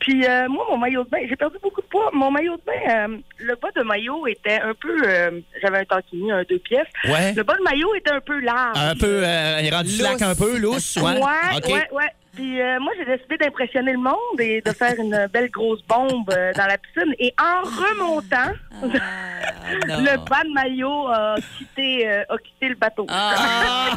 Puis 0.00 0.24
euh, 0.26 0.48
moi, 0.48 0.64
mon 0.70 0.78
maillot 0.78 1.04
de 1.04 1.10
bain, 1.10 1.18
j'ai 1.28 1.36
perdu 1.36 1.58
beaucoup 1.62 1.82
de 1.82 1.86
poids. 1.86 2.08
Mon 2.14 2.30
maillot 2.30 2.56
de 2.56 2.62
bain, 2.64 3.08
euh, 3.10 3.18
le 3.38 3.54
bas 3.56 3.68
de 3.76 3.82
maillot 3.82 4.26
était 4.26 4.60
un 4.62 4.72
peu... 4.80 4.96
euh, 5.06 5.40
J'avais 5.60 5.80
un 5.80 5.84
tankini, 5.84 6.32
un 6.32 6.42
deux 6.44 6.58
pièces. 6.58 6.86
Ouais. 7.04 7.34
Le 7.34 7.42
bas 7.42 7.54
de 7.58 7.62
maillot 7.64 7.94
était 7.96 8.12
un 8.12 8.20
peu 8.20 8.40
large. 8.40 8.78
Un 8.78 8.96
peu, 8.96 9.20
euh, 9.24 9.58
il 9.60 9.66
est 9.66 9.70
rendu 9.76 9.90
slack 9.90 10.22
un 10.22 10.34
peu, 10.34 10.56
lousse, 10.56 10.96
ouais? 10.96 11.18
Ouais, 11.18 11.70
ouais, 11.70 11.88
ouais. 11.92 12.08
Puis 12.34 12.62
euh, 12.62 12.80
moi, 12.80 12.92
j'ai 12.98 13.04
décidé 13.04 13.36
d'impressionner 13.36 13.92
le 13.92 13.98
monde 13.98 14.40
et 14.40 14.62
de 14.62 14.70
faire 14.72 14.94
une 14.98 15.28
belle 15.32 15.50
grosse 15.50 15.82
bombe 15.86 16.30
euh, 16.30 16.52
dans 16.54 16.66
la 16.66 16.78
piscine. 16.78 17.12
Et 17.18 17.34
en 17.38 17.62
remontant, 17.62 18.52
le 18.82 20.16
bas 20.16 20.42
de 20.42 20.54
maillot 20.54 21.08
a 21.08 21.34
quitté, 21.58 22.08
euh, 22.08 22.24
a 22.30 22.38
quitté 22.38 22.68
le 22.70 22.74
bateau. 22.76 23.06
Ah, 23.10 23.90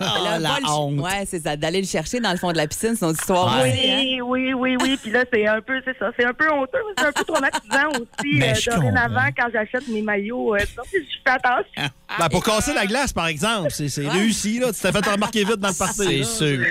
Ah, 0.00 0.38
la 0.40 0.56
honte. 0.72 1.00
Ouais, 1.00 1.24
c'est 1.24 1.40
ça, 1.40 1.56
d'aller 1.56 1.80
le 1.80 1.86
chercher 1.86 2.20
dans 2.20 2.32
le 2.32 2.36
fond 2.36 2.52
de 2.52 2.56
la 2.56 2.66
piscine, 2.66 2.94
c'est 2.96 3.06
notre 3.06 3.20
histoire. 3.20 3.60
Ouais. 3.60 3.70
aussi, 3.70 3.90
hein? 3.90 4.22
Oui, 4.24 4.52
oui, 4.52 4.54
oui, 4.54 4.76
oui. 4.80 4.98
Puis 5.00 5.10
là, 5.12 5.24
c'est 5.32 5.46
un 5.46 5.60
peu, 5.60 5.80
c'est 5.84 5.96
ça, 5.98 6.10
c'est 6.18 6.24
un 6.24 6.34
peu 6.34 6.50
honteux, 6.50 6.78
mais 6.86 6.94
c'est 6.98 7.06
un 7.06 7.12
peu 7.12 7.24
traumatisant 7.24 7.88
aussi. 7.90 8.42
Euh, 8.42 8.76
dorénavant, 8.76 9.28
quand 9.36 9.48
j'achète 9.52 9.86
mes 9.88 10.02
maillots, 10.02 10.54
euh, 10.54 10.58
je 10.60 11.00
fais 11.24 11.30
attention. 11.30 11.92
Ben, 12.18 12.28
pour 12.28 12.42
casser 12.42 12.74
la 12.74 12.86
glace, 12.86 13.12
par 13.12 13.26
exemple, 13.28 13.70
c'est 13.70 13.88
c'est 13.88 14.08
réussi. 14.08 14.58
Là. 14.58 14.72
Tu 14.72 14.80
t'es 14.80 14.92
fait 14.92 15.10
remarquer 15.10 15.44
vite 15.44 15.56
dans 15.56 15.68
le 15.68 15.78
party. 15.78 16.24
C'est 16.24 16.24
sûr. 16.24 16.64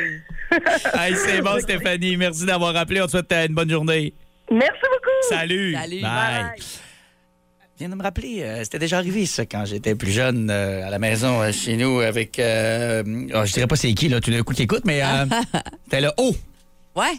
hey, 0.94 1.16
c'est 1.16 1.42
bon, 1.42 1.60
Stéphanie. 1.60 2.18
Merci 2.18 2.46
d'avoir 2.46 2.76
appelé. 2.76 3.02
On 3.02 3.06
te 3.06 3.12
souhaite 3.12 3.32
euh, 3.32 3.48
une 3.48 3.54
bonne 3.56 3.70
journée. 3.70 4.14
Merci 4.52 4.80
beaucoup. 4.82 5.30
Salut. 5.30 5.74
Salut. 5.74 6.02
Bye. 6.02 6.46
Viens 7.80 7.90
de 7.90 7.96
me 7.96 8.02
rappeler, 8.02 8.42
euh, 8.42 8.64
c'était 8.64 8.80
déjà 8.80 8.98
arrivé 8.98 9.28
ça 9.28 9.46
quand 9.46 9.64
j'étais 9.66 9.94
plus 9.94 10.10
jeune 10.12 10.50
euh, 10.50 10.88
à 10.88 10.90
la 10.90 10.98
maison 10.98 11.42
euh, 11.42 11.52
chez 11.52 11.78
nous 11.78 12.00
avec. 12.00 12.40
euh, 12.40 13.04
oh, 13.36 13.46
je 13.46 13.54
dirais 13.54 13.68
pas 13.68 13.76
c'est 13.76 13.94
qui 13.94 14.10
là, 14.10 14.20
tout 14.20 14.32
d'un 14.32 14.42
coup 14.42 14.54
qui 14.56 14.64
écoute, 14.64 14.82
mais 14.86 15.04
euh, 15.04 15.26
c'était 15.84 16.02
le 16.02 16.10
haut. 16.18 16.36
Ouais. 16.96 17.14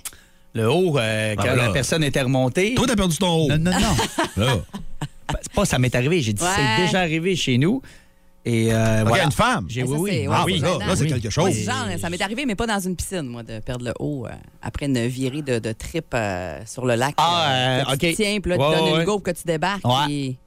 Le 0.54 0.68
haut, 0.68 0.98
euh, 0.98 1.36
quand 1.36 1.44
là. 1.44 1.54
la 1.54 1.70
personne 1.70 2.02
était 2.02 2.22
remontée. 2.22 2.74
Toi, 2.74 2.86
t'as 2.88 2.96
perdu 2.96 3.16
ton 3.18 3.44
haut. 3.44 3.48
Non, 3.48 3.58
non, 3.58 3.70
non. 3.70 3.96
Là. 4.44 4.56
C'est 5.42 5.52
pas 5.52 5.64
ça 5.64 5.78
m'est 5.78 5.94
arrivé. 5.94 6.22
J'ai 6.22 6.32
dit 6.32 6.42
Ouais. 6.42 6.48
c'est 6.56 6.86
déjà 6.86 7.00
arrivé 7.00 7.36
chez 7.36 7.56
nous. 7.58 7.80
Et 8.44 8.72
euh, 8.72 9.02
OK, 9.02 9.08
voilà. 9.08 9.24
une 9.24 9.32
femme. 9.32 9.66
J'ai 9.68 9.82
oui, 9.82 9.96
oui. 9.98 10.26
Ah, 10.30 10.44
c'est 10.46 10.60
ben 10.60 10.78
là, 10.78 10.96
c'est 10.96 11.02
Oui. 11.02 11.08
quelque 11.08 11.28
chose. 11.30 11.52
genre, 11.54 11.86
ça 12.00 12.08
m'est 12.08 12.22
arrivé, 12.22 12.46
mais 12.46 12.54
pas 12.54 12.66
dans 12.66 12.78
une 12.80 12.96
piscine, 12.96 13.22
moi, 13.22 13.42
de 13.42 13.58
perdre 13.60 13.84
le 13.84 13.92
haut 13.98 14.26
euh, 14.26 14.30
après 14.62 14.86
une 14.86 15.06
virée 15.06 15.42
de, 15.42 15.58
de 15.58 15.72
trip 15.72 16.06
euh, 16.14 16.60
sur 16.64 16.86
le 16.86 16.94
lac. 16.94 17.14
Ah, 17.18 17.50
euh, 17.50 17.84
tu 17.84 17.92
OK. 17.92 17.98
te 17.98 18.16
tiens, 18.16 18.40
puis 18.40 18.50
là, 18.50 18.56
tu 18.56 18.62
Ouais, 18.62 18.76
donnes 18.76 18.92
ouais. 18.94 18.98
une 19.00 19.04
go, 19.04 19.18
que 19.18 19.32
tu 19.32 19.42
débarques. 19.44 19.84
Ouais. 19.84 20.06
puis 20.06 20.38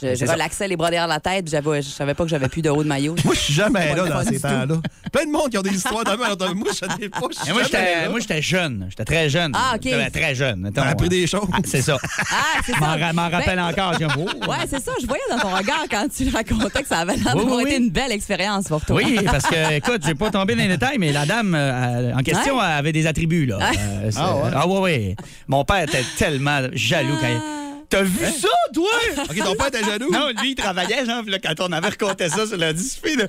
Je, 0.00 0.14
je 0.14 0.24
ça. 0.26 0.32
relaxais 0.32 0.66
les 0.68 0.76
bras 0.76 0.90
derrière 0.90 1.06
la 1.06 1.20
tête, 1.20 1.44
puis 1.44 1.50
j'avais- 1.52 1.82
je 1.82 1.88
savais 1.88 2.14
pas 2.14 2.24
que 2.24 2.30
j'avais 2.30 2.48
plus 2.48 2.62
de 2.62 2.70
haut 2.70 2.82
de 2.82 2.88
maillot. 2.88 3.14
Moi, 3.24 3.34
je 3.34 3.40
suis 3.40 3.54
jamais 3.54 3.94
là 3.94 4.02
Pas 4.04 4.08
dans 4.08 4.24
ces 4.24 4.40
temps-là. 4.40 4.76
Plein 5.12 5.26
de 5.26 5.30
monde 5.30 5.50
qui 5.50 5.58
ont 5.58 5.62
des 5.62 5.74
histoires 5.74 6.04
de 6.04 6.10
même. 6.10 6.54
Moi, 6.58 6.68
je 6.72 6.86
n'ai 7.02 7.08
pas. 7.08 7.20
je 7.46 7.52
moi, 7.52 8.18
j'étais, 8.20 8.40
jeune. 8.42 8.86
J'étais 8.88 9.04
très 9.04 9.28
jeune. 9.28 9.52
Ah, 9.54 9.72
OK. 9.74 9.80
J'étais 9.84 10.10
Très 10.10 10.34
jeune. 10.34 10.70
T'as 10.74 10.84
appris 10.88 11.08
des 11.08 11.26
choses. 11.26 11.46
Ah, 11.52 11.58
c'est 11.64 11.82
ça. 11.82 11.98
Ah, 12.30 12.60
c'est 12.64 12.74
Je 12.74 12.78
ça. 12.80 13.12
m'en 13.12 13.28
rappelle 13.28 13.56
Ben, 13.56 13.64
encore. 13.64 13.92
Je 14.00 14.06
oh. 14.18 14.46
Ouais, 14.50 14.56
c'est 14.68 14.80
ça. 14.82 14.92
Je 15.00 15.06
voyais 15.06 15.22
dans 15.30 15.38
ton 15.38 15.50
regard 15.54 15.84
quand 15.90 16.06
tu 16.14 16.28
racontais 16.34 16.82
que 16.82 16.88
ça 16.88 16.98
avait 17.00 17.16
l'air 17.16 17.34
Oui, 17.34 17.40
d'avoir 17.42 17.56
oui, 17.58 17.62
été 17.70 17.76
une 17.76 17.90
belle 17.90 18.12
expérience 18.12 18.68
pour 18.68 18.84
toi. 18.84 18.96
Oui, 18.96 19.18
parce 19.24 19.44
que, 19.44 19.74
écoute, 19.74 20.02
j'ai 20.06 20.14
pas 20.14 20.30
tombé 20.30 20.54
dans 20.54 20.62
les 20.62 20.68
détails, 20.68 20.98
mais 20.98 21.12
la 21.12 21.26
dame 21.26 21.54
euh, 21.54 22.14
en 22.14 22.22
question 22.22 22.56
Ouais. 22.56 22.64
avait 22.64 22.92
des 22.92 23.06
attributs, 23.06 23.46
là. 23.46 23.58
Euh, 23.60 24.10
Ah 24.16 24.36
ouais? 24.36 24.50
Ah 24.54 24.66
ouais, 24.68 24.78
ouais. 24.80 25.16
Mon 25.48 25.64
père 25.64 25.82
était 25.82 26.04
tellement 26.16 26.60
jaloux 26.72 27.16
quand 27.20 27.28
il... 27.28 27.61
T'as 27.92 28.02
vu 28.04 28.24
ça, 28.24 28.48
toi? 28.72 28.88
OK, 29.28 29.36
ton 29.36 29.54
père 29.54 29.66
était 29.66 29.84
jaloux? 29.84 30.10
Non, 30.10 30.28
lui, 30.40 30.52
il 30.52 30.54
travaillait, 30.54 31.04
genre, 31.04 31.22
là, 31.26 31.38
quand 31.38 31.60
on 31.60 31.72
avait 31.72 31.88
raconté 31.88 32.26
ça 32.30 32.46
sur 32.46 32.56
le 32.56 32.72
display, 32.72 33.16
là, 33.16 33.26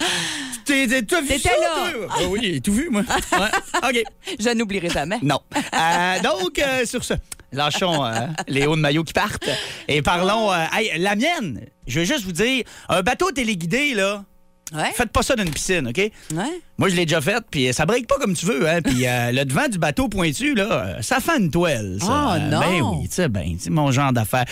t'as 0.66 0.74
vu 0.86 1.04
T'étais 1.04 1.38
ça, 1.40 1.50
là. 1.60 1.92
toi? 1.92 2.08
Ah 2.10 2.20
oui, 2.30 2.40
j'ai 2.44 2.62
tout 2.62 2.72
vu, 2.72 2.88
moi. 2.90 3.02
Ouais. 3.34 3.90
OK. 3.90 4.04
Je 4.40 4.50
n'oublierai 4.54 4.90
jamais. 4.90 5.20
Non. 5.22 5.42
Euh, 5.58 6.20
donc, 6.22 6.60
euh, 6.60 6.86
sur 6.86 7.04
ce, 7.04 7.14
lâchons 7.52 8.06
euh, 8.06 8.14
les 8.48 8.66
hauts 8.66 8.78
de 8.78 8.82
maillot 8.82 9.04
qui 9.04 9.12
partent 9.12 9.50
et 9.90 10.02
parlons. 10.02 10.54
euh, 10.54 10.64
hey, 10.72 10.92
la 10.98 11.18
mienne, 11.18 11.66
je 11.86 12.00
veux 12.00 12.06
juste 12.06 12.24
vous 12.24 12.32
dire, 12.32 12.64
un 12.88 13.02
bateau 13.02 13.32
téléguidé, 13.32 13.94
là, 13.94 14.24
Ouais. 14.74 14.92
faites 14.96 15.12
pas 15.12 15.22
ça 15.22 15.36
dans 15.36 15.44
une 15.44 15.52
piscine, 15.52 15.88
OK? 15.88 15.98
Ouais. 15.98 16.12
Moi, 16.78 16.90
je 16.90 16.96
l'ai 16.96 17.06
déjà 17.06 17.22
fait, 17.22 17.44
puis 17.52 17.72
ça 17.74 17.86
break 17.86 18.08
pas 18.08 18.16
comme 18.20 18.34
tu 18.34 18.46
veux, 18.46 18.68
hein? 18.68 18.82
Puis 18.82 19.06
euh, 19.08 19.32
le 19.32 19.46
devant 19.46 19.68
du 19.68 19.78
bateau 19.78 20.08
pointu, 20.10 20.56
là, 20.56 20.64
euh, 20.72 21.02
ça 21.02 21.20
fait 21.20 21.38
une 21.40 21.52
toile, 21.52 21.98
ça. 22.00 22.08
Ah, 22.10 22.36
Euh, 22.36 22.50
non. 22.50 22.60
Ben 22.60 22.82
oui, 22.82 23.08
tu 23.08 23.16
sais, 23.16 23.28
ben, 23.30 23.56
c'est 23.60 23.70
mon 23.70 23.92
genre 23.92 24.12
d'affaire. 24.12 24.46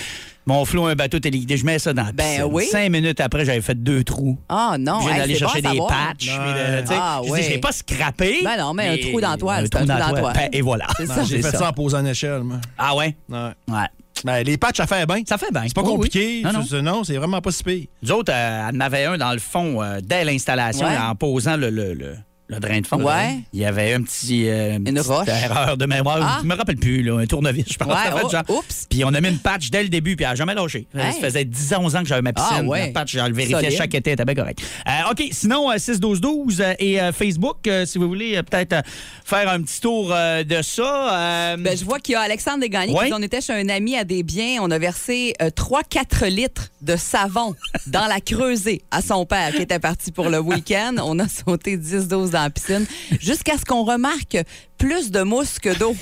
Mon 0.47 0.65
flot, 0.65 0.87
un 0.87 0.95
bateau 0.95 1.19
téléguidé, 1.19 1.55
je 1.57 1.65
mets 1.65 1.77
ça 1.79 1.93
dans 1.93 2.03
la 2.03 2.11
Ben 2.11 2.23
piscine. 2.25 2.43
oui. 2.51 2.65
Cinq 2.65 2.89
minutes 2.91 3.19
après, 3.19 3.45
j'avais 3.45 3.61
fait 3.61 3.75
deux 3.75 4.03
trous. 4.03 4.37
Ah 4.49 4.75
non, 4.79 4.99
Je 5.01 5.07
viens 5.07 5.17
d'aller 5.17 5.35
chercher 5.35 5.61
des 5.61 5.77
patchs. 5.87 6.25
sais, 6.25 6.95
Ah, 6.99 7.21
je 7.23 7.41
je 7.43 7.49
l'ai 7.49 7.57
pas 7.59 7.71
scrappé. 7.71 8.39
Ben 8.43 8.57
non, 8.57 8.73
mais 8.73 8.87
un 8.87 8.97
trou 9.09 9.21
dans 9.21 9.37
toile, 9.37 9.63
un 9.63 9.67
c'est 9.71 9.75
un 9.77 9.85
trou 9.85 9.99
dans 10.13 10.19
toile. 10.19 10.33
Ben, 10.35 10.49
Et 10.51 10.61
voilà. 10.61 10.87
C'est 10.97 11.07
Non, 11.07 11.15
ça. 11.15 11.23
J'ai 11.23 11.41
fait 11.41 11.51
ça 11.57 11.69
en 11.69 11.73
posant 11.73 11.99
en 11.99 12.05
échelle, 12.05 12.41
moi. 12.43 12.57
Ah 12.77 12.95
ouais? 12.95 13.15
Ouais. 13.29 13.49
Ouais. 13.69 13.85
Ben, 14.23 14.43
les 14.43 14.57
patchs, 14.57 14.77
ça 14.77 14.87
fait 14.87 15.05
bien. 15.05 15.21
Ça 15.27 15.37
fait 15.37 15.51
bien. 15.51 15.63
C'est 15.65 15.73
pas 15.73 15.81
Oui, 15.81 15.87
oui. 15.89 15.93
compliqué. 15.95 16.41
Non, 16.43 16.53
non. 16.53 16.63
C'est- 16.63 16.81
Non, 16.81 17.03
c'est 17.03 17.17
vraiment 17.17 17.41
pas 17.41 17.51
si 17.51 17.63
pire. 17.63 17.85
Nous 18.03 18.11
autres, 18.11 18.31
euh, 18.33 18.69
elle 18.69 18.75
en 18.75 18.79
avait 18.79 19.05
un 19.05 19.17
dans 19.17 19.31
le 19.33 19.39
fond 19.39 19.81
euh, 19.81 19.99
dès 20.03 20.23
l'installation, 20.23 20.85
Ouais. 20.85 20.97
en 20.97 21.15
posant 21.15 21.57
le, 21.57 21.69
le, 21.69 21.93
le- 21.93 22.15
le 22.51 22.59
drain 22.59 22.81
de 22.81 22.85
fond. 22.85 23.01
Ouais. 23.01 23.39
Il 23.53 23.61
y 23.61 23.65
avait 23.65 23.93
un 23.93 24.01
petit, 24.01 24.49
euh, 24.49 24.75
une 24.75 24.83
petite 24.83 25.07
roche. 25.07 25.27
erreur 25.29 25.77
de 25.77 25.85
mémoire. 25.85 26.19
Ah. 26.21 26.39
Je 26.41 26.47
me 26.47 26.53
rappelle 26.53 26.75
plus, 26.75 27.01
là, 27.01 27.17
un 27.17 27.25
tournevis, 27.25 27.63
je 27.71 27.77
pense. 27.77 27.87
Ouais, 27.87 28.29
fait, 28.29 28.37
oh, 28.49 28.57
oups. 28.57 28.87
Puis 28.89 29.05
on 29.05 29.13
a 29.13 29.21
mis 29.21 29.29
une 29.29 29.39
patch 29.39 29.69
dès 29.69 29.83
le 29.83 29.89
début, 29.89 30.17
puis 30.17 30.25
elle 30.25 30.31
n'a 30.31 30.35
jamais 30.35 30.53
lâché. 30.53 30.85
Hey. 30.93 31.13
Ça 31.13 31.19
faisait 31.21 31.45
10 31.45 31.73
ans, 31.75 31.83
11 31.83 31.95
ans 31.95 32.01
que 32.01 32.09
j'avais 32.09 32.21
ma 32.21 32.33
piscine. 32.33 32.57
Ah, 32.59 32.63
ouais. 32.63 32.87
La 32.87 32.91
patch, 32.91 33.13
je 33.13 33.19
le 33.19 33.33
vérifiais 33.33 33.71
chaque 33.71 33.95
été, 33.95 34.09
elle 34.09 34.15
était 34.15 34.25
bien 34.25 34.35
correct. 34.35 34.61
Euh, 34.85 35.11
OK, 35.11 35.23
sinon, 35.31 35.71
euh, 35.71 35.77
6-12-12 35.77 36.59
euh, 36.59 36.73
et 36.79 36.99
Facebook, 37.13 37.69
si 37.85 37.97
vous 37.97 38.09
voulez 38.09 38.41
peut-être 38.43 38.75
faire 39.23 39.49
un 39.49 39.61
petit 39.61 39.79
tour 39.79 40.09
de 40.09 40.61
ça. 40.61 41.55
Ben, 41.57 41.77
je 41.77 41.85
vois 41.85 41.99
qu'il 41.99 42.13
y 42.13 42.15
a 42.15 42.21
Alexandre 42.21 42.59
Desgagnés 42.59 42.93
Ouais. 42.93 43.07
qui 43.07 43.13
on 43.13 43.21
était 43.21 43.39
chez 43.39 43.53
un 43.53 43.69
ami 43.69 43.95
à 43.95 44.03
des 44.03 44.23
biens. 44.23 44.57
On 44.61 44.71
a 44.71 44.77
versé 44.77 45.33
3-4 45.39 46.27
litres 46.27 46.67
de 46.81 46.97
savon 46.97 47.55
dans 47.87 48.07
la 48.07 48.19
creusée 48.19 48.81
à 48.91 49.01
son 49.01 49.25
père 49.25 49.53
qui 49.53 49.61
était 49.61 49.79
parti 49.79 50.11
pour 50.11 50.29
le 50.29 50.39
week-end. 50.39 50.95
On 51.01 51.17
a 51.19 51.27
sauté 51.29 51.77
10-12 51.77 52.35
dans 52.41 52.45
la 52.45 52.49
piscine 52.49 52.85
jusqu'à 53.19 53.57
ce 53.57 53.65
qu'on 53.65 53.83
remarque 53.83 54.37
plus 54.77 55.11
de 55.11 55.21
mousse 55.21 55.59
que 55.59 55.77
d'eau. 55.77 55.95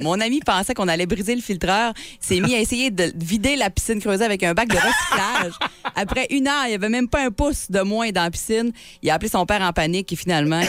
Mon 0.00 0.20
ami 0.20 0.40
pensait 0.40 0.74
qu'on 0.74 0.88
allait 0.88 1.06
briser 1.06 1.34
le 1.34 1.40
filtreur, 1.40 1.94
s'est 2.20 2.40
mis 2.40 2.54
à 2.54 2.60
essayer 2.60 2.90
de 2.90 3.10
vider 3.16 3.56
la 3.56 3.70
piscine 3.70 3.98
creusée 3.98 4.24
avec 4.24 4.42
un 4.42 4.52
bac 4.52 4.68
de 4.68 4.76
recyclage. 4.76 5.52
Après 5.94 6.26
une 6.30 6.48
heure, 6.48 6.64
il 6.66 6.68
n'y 6.68 6.74
avait 6.74 6.90
même 6.90 7.08
pas 7.08 7.24
un 7.24 7.30
pouce 7.30 7.70
de 7.70 7.80
moins 7.80 8.10
dans 8.10 8.24
la 8.24 8.30
piscine. 8.30 8.72
Il 9.02 9.08
a 9.10 9.14
appelé 9.14 9.30
son 9.30 9.46
père 9.46 9.62
en 9.62 9.72
panique 9.72 10.12
et 10.12 10.16
finalement, 10.16 10.60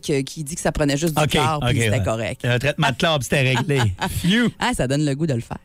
qui 0.00 0.44
dit 0.44 0.54
que 0.54 0.60
ça 0.60 0.70
prenait 0.70 0.96
juste 0.96 1.16
du 1.16 1.22
OK, 1.22 1.30
chlore, 1.30 1.60
puis 1.66 1.70
OK, 1.70 1.82
c'était 1.82 1.98
ouais. 1.98 2.04
correct. 2.04 2.44
Un 2.44 2.58
traitement 2.60 2.90
de 2.90 2.96
chlore, 2.96 3.18
c'était 3.22 3.40
réglé. 3.40 3.80
Ah, 4.58 4.72
ça 4.74 4.86
donne 4.86 5.04
le 5.04 5.14
goût 5.14 5.26
de 5.26 5.34
le 5.34 5.40
faire. 5.40 5.58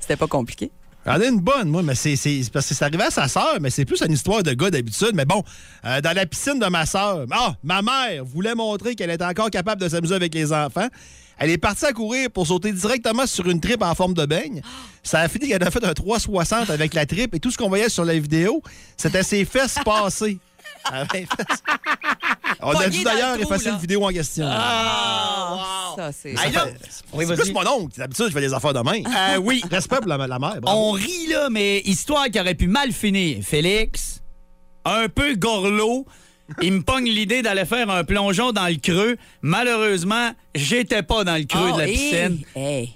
C'était 0.00 0.16
pas 0.16 0.26
compliqué. 0.26 0.70
J'en 1.06 1.20
ai 1.20 1.28
une 1.28 1.40
bonne, 1.40 1.68
moi, 1.70 1.82
mais 1.82 1.94
c'est 1.94 2.14
parce 2.52 2.68
que 2.68 2.74
c'est 2.74 2.84
arrivé 2.84 3.02
à 3.04 3.10
sa 3.10 3.26
sœur, 3.26 3.56
mais 3.60 3.70
c'est 3.70 3.86
plus 3.86 4.02
une 4.02 4.12
histoire 4.12 4.42
de 4.42 4.52
gars 4.52 4.70
d'habitude. 4.70 5.12
Mais 5.14 5.24
bon, 5.24 5.42
euh, 5.84 6.00
dans 6.00 6.14
la 6.14 6.26
piscine 6.26 6.58
de 6.58 6.66
ma 6.66 6.84
sœur, 6.84 7.24
ah, 7.30 7.54
ma 7.62 7.80
mère 7.80 8.24
voulait 8.24 8.54
montrer 8.54 8.94
qu'elle 8.94 9.10
était 9.10 9.24
encore 9.24 9.50
capable 9.50 9.80
de 9.80 9.88
s'amuser 9.88 10.14
avec 10.14 10.34
les 10.34 10.52
enfants. 10.52 10.88
Elle 11.38 11.48
est 11.48 11.58
partie 11.58 11.86
à 11.86 11.92
courir 11.92 12.30
pour 12.30 12.46
sauter 12.46 12.70
directement 12.70 13.26
sur 13.26 13.48
une 13.48 13.60
tripe 13.60 13.82
en 13.82 13.94
forme 13.94 14.12
de 14.12 14.26
beigne. 14.26 14.60
Ça 15.02 15.20
a 15.20 15.28
fini 15.28 15.48
qu'elle 15.48 15.62
a 15.62 15.70
fait 15.70 15.82
un 15.82 15.94
360 15.94 16.68
avec 16.68 16.92
la 16.92 17.06
tripe 17.06 17.34
et 17.34 17.40
tout 17.40 17.50
ce 17.50 17.56
qu'on 17.56 17.70
voyait 17.70 17.88
sur 17.88 18.04
la 18.04 18.12
vidéo, 18.12 18.62
c'était 18.98 19.22
ses 19.22 19.46
fesses 19.46 19.78
passées. 19.84 20.38
Ah, 20.84 21.04
On 22.62 22.70
a 22.70 22.74
Pogné 22.74 22.88
dû 22.90 23.04
d'ailleurs 23.04 23.40
effacer 23.40 23.66
là. 23.66 23.72
une 23.74 23.78
vidéo 23.80 24.04
en 24.04 24.08
question. 24.08 24.46
Ah, 24.50 25.92
ça, 25.96 26.12
c'est. 26.12 26.36
Ça 26.36 26.46
Hey, 26.46 26.54
Oui, 27.12 27.26
plus 27.26 27.52
mon 27.52 27.66
oncle. 27.66 27.98
D'habitude, 27.98 28.26
je 28.28 28.32
fais 28.32 28.40
des 28.40 28.52
affaires 28.54 28.74
de 28.74 28.80
main. 28.80 29.02
Euh, 29.06 29.36
oui. 29.38 29.62
Respect 29.70 29.96
pour 29.98 30.06
la, 30.08 30.16
la 30.16 30.38
mère. 30.38 30.60
bravo. 30.60 30.78
On 30.78 30.90
rit, 30.92 31.26
là, 31.28 31.48
mais 31.50 31.80
histoire 31.84 32.26
qui 32.30 32.38
aurait 32.40 32.54
pu 32.54 32.66
mal 32.66 32.92
finir. 32.92 33.42
Félix, 33.42 34.20
un 34.84 35.08
peu 35.08 35.34
gorlot, 35.36 36.06
il 36.62 36.72
me 36.74 36.82
pogne 36.82 37.08
l'idée 37.08 37.42
d'aller 37.42 37.64
faire 37.64 37.88
un 37.90 38.04
plongeon 38.04 38.52
dans 38.52 38.66
le 38.66 38.76
creux. 38.76 39.16
Malheureusement, 39.42 40.30
j'étais 40.54 41.02
pas 41.02 41.24
dans 41.24 41.36
le 41.36 41.44
creux 41.44 41.70
Oh, 41.72 41.76
de 41.76 41.78
la 41.80 41.88
hey, 41.88 41.92
piscine. 41.96 42.38
hey. 42.56 42.92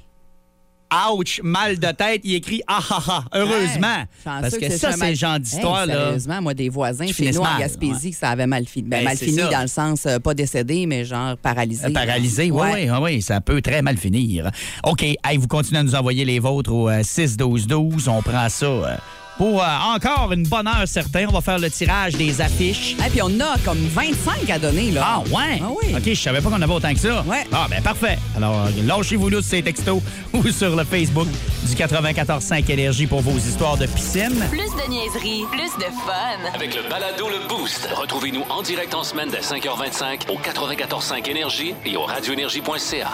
Ouch, 1.12 1.40
mal 1.42 1.79
de 1.79 1.90
tête. 1.92 2.20
Il 2.25 2.35
écrit 2.35 2.62
ah 2.68 2.81
ah 2.90 3.03
ah. 3.09 3.25
Heureusement. 3.35 3.99
Hey, 3.99 4.07
parce 4.25 4.57
que 4.57 4.68
c'est 4.70 4.79
ça, 4.79 4.92
c'est 4.92 5.14
genre 5.14 5.38
d'histoire, 5.40 5.83
Hey, 5.83 5.88
là. 5.88 5.94
Sérieusement, 6.07 6.42
moi, 6.42 6.55
des 6.55 6.68
voisins 6.68 7.07
chez 7.07 7.33
nous 7.33 7.40
en 7.40 7.59
Gaspésie, 7.59 8.11
que 8.12 8.16
ça 8.16 8.31
avait 8.31 8.47
mal 8.47 8.66
fini. 8.66 8.88
Ben, 8.88 8.99
Ben, 8.99 9.05
mal 9.05 9.16
fini 9.16 9.38
ça. 9.38 9.49
dans 9.51 9.62
le 9.62 9.66
sens, 9.66 10.07
euh, 10.07 10.18
pas 10.18 10.35
décédé, 10.35 10.87
mais 10.87 11.05
genre 11.05 11.37
paralysé. 11.37 11.87
Euh, 11.87 11.90
Paralysé, 11.92 12.51
oui, 12.51 12.68
oui, 12.73 12.90
oui, 12.90 12.99
oui, 13.03 13.23
ça 13.23 13.40
peut 13.40 13.61
très 13.61 13.83
mal 13.83 13.97
finir. 13.97 14.51
OK, 14.85 15.05
vous 15.37 15.49
continuez 15.49 15.81
à 15.81 15.83
nous 15.83 15.94
envoyer 15.94 16.25
les 16.25 16.38
vôtres 16.38 16.73
au 16.73 16.88
euh, 16.88 17.03
6-12-12. 17.03 18.09
On 18.09 18.23
prend 18.23 18.49
ça 18.49 18.66
euh, 18.66 18.97
pour 19.38 19.62
euh, 19.62 19.66
encore 19.94 20.33
une 20.33 20.44
bonne 20.44 20.66
heure 20.66 20.87
certaine. 20.87 21.29
On 21.29 21.33
va 21.33 21.40
faire 21.40 21.59
le 21.59 21.70
tirage 21.70 22.14
des 22.14 22.40
affiches. 22.40 22.97
Et 23.05 23.11
puis 23.11 23.20
on 23.23 23.40
a 23.40 23.59
comme 23.64 23.79
25 23.79 24.49
à 24.51 24.59
donner, 24.59 24.90
là. 24.90 25.03
Ah 25.05 25.20
ouais? 25.31 25.61
Ah 25.62 25.68
oui. 25.70 25.94
OK, 25.94 26.03
je 26.05 26.14
savais 26.14 26.40
pas 26.40 26.51
qu'on 26.51 26.61
avait 26.62 26.73
autant 26.73 26.92
que 26.92 27.01
ça. 27.01 27.23
Ouais. 27.23 27.44
Ah 27.53 27.66
ben 27.68 27.83
parfait. 27.83 28.18
Alors, 28.37 28.66
lâchez-vous 28.85 29.29
là 29.29 29.40
sur 29.42 29.51
ces 29.51 29.62
textos 29.62 30.01
ou 30.33 30.49
sur 30.49 30.75
le 30.77 30.85
Facebook 30.85 31.29
du 31.64 31.75
94.5 31.75 32.70
Énergie 32.70 33.07
pour 33.07 33.20
vos 33.20 33.37
histoires 33.38 33.77
de 33.77 33.87
piscine. 33.87 34.35
Plus 34.51 34.59
de 34.61 34.90
niaiserie, 34.90 35.44
plus 35.51 35.73
de 35.79 35.90
fun. 36.07 36.55
Avec 36.55 36.75
le 36.75 36.88
balado 36.88 37.29
Le 37.29 37.47
Boost, 37.49 37.88
retrouvez-nous 37.94 38.44
en 38.51 38.62
direct 38.62 38.94
en 38.94 39.05
semaine 39.05 39.29
dès 39.31 39.40
5h25 39.40 40.31
au 40.31 40.38
94.5 40.38 41.29
Énergie 41.29 41.75
et 41.85 41.97
au 41.97 42.03
radioénergie.ca. 42.03 43.11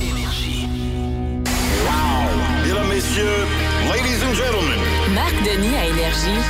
Énergie. 0.00 0.68
Mesdames, 2.64 2.88
Messieurs, 2.88 3.46
Ladies 3.88 4.22
and 4.24 4.34
Gentlemen, 4.34 4.78
Marc 5.14 5.34
Denis 5.44 5.74
à 5.76 5.84
Énergie. 5.86 6.40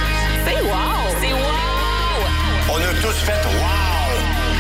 C'est 0.44 0.62
wow! 0.62 1.14
C'est 1.20 1.32
wow! 1.32 2.72
on 2.72 2.76
a 2.76 2.92
tous 3.02 3.16
fait 3.24 3.32
Wow! 3.32 4.10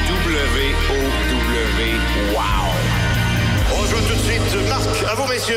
W-O-W, 0.08 1.82
Wow! 2.34 2.40
On 3.72 3.82
joue 3.86 3.96
tout 4.08 4.14
de 4.14 4.18
suite. 4.20 4.68
Marc, 4.68 5.10
à 5.10 5.14
vous, 5.14 5.28
messieurs. 5.32 5.56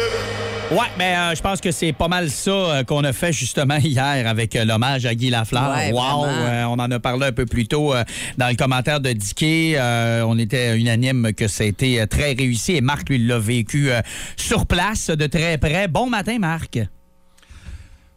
Ouais, 0.71 0.85
mais 0.99 1.15
euh, 1.17 1.35
je 1.35 1.41
pense 1.41 1.59
que 1.61 1.71
c'est 1.71 1.93
pas 1.93 2.07
mal 2.07 2.29
ça 2.29 2.51
euh, 2.51 2.83
qu'on 2.83 3.03
a 3.03 3.11
fait 3.11 3.33
justement 3.33 3.77
hier 3.83 4.27
avec 4.27 4.55
euh, 4.55 4.65
l'hommage 4.65 5.05
à 5.07 5.15
Guy 5.15 5.31
Lafleur. 5.31 5.71
Ouais, 5.75 5.91
wow! 5.91 6.25
Euh, 6.25 6.63
on 6.65 6.73
en 6.73 6.91
a 6.91 6.99
parlé 6.99 7.25
un 7.27 7.31
peu 7.31 7.45
plus 7.47 7.67
tôt 7.67 7.93
euh, 7.93 8.03
dans 8.37 8.47
le 8.47 8.55
commentaire 8.55 8.99
de 8.99 9.11
Dicky. 9.11 9.73
Euh, 9.75 10.23
on 10.27 10.37
était 10.37 10.77
unanime 10.77 11.33
que 11.33 11.47
ça 11.47 11.63
a 11.63 11.67
été 11.67 11.99
euh, 11.99 12.05
très 12.05 12.33
réussi 12.33 12.75
et 12.75 12.81
Marc, 12.81 13.09
lui, 13.09 13.17
l'a 13.17 13.39
vécu 13.39 13.91
euh, 13.91 14.01
sur 14.37 14.67
place 14.67 15.09
de 15.09 15.25
très 15.25 15.57
près. 15.57 15.87
Bon 15.87 16.07
matin, 16.07 16.37
Marc. 16.39 16.79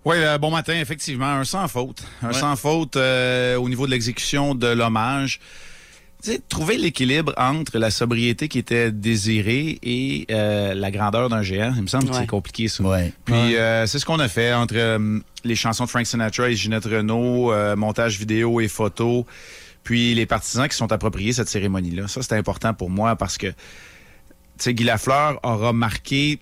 Oui, 0.05 0.17
euh, 0.19 0.37
bon 0.39 0.51
matin, 0.51 0.75
effectivement, 0.81 1.27
un 1.27 1.45
sans 1.45 1.69
faute. 1.69 2.03
Un 2.23 2.33
sans 2.33 2.57
faute 2.57 2.97
euh, 2.97 3.57
au 3.57 3.69
niveau 3.69 3.87
de 3.87 3.93
l'exécution 3.93 4.55
de 4.55 4.67
l'hommage. 4.67 5.39
Tu 6.23 6.33
sais, 6.33 6.41
trouver 6.49 6.77
l'équilibre 6.77 7.33
entre 7.37 7.79
la 7.79 7.91
sobriété 7.91 8.49
qui 8.49 8.59
était 8.59 8.93
désirée 8.93 9.79
et 9.83 10.27
euh, 10.31 10.75
la 10.75 10.91
grandeur 10.91 11.29
d'un 11.29 11.43
géant, 11.43 11.73
il 11.77 11.83
me 11.83 11.87
semble 11.89 12.09
que 12.09 12.15
c'est 12.15 12.27
compliqué 12.27 12.69
ça. 12.69 12.83
Ouais. 12.83 13.13
Puis 13.25 13.57
euh, 13.57 13.87
c'est 13.87 13.99
ce 13.99 14.07
qu'on 14.07 14.21
a 14.21 14.29
fait 14.29 14.53
entre 14.53 15.01
les 15.45 15.57
chansons 15.57 15.85
de 15.85 15.91
Frank 15.91 16.07
Sinatra 16.07 16.49
et 16.49 16.55
Ginette 16.55 16.85
Renault, 16.85 17.53
montage 17.77 18.19
vidéo 18.19 18.61
et 18.61 18.69
photos, 18.69 19.25
puis 19.83 20.15
les 20.15 20.27
partisans 20.27 20.69
qui 20.69 20.77
sont 20.77 20.93
appropriés 20.93 21.33
cette 21.33 21.49
cérémonie-là. 21.49 22.07
Ça, 22.07 22.23
c'est 22.23 22.37
important 22.37 22.73
pour 22.73 22.89
moi 22.89 23.17
parce 23.17 23.37
que, 23.37 23.49
tu 23.49 23.55
sais, 24.59 24.75
Guy 24.75 24.85
Lafleur 24.85 25.41
aura 25.43 25.73
marqué 25.73 26.39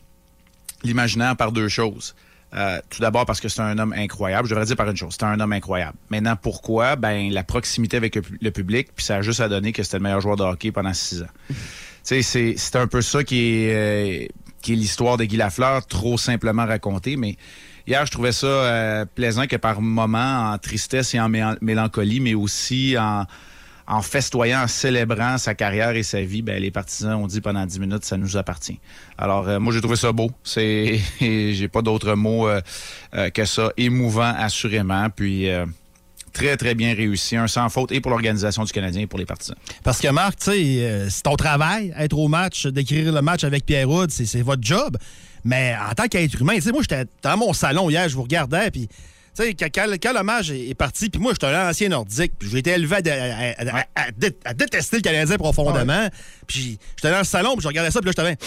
l'imaginaire 0.83 1.37
par 1.37 1.53
deux 1.53 1.69
choses. 1.69 2.15
Euh, 2.53 2.81
tout 2.91 3.01
d'abord 3.01 3.27
parce 3.27 3.41
que 3.41 3.49
c'est 3.49 3.61
un 3.63 3.79
homme 3.79 3.93
incroyable. 3.97 4.49
Je 4.49 4.55
devrais 4.55 4.67
dire 4.67 4.77
par 4.77 4.89
une 4.91 4.97
chose, 4.97 5.15
c'est 5.19 5.25
un 5.25 5.39
homme 5.39 5.53
incroyable. 5.53 5.97
Maintenant, 6.11 6.35
pourquoi? 6.35 6.97
Ben, 6.97 7.31
la 7.33 7.45
proximité 7.45 7.97
avec 7.97 8.17
le, 8.17 8.23
pu- 8.23 8.39
le 8.41 8.51
public, 8.51 8.89
puis 8.97 9.05
ça 9.05 9.17
a 9.17 9.23
juste 9.23 9.41
à 9.41 9.49
donner 9.49 9.73
que 9.73 9.83
c'était 9.85 9.99
le 9.99 10.03
meilleur 10.03 10.21
joueur 10.21 10.37
de 10.37 10.43
hockey 10.43 10.73
pendant 10.73 10.93
six 10.93 11.23
ans. 11.23 11.27
tu 11.49 11.55
sais, 12.03 12.23
c'est, 12.23 12.55
c'est 12.57 12.77
un 12.77 12.89
peu 12.89 13.03
ça 13.03 13.23
qui 13.23 13.39
est, 13.67 13.75
euh, 13.75 14.27
qui 14.63 14.73
est 14.73 14.77
l'histoire 14.77 15.17
de 15.17 15.25
Guy 15.25 15.37
Lafleur, 15.37 15.87
trop 15.87 16.19
simplement 16.19 16.67
racontée, 16.67 17.17
mais 17.17 17.37
hier, 17.87 18.05
je 18.05 18.11
trouvais 18.11 18.33
ça 18.33 18.47
euh, 18.47 19.05
plaisant 19.15 19.47
que 19.47 19.57
par 19.57 19.81
moments, 19.81 20.51
en 20.53 20.59
tristesse 20.59 21.15
et 21.15 21.21
en 21.21 21.29
mé- 21.31 21.57
mélancolie, 21.61 22.19
mais 22.19 22.35
aussi 22.35 22.97
en, 22.99 23.27
en 23.91 24.03
festoyant, 24.03 24.63
en 24.63 24.67
célébrant 24.69 25.37
sa 25.37 25.55
carrière 25.55 25.97
et 25.97 26.05
sa 26.05 26.21
vie, 26.21 26.43
ben, 26.43 26.63
les 26.63 26.71
partisans 26.71 27.15
ont 27.15 27.27
dit 27.27 27.41
pendant 27.41 27.67
10 27.67 27.81
minutes, 27.81 28.05
ça 28.05 28.17
nous 28.17 28.37
appartient. 28.37 28.79
Alors, 29.19 29.49
euh, 29.49 29.59
moi, 29.59 29.75
j'ai 29.75 29.81
trouvé 29.81 29.97
ça 29.97 30.13
beau. 30.13 30.31
C'est, 30.45 31.01
j'ai 31.21 31.69
pas 31.69 31.83
d'autres 31.83 32.15
mots 32.15 32.49
euh, 32.49 32.61
euh, 33.15 33.31
que 33.31 33.45
ça. 33.45 33.73
Émouvant, 33.77 34.33
assurément. 34.39 35.09
Puis, 35.11 35.51
euh, 35.51 35.67
très, 36.33 36.57
très 36.57 36.77
bien 36.77 36.95
réussi. 36.95 37.37
Un 37.37 37.49
sans 37.49 37.69
faute 37.69 37.91
et 37.91 38.01
pour 38.01 38.13
l'organisation 38.13 38.63
du 38.63 38.71
Canadien 38.71 39.03
et 39.03 39.07
pour 39.09 39.19
les 39.19 39.27
partisans. 39.27 39.57
Parce 39.83 40.01
que 40.01 40.09
Marc, 40.09 40.39
tu 40.39 40.45
sais, 40.53 40.85
euh, 40.85 41.11
c'est 41.11 41.23
ton 41.23 41.35
travail, 41.35 41.93
être 41.99 42.17
au 42.17 42.29
match, 42.29 42.67
d'écrire 42.67 43.13
le 43.13 43.23
match 43.23 43.43
avec 43.43 43.67
Pierre 43.67 43.91
Houd, 43.91 44.13
c'est 44.13 44.25
c'est 44.25 44.43
votre 44.43 44.63
job. 44.63 44.97
Mais 45.43 45.75
en 45.91 45.95
tant 45.95 46.07
qu'être 46.07 46.41
humain, 46.41 46.55
tu 46.55 46.63
sais, 46.63 46.71
moi, 46.73 46.83
j'étais 46.83 47.07
dans 47.23 47.37
mon 47.37 47.53
salon 47.53 47.91
hier, 47.91 48.09
je 48.09 48.15
vous 48.15 48.23
regardais, 48.23 48.71
puis. 48.71 48.89
Tu 49.37 49.45
sais, 49.45 49.55
quand, 49.55 49.69
quand- 50.03 50.25
match 50.25 50.51
est 50.51 50.69
est 50.71 50.75
parti, 50.75 51.09
puis 51.09 51.21
moi, 51.21 51.33
j'étais 51.33 51.47
un 51.47 51.69
ancien 51.71 51.89
nordique, 51.89 52.33
puis 52.39 52.49
j'ai 52.51 52.59
été 52.59 52.71
élevé 52.71 52.97
à, 52.97 53.03
dé- 53.03 53.11
à- 53.11 53.51
à- 53.59 53.81
à- 53.81 53.85
à 54.07 54.11
dé- 54.11 54.37
à 54.45 54.55
détester 54.55 54.97
le 54.97 55.03
Canadien 55.03 55.37
profondément. 55.37 56.09
Puis 56.47 56.79
j'étais 56.97 57.11
dans 57.11 57.19
le 57.19 57.25
salon, 57.25 57.53
puis 57.55 57.63
je 57.63 57.69
regardais 57.69 57.91
ça, 57.91 58.01
puis 58.01 58.11
là, 58.11 58.13
j'étais 58.17 58.45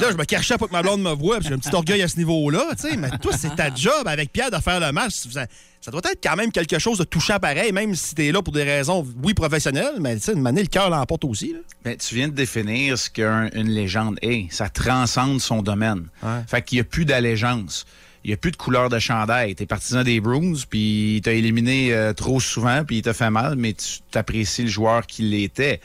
Là, 0.00 0.10
je 0.10 0.16
me 0.16 0.24
cachais 0.24 0.56
pour 0.56 0.68
que 0.68 0.72
ma 0.72 0.82
blonde 0.82 1.02
me 1.02 1.10
voie, 1.12 1.38
puis 1.38 1.48
j'ai 1.48 1.54
un 1.54 1.58
petit 1.58 1.74
orgueil 1.74 2.02
à 2.02 2.08
ce 2.08 2.16
niveau-là, 2.16 2.64
tu 2.80 2.88
sais. 2.88 2.96
Mais 2.96 3.10
toi, 3.20 3.32
c'est 3.36 3.54
ta 3.54 3.74
job 3.74 4.06
avec 4.06 4.32
Pierre 4.32 4.50
de 4.50 4.56
faire 4.58 4.78
le 4.80 4.92
match. 4.92 5.12
Ça, 5.30 5.46
ça 5.80 5.90
doit 5.90 6.00
être 6.04 6.20
quand 6.22 6.36
même 6.36 6.52
quelque 6.52 6.78
chose 6.78 6.98
de 6.98 7.04
touchant 7.04 7.38
pareil, 7.38 7.72
même 7.72 7.94
si 7.94 8.14
t'es 8.14 8.30
là 8.32 8.40
pour 8.42 8.52
des 8.52 8.62
raisons, 8.62 9.06
oui, 9.22 9.34
professionnelles, 9.34 9.94
mais 10.00 10.16
tu 10.16 10.22
sais, 10.22 10.34
de 10.34 10.40
manière, 10.40 10.62
le 10.64 10.68
cœur 10.68 10.90
l'emporte 10.90 11.24
aussi. 11.24 11.52
Là. 11.52 11.58
Ben, 11.84 11.96
tu 11.96 12.14
viens 12.14 12.28
de 12.28 12.34
définir 12.34 12.96
ce 12.98 13.10
qu'une 13.10 13.68
légende 13.68 14.18
est. 14.22 14.46
Ça 14.52 14.68
transcende 14.68 15.40
son 15.40 15.62
domaine. 15.62 16.08
Fait 16.46 16.62
qu'il 16.62 16.76
n'y 16.76 16.80
a 16.80 16.84
plus 16.84 17.04
d'allégeance. 17.04 17.84
Il 18.26 18.30
n'y 18.30 18.34
a 18.34 18.38
plus 18.38 18.50
de 18.50 18.56
couleur 18.56 18.88
de 18.88 18.98
chandail. 18.98 19.54
T'es 19.54 19.66
partisan 19.66 20.02
des 20.02 20.20
Bruins, 20.20 20.54
puis 20.68 21.18
il 21.18 21.20
t'a 21.20 21.32
éliminé 21.32 21.94
euh, 21.94 22.12
trop 22.12 22.40
souvent, 22.40 22.82
puis 22.84 22.96
il 22.96 23.02
t'a 23.02 23.14
fait 23.14 23.30
mal, 23.30 23.54
mais 23.54 23.72
tu 23.72 24.00
t'apprécies 24.10 24.62
le 24.62 24.68
joueur 24.68 25.06
qu'il 25.06 25.32
était. 25.32 25.80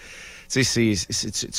Tu 0.52 0.98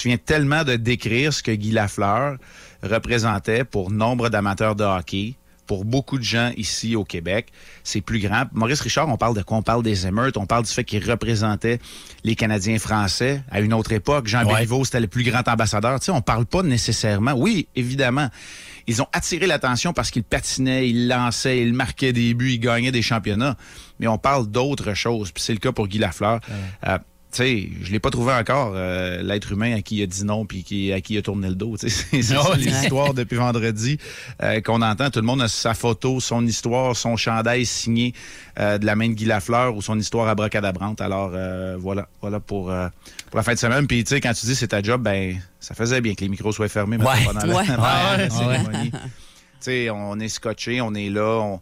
viens 0.05 0.17
tellement 0.17 0.65
de 0.65 0.75
décrire 0.75 1.33
ce 1.33 1.41
que 1.41 1.53
Guy 1.53 1.71
Lafleur 1.71 2.37
représentait 2.83 3.63
pour 3.63 3.93
nombre 3.93 4.29
d'amateurs 4.29 4.75
de 4.75 4.83
hockey, 4.83 5.35
pour 5.69 5.85
beaucoup 5.85 6.19
de 6.19 6.25
gens 6.25 6.51
ici 6.57 6.97
au 6.97 7.05
Québec. 7.05 7.53
C'est 7.85 8.01
plus 8.01 8.19
grand. 8.19 8.47
Maurice 8.53 8.81
Richard, 8.81 9.09
on 9.09 9.17
parle 9.17 9.37
de 9.37 9.43
quoi? 9.43 9.59
On 9.59 9.63
parle 9.63 9.85
des 9.85 10.09
émeutes, 10.09 10.37
on 10.37 10.47
parle 10.47 10.65
du 10.65 10.73
fait 10.73 10.83
qu'il 10.83 11.09
représentait 11.09 11.79
les 12.25 12.35
Canadiens 12.35 12.81
français 12.81 13.45
à 13.53 13.61
une 13.61 13.73
autre 13.73 13.93
époque. 13.93 14.27
Jean 14.27 14.45
Ouais. 14.45 14.55
Béliveau, 14.55 14.85
c'était 14.85 14.99
le 14.99 15.07
plus 15.07 15.23
grand 15.23 15.47
ambassadeur. 15.47 16.01
Tu 16.01 16.07
sais, 16.07 16.11
on 16.11 16.23
parle 16.23 16.45
pas 16.45 16.65
nécessairement. 16.65 17.35
Oui, 17.35 17.69
évidemment. 17.77 18.29
Ils 18.87 19.03
ont 19.03 19.07
attiré 19.13 19.47
l'attention 19.47 19.93
parce 19.93 20.11
qu'ils 20.11 20.25
patinaient, 20.25 20.89
ils 20.89 21.09
lançaient, 21.09 21.61
ils 21.63 21.73
marquaient 21.73 22.13
des 22.13 22.35
buts, 22.35 22.53
ils 22.53 22.61
gagnaient 22.61 22.93
des 22.93 23.03
championnats. 23.03 23.57
Mais 24.01 24.07
on 24.07 24.19
parle 24.19 24.49
d'autres 24.51 24.95
choses. 24.95 25.31
Puis 25.33 25.43
c'est 25.43 25.53
le 25.53 25.59
cas 25.59 25.73
pour 25.73 25.89
Guy 25.89 25.99
Lafleur. 25.99 26.41
Euh, 26.87 26.99
tu 27.33 27.39
sais, 27.39 27.69
je 27.83 27.91
l'ai 27.93 27.99
pas 27.99 28.11
trouvé 28.11 28.33
encore, 28.35 28.73
euh, 28.77 29.23
l'être 29.23 29.51
humain 29.53 29.75
à 29.75 29.81
qui 29.81 29.97
il 29.97 30.03
a 30.03 30.07
dit 30.07 30.23
non 30.25 30.45
puis 30.45 30.63
qui, 30.65 30.93
à 30.93 31.01
qui 31.01 31.15
il 31.15 31.19
a 31.19 31.23
tourné 31.23 31.49
le 31.49 31.55
dos. 31.55 31.77
C'est 31.79 31.89
ça 32.23 32.51
Ouais. 32.51 32.59
l'histoire 32.59 33.15
depuis 33.15 33.37
vendredi 33.37 33.97
euh, 34.43 34.61
qu'on 34.61 34.83
entend. 34.83 35.09
Tout 35.11 35.21
le 35.21 35.27
monde 35.27 35.41
a 35.43 35.49
sa 35.49 35.73
photo, 35.73 36.21
son 36.21 36.47
histoire, 36.47 36.95
son 36.95 37.17
chandail 37.17 37.65
signé 37.65 38.13
euh, 38.61 38.77
de 38.77 38.85
la 38.85 38.95
main 38.97 39.09
de 39.09 39.15
Guy 39.15 39.25
Lafleur 39.25 39.75
ou 39.75 39.81
son 39.83 39.99
histoire 39.99 40.29
abracadabrante. 40.29 41.01
Alors 41.01 41.31
euh, 41.35 41.77
voilà, 41.81 42.07
voilà 42.21 42.39
pour, 42.39 42.71
euh, 42.71 42.89
pour 43.31 43.39
la 43.39 43.43
fin 43.43 43.55
de 43.55 43.59
semaine. 43.59 43.87
Puis 43.87 44.05
tu 44.05 44.11
sais, 44.11 44.21
quand 44.21 44.35
tu 44.35 44.45
dis 44.47 44.55
c'est 44.55 44.69
ta 44.69 44.83
job, 44.83 45.03
ben 45.03 45.41
ça 45.59 45.75
faisait 45.75 46.01
bien 46.03 46.15
que 46.15 46.21
les 46.21 46.29
micros 46.29 46.53
soient 46.53 46.69
fermés 46.69 46.99
Ouais. 46.99 47.25
pendant 47.25 47.47
la, 47.47 47.55
Ouais. 47.57 47.67
la 47.69 47.77
Ouais, 48.17 48.23
ouais. 48.25 48.31
cérémonie. 48.31 48.93
On 49.91 50.19
est 50.21 50.29
scotché, 50.29 50.81
on 50.81 50.93
est 50.95 51.09
là, 51.09 51.39
on, 51.41 51.61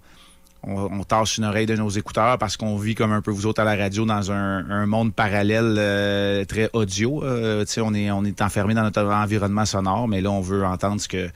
on, 0.62 1.00
on 1.00 1.04
tasse 1.04 1.38
une 1.38 1.44
oreille 1.44 1.66
de 1.66 1.76
nos 1.76 1.88
écouteurs 1.90 2.38
parce 2.38 2.56
qu'on 2.56 2.76
vit 2.76 2.94
comme 2.94 3.12
un 3.12 3.22
peu 3.22 3.30
vous 3.30 3.46
autres 3.46 3.60
à 3.60 3.64
la 3.64 3.76
radio 3.76 4.04
dans 4.04 4.30
un, 4.32 4.68
un 4.70 4.86
monde 4.86 5.14
parallèle 5.14 5.76
euh, 5.78 6.44
très 6.44 6.68
audio. 6.72 7.24
Euh, 7.24 7.64
tu 7.64 7.72
sais, 7.72 7.80
on 7.80 7.94
est, 7.94 8.10
on 8.10 8.24
est 8.24 8.42
enfermé 8.42 8.74
dans 8.74 8.82
notre 8.82 9.02
environnement 9.02 9.64
sonore, 9.64 10.08
mais 10.08 10.20
là, 10.20 10.30
on 10.30 10.40
veut 10.40 10.64
entendre 10.64 11.00
ce 11.00 11.08
que 11.08 11.28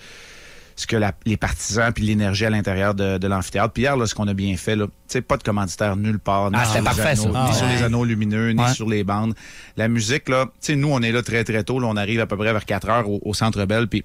ce 0.76 0.88
que 0.88 0.96
la- 0.96 1.12
les 1.24 1.36
partisans 1.36 1.92
puis 1.92 2.02
l'énergie 2.04 2.44
à 2.44 2.50
l'intérieur 2.50 2.96
de, 2.96 3.16
de 3.16 3.26
l'amphithéâtre. 3.28 3.72
Puis 3.72 3.84
hier, 3.84 3.96
là, 3.96 4.06
ce 4.06 4.14
qu'on 4.16 4.26
a 4.26 4.34
bien 4.34 4.56
fait, 4.56 4.74
là, 4.74 4.86
tu 4.86 4.92
sais, 5.06 5.20
pas 5.22 5.36
de 5.36 5.44
commanditaire 5.44 5.94
nulle 5.94 6.18
part, 6.18 6.50
ni, 6.50 6.56
Ah, 6.58 6.64
sur, 6.64 6.72
c'était 6.74 6.78
les 6.80 6.84
parfait, 6.84 7.02
anneaux, 7.22 7.22
ça. 7.22 7.28
ni 7.28 7.36
Ah, 7.48 7.52
sur 7.52 7.66
ouais. 7.68 7.76
les 7.76 7.82
anneaux 7.84 8.04
lumineux, 8.04 8.50
ni 8.50 8.60
Ouais. 8.60 8.72
sur 8.74 8.88
les 8.88 9.04
bandes. 9.04 9.34
La 9.76 9.86
musique, 9.86 10.28
là, 10.28 10.46
tu 10.46 10.50
sais, 10.60 10.74
nous, 10.76 10.88
on 10.90 11.00
est 11.00 11.12
là 11.12 11.22
très, 11.22 11.44
très 11.44 11.62
tôt. 11.62 11.78
Là, 11.78 11.86
on 11.88 11.96
arrive 11.96 12.18
à 12.18 12.26
peu 12.26 12.36
près 12.36 12.52
vers 12.52 12.64
4 12.64 12.88
heures 12.88 13.08
au, 13.08 13.20
au 13.24 13.34
Centre 13.34 13.64
Bell, 13.66 13.86
puis 13.86 14.04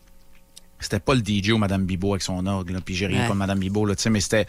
c'était 0.80 1.00
pas 1.00 1.14
le 1.16 1.22
DJ 1.26 1.50
ou 1.52 1.58
Madame 1.58 1.84
Bibo 1.86 2.12
avec 2.14 2.22
son 2.22 2.46
orgue, 2.48 2.70
là, 2.72 2.80
puis 2.84 2.96
j'ai 2.96 3.08
rien 3.08 3.22
Ouais. 3.22 3.26
contre 3.28 3.38
Madame 3.40 3.60
Bibo, 3.60 3.86
là, 3.86 3.96
tu 3.96 4.04
sais, 4.04 4.10
mais 4.10 4.20
c'était, 4.22 4.46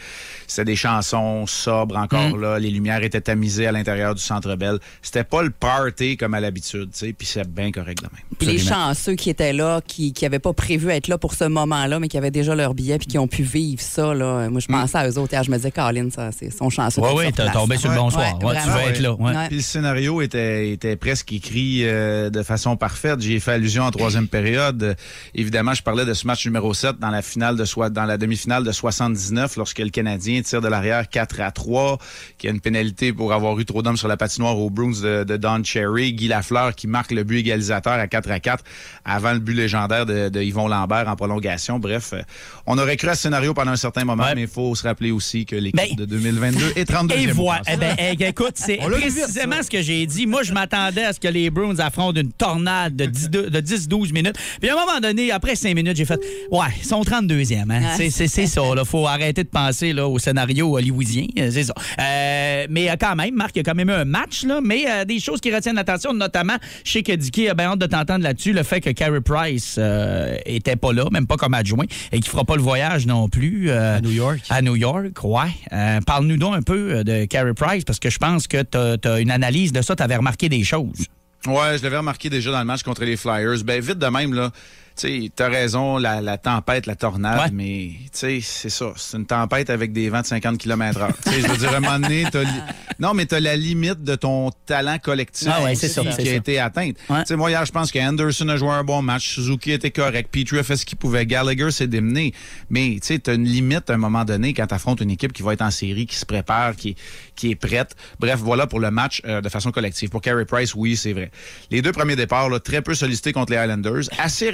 c'était 0.47 0.64
des 0.64 0.76
chansons 0.76 1.47
sobres 1.47 1.97
encore, 1.97 2.37
Mm. 2.37 2.41
là. 2.41 2.59
Les 2.59 2.70
lumières 2.70 3.03
étaient 3.03 3.20
tamisées 3.20 3.66
à 3.66 3.72
l'intérieur 3.72 4.14
du 4.14 4.22
Centre 4.22 4.55
Bell. 4.57 4.78
C'était 5.03 5.24
pas 5.24 5.43
le 5.43 5.51
party 5.51 6.16
comme 6.16 6.35
à 6.35 6.41
l'habitude, 6.41 6.91
tu 6.93 6.99
sais, 7.07 7.12
puis 7.12 7.26
c'est 7.26 7.49
bien 7.49 7.70
correct 7.72 7.99
de 8.03 8.05
même. 8.09 8.22
Puis 8.39 8.47
les 8.47 8.59
chanceux 8.59 9.14
qui 9.14 9.31
étaient 9.31 9.53
là, 9.53 9.81
qui 9.87 10.12
n'avaient 10.22 10.39
pas 10.39 10.53
prévu 10.53 10.91
être 10.91 11.09
là 11.09 11.18
pour 11.18 11.35
ce 11.35 11.45
moment-là, 11.45 11.99
mais 12.01 12.09
qui 12.09 12.16
avaient 12.18 12.31
déjà 12.31 12.55
leur 12.55 12.74
billet 12.74 12.99
puis 12.99 13.07
qui 13.07 13.18
ont 13.18 13.28
pu 13.28 13.43
vivre 13.43 13.81
ça, 13.83 14.14
là. 14.14 14.49
Moi, 14.51 14.61
je 14.61 14.66
pensais 14.66 14.99
à 14.99 15.09
eux 15.09 15.18
autres. 15.18 15.33
hier, 15.33 15.43
je 15.45 15.51
me 15.51 15.57
disais, 15.57 15.70
Caroline, 15.70 16.11
ça, 16.11 16.31
c'est 16.33 16.51
son 16.51 16.70
chanceux. 16.70 17.01
Oui, 17.03 17.09
oui, 17.16 17.33
t'as 17.35 17.51
tombé 17.51 17.76
sur 17.76 17.91
le 17.91 17.97
bon 17.97 18.07
Ouais, 18.07 18.12
soir. 18.12 18.43
Ouais, 18.45 18.57
tu 18.62 18.68
veux 18.68 18.91
être 18.91 19.01
là. 19.01 19.47
Puis 19.49 19.57
le 19.57 19.62
scénario 19.62 20.20
était, 20.22 20.70
était 20.70 20.97
presque 20.97 21.33
écrit 21.33 21.81
euh, 21.85 22.31
de 22.31 22.43
façon 22.43 22.76
parfaite. 22.76 23.20
J'y 23.20 23.35
ai 23.35 23.41
fait 23.41 23.53
allusion 23.53 23.85
en 23.85 23.91
troisième 23.91 24.28
période. 24.28 24.97
Évidemment, 25.35 25.74
je 25.74 25.83
parlais 25.83 26.05
de 26.05 26.14
ce 26.21 26.27
match 26.27 26.45
numéro 26.45 26.75
7 26.75 26.99
dans 26.99 27.09
la 27.09 27.23
finale 27.23 27.57
de 27.57 27.64
soi, 27.64 27.89
dans 27.89 28.05
la 28.05 28.18
demi-finale 28.18 28.62
de 28.62 28.73
79, 28.73 29.57
lorsque 29.57 29.79
le 29.79 29.89
Canadien 29.89 30.43
tire 30.43 30.61
de 30.61 30.68
l'arrière 30.68 31.09
4 31.09 31.41
à 31.41 31.51
3, 31.51 31.99
qui 32.37 32.47
a 32.47 32.51
une 32.51 32.61
pénalité 32.61 33.12
pour 33.14 33.33
avoir 33.33 33.59
eu 33.59 33.64
trop 33.64 33.81
d'hommes 33.83 33.97
sur 33.97 34.07
la 34.09 34.18
patinoire 34.18 34.59
aux 34.59 34.68
Bruins 34.68 35.01
de, 35.03 35.25
de 35.25 35.37
Don 35.39 35.62
Cherry. 35.64 36.12
Guy 36.12 36.29
Lafleur 36.29 36.75
qui 36.75 36.87
marque 36.89 37.12
le 37.12 37.25
but 37.25 37.39
égalisateur 37.39 37.95
à 37.95 38.07
4 38.07 38.31
à 38.31 38.39
4 38.41 38.62
avant 39.07 39.33
le 39.33 39.39
but 39.39 39.55
légendaire 39.55 40.05
de, 40.05 40.29
de 40.29 40.43
Yvon 40.43 40.68
Lambert 40.68 41.09
en 41.09 41.16
prolongation. 41.16 41.79
Bref, 41.79 42.11
euh, 42.12 42.21
on 42.66 42.77
aurait 42.77 42.99
cru 42.99 43.09
à 43.09 43.14
ce 43.14 43.23
scénario 43.23 43.55
pendant 43.55 43.71
un 43.73 43.77
certain 43.77 44.05
moment, 44.05 44.25
Ouais. 44.25 44.35
mais 44.35 44.43
il 44.43 44.49
faut 44.49 44.75
se 44.75 44.83
rappeler 44.83 45.12
aussi 45.12 45.47
que 45.47 45.57
l'équipe 45.57 45.77
Ben, 45.77 45.97
de 45.97 46.05
2022 46.05 46.73
est 46.77 46.91
32e. 46.91 47.18
Et 47.18 47.31
au 47.31 47.35
voilà. 47.37 47.62
Eh 47.73 47.77
ben, 47.79 47.97
eh, 47.99 48.25
écoute, 48.27 48.53
c'est 48.57 48.75
vite, 48.77 48.89
précisément 48.91 49.62
ce 49.62 49.71
que 49.71 49.81
j'ai 49.81 50.05
dit. 50.07 50.27
Moi, 50.27 50.43
je 50.43 50.53
m'attendais 50.53 51.05
à 51.05 51.14
ce 51.14 51.21
que 51.21 51.29
les 51.29 51.49
Bruins 51.49 51.79
affrontent 51.79 52.21
une 52.21 52.33
tornade 52.33 52.95
de 52.95 53.07
10 53.07 53.31
de 53.31 53.61
10-12 53.61 54.12
minutes. 54.12 54.37
Puis 54.61 54.68
à 54.68 54.75
un 54.75 54.85
moment 54.87 55.01
donné, 55.01 55.31
après 55.33 55.55
5 55.57 55.75
minutes, 55.75 55.97
j'ai 55.97 56.05
fait 56.15 56.21
Ouais, 56.51 56.67
ils 56.79 56.85
sont 56.87 57.03
32e. 57.03 57.71
Hein? 57.71 57.81
Ouais. 57.81 57.87
C'est- 57.97 58.11
C'est 58.11 58.29
c'est 58.29 58.47
ça. 58.47 58.61
Il 58.77 58.85
faut 58.85 59.07
arrêter 59.07 59.45
de 59.45 59.49
penser 59.49 59.93
là, 59.93 60.07
au 60.07 60.19
scénario 60.19 60.77
hollywoodien. 60.77 61.27
Euh, 61.39 61.51
C'est 61.51 61.65
ça. 61.65 61.75
Euh, 62.01 62.67
mais 62.71 62.91
euh, 62.91 62.95
quand 63.01 63.17
même, 63.17 63.35
Marc, 63.35 63.53
il 63.55 63.59
y 63.59 63.61
a 63.61 63.63
quand 63.65 63.75
même 63.75 63.89
eu 63.91 63.93
un 63.93 64.05
match, 64.05 64.45
là, 64.45 64.61
mais 64.63 64.85
euh, 64.89 65.05
des 65.05 65.21
choses 65.21 65.41
qui 65.41 65.55
retiennent 65.55 65.77
l'attention, 65.77 66.13
notamment, 66.13 66.57
je 66.85 66.93
sais 66.93 67.03
que 67.03 67.13
Dicky 67.13 67.49
a 67.49 67.55
bien 67.55 67.67
hâte 67.73 67.79
de 67.79 67.87
t'entendre 67.87 68.23
là-dessus, 68.25 68.53
le 68.53 68.63
fait 68.63 68.81
que 68.81 68.91
Carey 68.91 69.21
Price 69.21 69.77
euh, 69.79 70.37
était 70.47 70.77
pas 70.77 70.93
là, 70.93 71.05
même 71.13 71.27
pas 71.27 71.37
comme 71.37 71.55
adjoint, 71.55 71.87
et 72.13 72.21
qu'il 72.21 72.29
fera 72.31 72.45
pas 72.45 72.57
le 72.57 72.63
voyage 72.63 73.07
non 73.07 73.29
plus. 73.29 73.71
euh, 73.71 73.97
À 73.97 74.01
New 74.01 74.11
York. 74.11 74.41
à 74.51 74.63
New 74.63 74.77
York, 74.77 75.23
ouais. 75.25 75.41
Euh, 75.73 76.01
Parle-nous 76.07 76.37
donc 76.37 76.55
un 76.55 76.63
peu 76.63 77.05
de 77.05 77.25
Carey 77.27 77.55
Price, 77.55 77.85
parce 77.85 77.99
que 77.99 78.11
je 78.11 78.19
pense 78.19 78.47
que 78.47 78.63
tu 78.63 79.09
as, 79.09 79.21
une 79.21 79.31
analyse 79.31 79.73
de 79.73 79.83
ça, 79.83 79.97
tu 79.97 80.03
avais 80.03 80.17
remarqué 80.17 80.49
des 80.49 80.65
choses. 80.65 81.07
Ouais, 81.47 81.79
je 81.79 81.83
l'avais 81.83 81.97
remarqué 81.97 82.29
déjà 82.29 82.51
dans 82.51 82.59
le 82.59 82.65
match 82.67 82.83
contre 82.83 83.05
les 83.05 83.17
Flyers. 83.17 83.65
Ben 83.65 83.81
vite 83.81 83.99
de 83.99 84.07
même 84.07 84.35
là. 84.35 84.51
Tu 84.97 85.30
t'as 85.30 85.49
raison, 85.49 85.97
la, 85.99 86.20
la 86.20 86.36
tempête, 86.36 86.86
la 86.86 86.95
tornade, 86.95 87.38
Ouais. 87.41 87.51
mais 87.53 87.91
tu 88.12 88.41
c'est 88.43 88.68
ça. 88.68 88.93
C'est 88.97 89.16
une 89.16 89.26
tempête 89.26 89.70
avec 89.70 89.93
des 89.93 90.11
vents 90.11 90.20
de 90.20 90.26
50 90.26 90.59
km 90.59 91.01
heure. 91.01 91.12
Tu 91.24 91.30
sais, 91.32 91.41
je 91.41 91.47
veux 91.47 91.57
dire, 91.57 91.72
à 91.72 91.76
un 91.76 91.80
moment 91.80 91.99
donné, 91.99 92.24
li- 92.24 92.30
non, 92.99 93.14
mais 93.14 93.24
t'as 93.26 93.41
la 93.41 93.57
limite 93.57 94.03
de 94.03 94.14
ton 94.14 94.51
talent 94.66 94.99
collectif 94.99 95.49
Ah 95.51 95.62
ouais, 95.62 95.72
aussi 95.72 95.88
qui 96.18 96.28
a 96.28 96.34
été 96.34 96.59
atteinte. 96.59 96.97
Ouais. 97.09 97.24
Tu 97.24 97.34
moi, 97.36 97.51
hier, 97.51 97.64
je 97.64 97.72
pense 97.72 97.91
qu'Anderson 97.91 98.49
a 98.49 98.57
joué 98.57 98.68
un 98.70 98.84
bon 98.84 99.01
match, 99.01 99.34
Suzuki 99.34 99.72
était 99.72 99.91
correct, 99.91 100.28
Petrie 100.30 100.59
a 100.59 100.62
fait 100.62 100.76
ce 100.76 100.84
qu'il 100.84 100.99
pouvait, 100.99 101.24
Gallagher 101.24 101.70
s'est 101.70 101.86
démené. 101.86 102.34
Mais 102.68 102.99
tu 103.03 103.18
t'as 103.20 103.34
une 103.34 103.45
limite 103.45 103.88
à 103.88 103.95
un 103.95 103.99
moment 103.99 104.24
donné 104.24 104.53
quand 104.53 104.66
t'affrontes 104.66 105.01
une 105.01 105.11
équipe 105.11 105.32
qui 105.32 105.43
va 105.43 105.55
être 105.55 105.62
en 105.62 105.70
série, 105.70 106.05
qui 106.07 106.16
se 106.16 106.26
prépare, 106.26 106.76
qui, 106.76 106.95
qui 107.36 107.51
est 107.53 107.57
prête. 107.57 107.97
Bref, 108.18 108.38
voilà 108.41 108.66
pour 108.66 108.80
le 108.80 108.91
match 108.91 109.22
euh, 109.24 109.41
de 109.41 109.49
façon 109.49 109.70
collective. 109.72 110.11
Pour 110.11 110.20
Carey 110.20 110.45
Price, 110.45 110.74
oui, 110.74 110.97
c'est 110.97 111.12
vrai. 111.14 111.30
Les 111.70 111.80
deux 111.80 111.93
premiers 111.93 112.16
départs, 112.16 112.51
là, 112.51 112.61
très 112.61 112.82
peu 112.82 112.95
sollicités 112.95 113.32
contre 113.32 113.53
les 113.53 113.59
Highlanders, 113.59 114.03
assez 114.18 114.51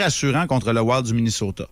contre 0.47 0.73
le 0.73 0.81
Wild 0.81 1.07
du 1.07 1.15
Minnesota. 1.15 1.67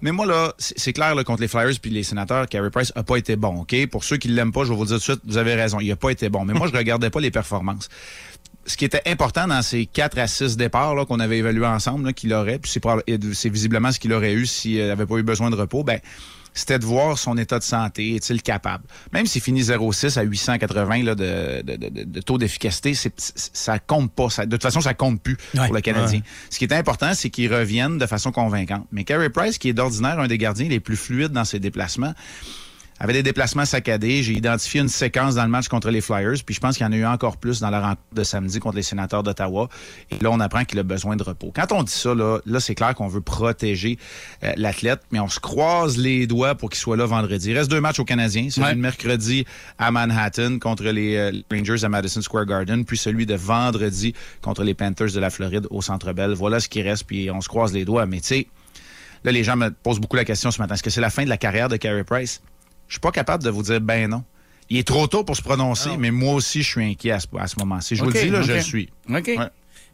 Mais 0.00 0.12
moi, 0.12 0.26
là, 0.26 0.54
c'est 0.58 0.92
clair, 0.92 1.14
contre 1.24 1.42
les 1.42 1.48
Flyers 1.48 1.78
puis 1.80 1.90
les 1.90 2.02
sénateurs, 2.02 2.48
Carey 2.48 2.70
Price 2.70 2.92
a 2.96 3.02
pas 3.02 3.16
été 3.16 3.36
bon, 3.36 3.60
OK? 3.60 3.86
Pour 3.86 4.04
ceux 4.04 4.16
qui 4.16 4.28
l'aiment 4.28 4.52
pas, 4.52 4.64
je 4.64 4.70
vais 4.70 4.76
vous 4.76 4.86
dire 4.86 4.94
tout 4.96 5.00
de 5.00 5.04
suite, 5.04 5.20
vous 5.24 5.36
avez 5.36 5.54
raison, 5.54 5.78
il 5.80 5.90
a 5.92 5.96
pas 5.96 6.10
été 6.10 6.28
bon. 6.28 6.44
Mais 6.44 6.54
moi, 6.54 6.68
je 6.72 6.76
regardais 6.76 7.10
pas 7.10 7.20
les 7.20 7.30
performances. 7.30 7.88
Ce 8.66 8.76
qui 8.76 8.84
était 8.84 9.02
important 9.06 9.46
dans 9.46 9.62
ces 9.62 9.86
4 9.86 10.18
à 10.18 10.26
6 10.26 10.56
départs 10.56 11.06
qu'on 11.06 11.20
avait 11.20 11.38
évalués 11.38 11.66
ensemble, 11.66 12.12
qu'il 12.14 12.32
aurait, 12.34 12.58
puis 12.58 12.72
c'est 13.32 13.48
visiblement 13.48 13.92
ce 13.92 13.98
qu'il 13.98 14.12
aurait 14.12 14.32
eu 14.32 14.46
s'il 14.46 14.86
n'avait 14.86 15.06
pas 15.06 15.16
eu 15.16 15.22
besoin 15.22 15.50
de 15.50 15.56
repos, 15.56 15.82
ben, 15.82 16.00
c'était 16.54 16.78
de 16.78 16.84
voir 16.84 17.16
son 17.18 17.36
état 17.38 17.58
de 17.58 17.64
santé, 17.64 18.14
est-il 18.16 18.42
capable? 18.42 18.84
Même 19.12 19.26
s'il 19.26 19.40
finit 19.40 19.62
0,6 19.62 20.18
à 20.18 20.22
880 20.22 21.02
là, 21.04 21.14
de, 21.14 21.62
de- 21.62 21.76
de- 21.76 22.04
de 22.04 22.20
taux 22.20 22.38
d'efficacité, 22.38 22.92
ça 22.94 23.78
compte 23.78 24.12
pas. 24.12 24.30
Ça- 24.30 24.46
de 24.46 24.50
toute 24.50 24.62
façon, 24.62 24.80
ça 24.80 24.94
compte 24.94 25.22
plus 25.22 25.36
Ouais. 25.54 25.64
pour 25.66 25.74
le 25.74 25.80
Canadien. 25.80 26.18
Ouais. 26.18 26.24
Ce 26.50 26.58
qui 26.58 26.64
est 26.64 26.72
important, 26.72 27.14
c'est 27.14 27.30
qu'il 27.30 27.52
revienne 27.52 27.98
de 27.98 28.06
façon 28.06 28.32
convaincante. 28.32 28.86
Mais 28.92 29.04
Carey 29.04 29.30
Price, 29.30 29.58
qui 29.58 29.68
est 29.68 29.72
d'ordinaire 29.74 30.18
un 30.18 30.26
des 30.28 30.38
gardiens 30.38 30.68
les 30.68 30.80
plus 30.80 30.96
fluides 30.96 31.32
dans 31.32 31.44
ses 31.44 31.58
déplacements, 31.60 32.14
avait 33.00 33.14
des 33.14 33.22
déplacements 33.22 33.64
saccadés. 33.64 34.22
J'ai 34.22 34.34
identifié 34.34 34.80
une 34.80 34.88
séquence 34.88 35.34
dans 35.34 35.44
le 35.44 35.48
match 35.50 35.68
contre 35.68 35.90
les 35.90 36.00
Flyers, 36.02 36.34
puis 36.44 36.54
je 36.54 36.60
pense 36.60 36.76
qu'il 36.76 36.84
y 36.84 36.88
en 36.88 36.92
a 36.92 36.96
eu 36.96 37.06
encore 37.06 37.38
plus 37.38 37.58
dans 37.60 37.70
la 37.70 37.80
rencontre 37.80 38.00
de 38.12 38.22
samedi 38.24 38.58
contre 38.60 38.76
les 38.76 38.82
sénateurs 38.82 39.22
d'Ottawa. 39.22 39.68
Et 40.10 40.18
là, 40.22 40.30
on 40.30 40.38
apprend 40.38 40.64
qu'il 40.64 40.78
a 40.78 40.82
besoin 40.82 41.16
de 41.16 41.22
repos. 41.22 41.50
Quand 41.54 41.72
on 41.72 41.82
dit 41.82 41.92
ça, 41.92 42.14
là, 42.14 42.40
là 42.44 42.60
c'est 42.60 42.74
clair 42.74 42.94
qu'on 42.94 43.08
veut 43.08 43.22
protéger 43.22 43.98
euh, 44.44 44.52
l'athlète, 44.56 45.00
mais 45.10 45.18
on 45.18 45.28
se 45.28 45.40
croise 45.40 45.96
les 45.96 46.26
doigts 46.26 46.54
pour 46.54 46.68
qu'il 46.68 46.78
soit 46.78 46.96
là 46.96 47.06
vendredi. 47.06 47.50
Il 47.50 47.56
reste 47.58 47.70
deux 47.70 47.80
matchs 47.80 48.00
aux 48.00 48.04
Canadiens. 48.04 48.48
Celui 48.50 48.66
Ouais. 48.66 48.74
de 48.74 48.80
mercredi 48.80 49.46
à 49.78 49.90
Manhattan 49.90 50.58
contre 50.58 50.84
les 50.84 51.16
euh, 51.16 51.32
Rangers 51.50 51.82
à 51.84 51.88
Madison 51.88 52.20
Square 52.20 52.44
Garden, 52.44 52.84
puis 52.84 52.98
celui 52.98 53.24
de 53.24 53.34
vendredi 53.34 54.14
contre 54.42 54.62
les 54.62 54.74
Panthers 54.74 55.12
de 55.12 55.20
la 55.20 55.30
Floride 55.30 55.66
au 55.70 55.80
Centre 55.80 56.12
Bell. 56.12 56.32
Voilà 56.32 56.60
ce 56.60 56.68
qui 56.68 56.82
reste, 56.82 57.04
puis 57.04 57.30
on 57.30 57.40
se 57.40 57.48
croise 57.48 57.72
les 57.72 57.86
doigts. 57.86 58.04
Mais 58.04 58.20
tu 58.20 58.26
sais, 58.26 58.46
Là, 59.22 59.32
les 59.32 59.44
gens 59.44 59.54
me 59.54 59.70
posent 59.70 60.00
beaucoup 60.00 60.16
la 60.16 60.24
question 60.24 60.50
ce 60.50 60.58
matin. 60.62 60.72
Est-ce 60.72 60.82
que 60.82 60.88
c'est 60.88 61.02
la 61.02 61.10
fin 61.10 61.24
de 61.24 61.28
la 61.28 61.36
carrière 61.36 61.68
de 61.68 61.76
Carey 61.76 62.04
Price? 62.04 62.40
Je 62.90 62.94
suis 62.94 63.00
pas 63.00 63.12
capable 63.12 63.44
de 63.44 63.50
vous 63.50 63.62
dire 63.62 63.80
ben 63.80 64.10
non. 64.10 64.24
Il 64.68 64.78
est 64.78 64.86
trop 64.86 65.06
tôt 65.06 65.22
pour 65.24 65.36
se 65.36 65.42
prononcer, 65.42 65.90
mais 65.96 66.10
moi 66.10 66.34
aussi, 66.34 66.62
je 66.62 66.68
suis 66.68 66.84
inquiet 66.84 67.12
à 67.12 67.18
ce, 67.20 67.58
moment-ci. 67.58 67.96
Je 67.96 68.04
vous 68.04 68.10
le 68.10 68.20
dis, 68.20 68.28
là, 68.28 68.42
je 68.42 68.52
le 68.52 68.60
suis. 68.60 68.88
OK. 69.08 69.26
Ouais. 69.26 69.38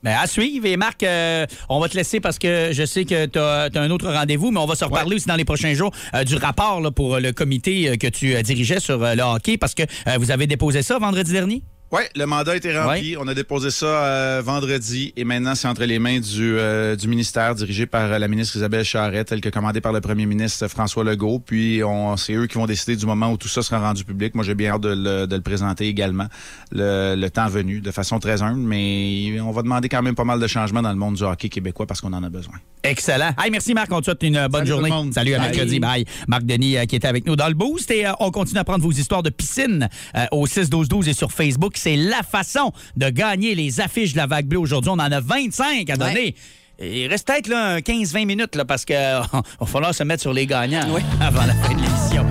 Ben, 0.02 0.16
à 0.18 0.26
suivre. 0.26 0.66
Et 0.66 0.76
Marc, 0.76 1.02
euh, 1.02 1.46
on 1.68 1.80
va 1.80 1.88
te 1.88 1.96
laisser 1.96 2.20
parce 2.20 2.38
que 2.38 2.70
je 2.72 2.84
sais 2.84 3.04
que 3.04 3.26
tu 3.26 3.38
as, 3.38 3.70
un 3.74 3.90
autre 3.90 4.10
rendez-vous, 4.10 4.50
mais 4.50 4.60
on 4.60 4.66
va 4.66 4.74
se 4.74 4.84
reparler 4.84 5.16
aussi 5.16 5.26
dans 5.26 5.36
les 5.36 5.44
prochains 5.44 5.74
jours 5.74 5.92
euh, 6.14 6.24
du 6.24 6.36
rapport 6.36 6.80
là, 6.80 6.90
pour 6.90 7.16
euh, 7.16 7.20
le 7.20 7.32
comité 7.32 7.96
que 7.98 8.06
tu 8.06 8.34
euh, 8.34 8.42
dirigeais 8.42 8.80
sur 8.80 8.98
le 8.98 9.22
hockey 9.22 9.56
parce 9.56 9.74
que 9.74 9.82
vous 10.18 10.30
avez 10.30 10.46
déposé 10.46 10.82
ça 10.82 10.98
vendredi 10.98 11.32
dernier? 11.32 11.62
Oui, 11.92 12.00
le 12.16 12.26
mandat 12.26 12.52
a 12.52 12.56
été 12.56 12.76
rempli. 12.76 13.16
On 13.16 13.28
a 13.28 13.34
déposé 13.34 13.70
ça 13.70 13.86
euh, 13.86 14.42
vendredi 14.44 15.12
et 15.16 15.22
maintenant, 15.22 15.54
c'est 15.54 15.68
entre 15.68 15.84
les 15.84 16.00
mains 16.00 16.18
du, 16.18 16.58
euh, 16.58 16.96
du 16.96 17.06
ministère 17.06 17.54
dirigé 17.54 17.86
par 17.86 18.10
euh, 18.12 18.18
la 18.18 18.26
ministre 18.26 18.56
Isabelle 18.56 18.84
Charrette, 18.84 19.28
tel 19.28 19.40
que 19.40 19.50
commandé 19.50 19.80
par 19.80 19.92
le 19.92 20.00
premier 20.00 20.26
ministre 20.26 20.66
François 20.66 21.04
Legault. 21.04 21.38
Puis, 21.38 21.84
on, 21.84 22.16
c'est 22.16 22.32
eux 22.34 22.48
qui 22.48 22.58
vont 22.58 22.66
décider 22.66 22.96
du 22.96 23.06
moment 23.06 23.30
où 23.30 23.36
tout 23.36 23.46
ça 23.46 23.62
sera 23.62 23.78
rendu 23.78 24.02
public. 24.04 24.34
Moi, 24.34 24.42
j'ai 24.44 24.56
bien 24.56 24.72
hâte 24.72 24.80
de 24.80 24.88
le, 24.88 25.26
de 25.28 25.36
le 25.36 25.42
présenter 25.42 25.86
également, 25.86 26.26
le, 26.72 27.14
le 27.16 27.30
temps 27.30 27.46
venu, 27.46 27.80
de 27.80 27.90
façon 27.92 28.18
très 28.18 28.42
humble. 28.42 28.58
Mais 28.66 29.40
on 29.40 29.52
va 29.52 29.62
demander 29.62 29.88
quand 29.88 30.02
même 30.02 30.16
pas 30.16 30.24
mal 30.24 30.40
de 30.40 30.46
changements 30.48 30.82
dans 30.82 30.90
le 30.90 30.96
monde 30.98 31.14
du 31.14 31.22
hockey 31.22 31.48
québécois 31.48 31.86
parce 31.86 32.00
qu'on 32.00 32.12
en 32.12 32.24
a 32.24 32.28
besoin. 32.30 32.56
Excellent. 32.82 33.30
Hey, 33.38 33.50
merci 33.52 33.74
Marc, 33.74 33.92
on 33.92 34.00
te 34.00 34.06
souhaite 34.06 34.22
une 34.24 34.46
bonne 34.48 34.52
Salut 34.52 34.66
journée. 34.68 34.88
tout 34.90 34.94
le 34.96 35.02
monde. 35.02 35.14
Salut 35.14 35.34
à 35.34 35.38
Bye. 35.38 35.48
mercredi. 35.48 35.78
Bye. 35.80 36.04
Marc 36.26 36.44
Denis 36.44 36.76
qui 36.88 36.96
était 36.96 37.08
avec 37.08 37.26
nous 37.26 37.36
dans 37.36 37.48
le 37.48 37.54
boost 37.54 37.90
et 37.92 38.06
on 38.18 38.30
continue 38.32 38.58
à 38.58 38.64
prendre 38.64 38.82
vos 38.82 38.92
histoires 38.92 39.22
de 39.22 39.30
piscine 39.30 39.88
au 40.32 40.46
6-12-12 40.46 41.08
et 41.08 41.12
sur 41.12 41.30
Facebook. 41.30 41.75
C'est 41.78 41.96
la 41.96 42.22
façon 42.22 42.72
de 42.96 43.08
gagner 43.10 43.54
les 43.54 43.80
affiches 43.80 44.12
de 44.12 44.18
la 44.18 44.26
vague 44.26 44.46
bleue 44.46 44.58
aujourd'hui. 44.58 44.90
On 44.90 44.94
en 44.94 45.12
a 45.12 45.20
25 45.20 45.88
à 45.90 45.96
donner. 45.96 46.34
Et 46.78 47.04
Il 47.04 47.08
reste 47.08 47.26
peut-être 47.26 47.48
là, 47.48 47.74
un 47.74 47.78
15-20 47.78 48.26
minutes 48.26 48.54
là, 48.54 48.64
parce 48.64 48.84
qu'il 48.84 48.96
va 49.60 49.66
falloir 49.66 49.94
se 49.94 50.02
mettre 50.04 50.22
sur 50.22 50.32
les 50.32 50.46
gagnants 50.46 50.86
avant 51.20 51.46
la 51.46 51.54
fin 51.54 51.74
de 51.74 51.80
l'émission. 51.80 52.26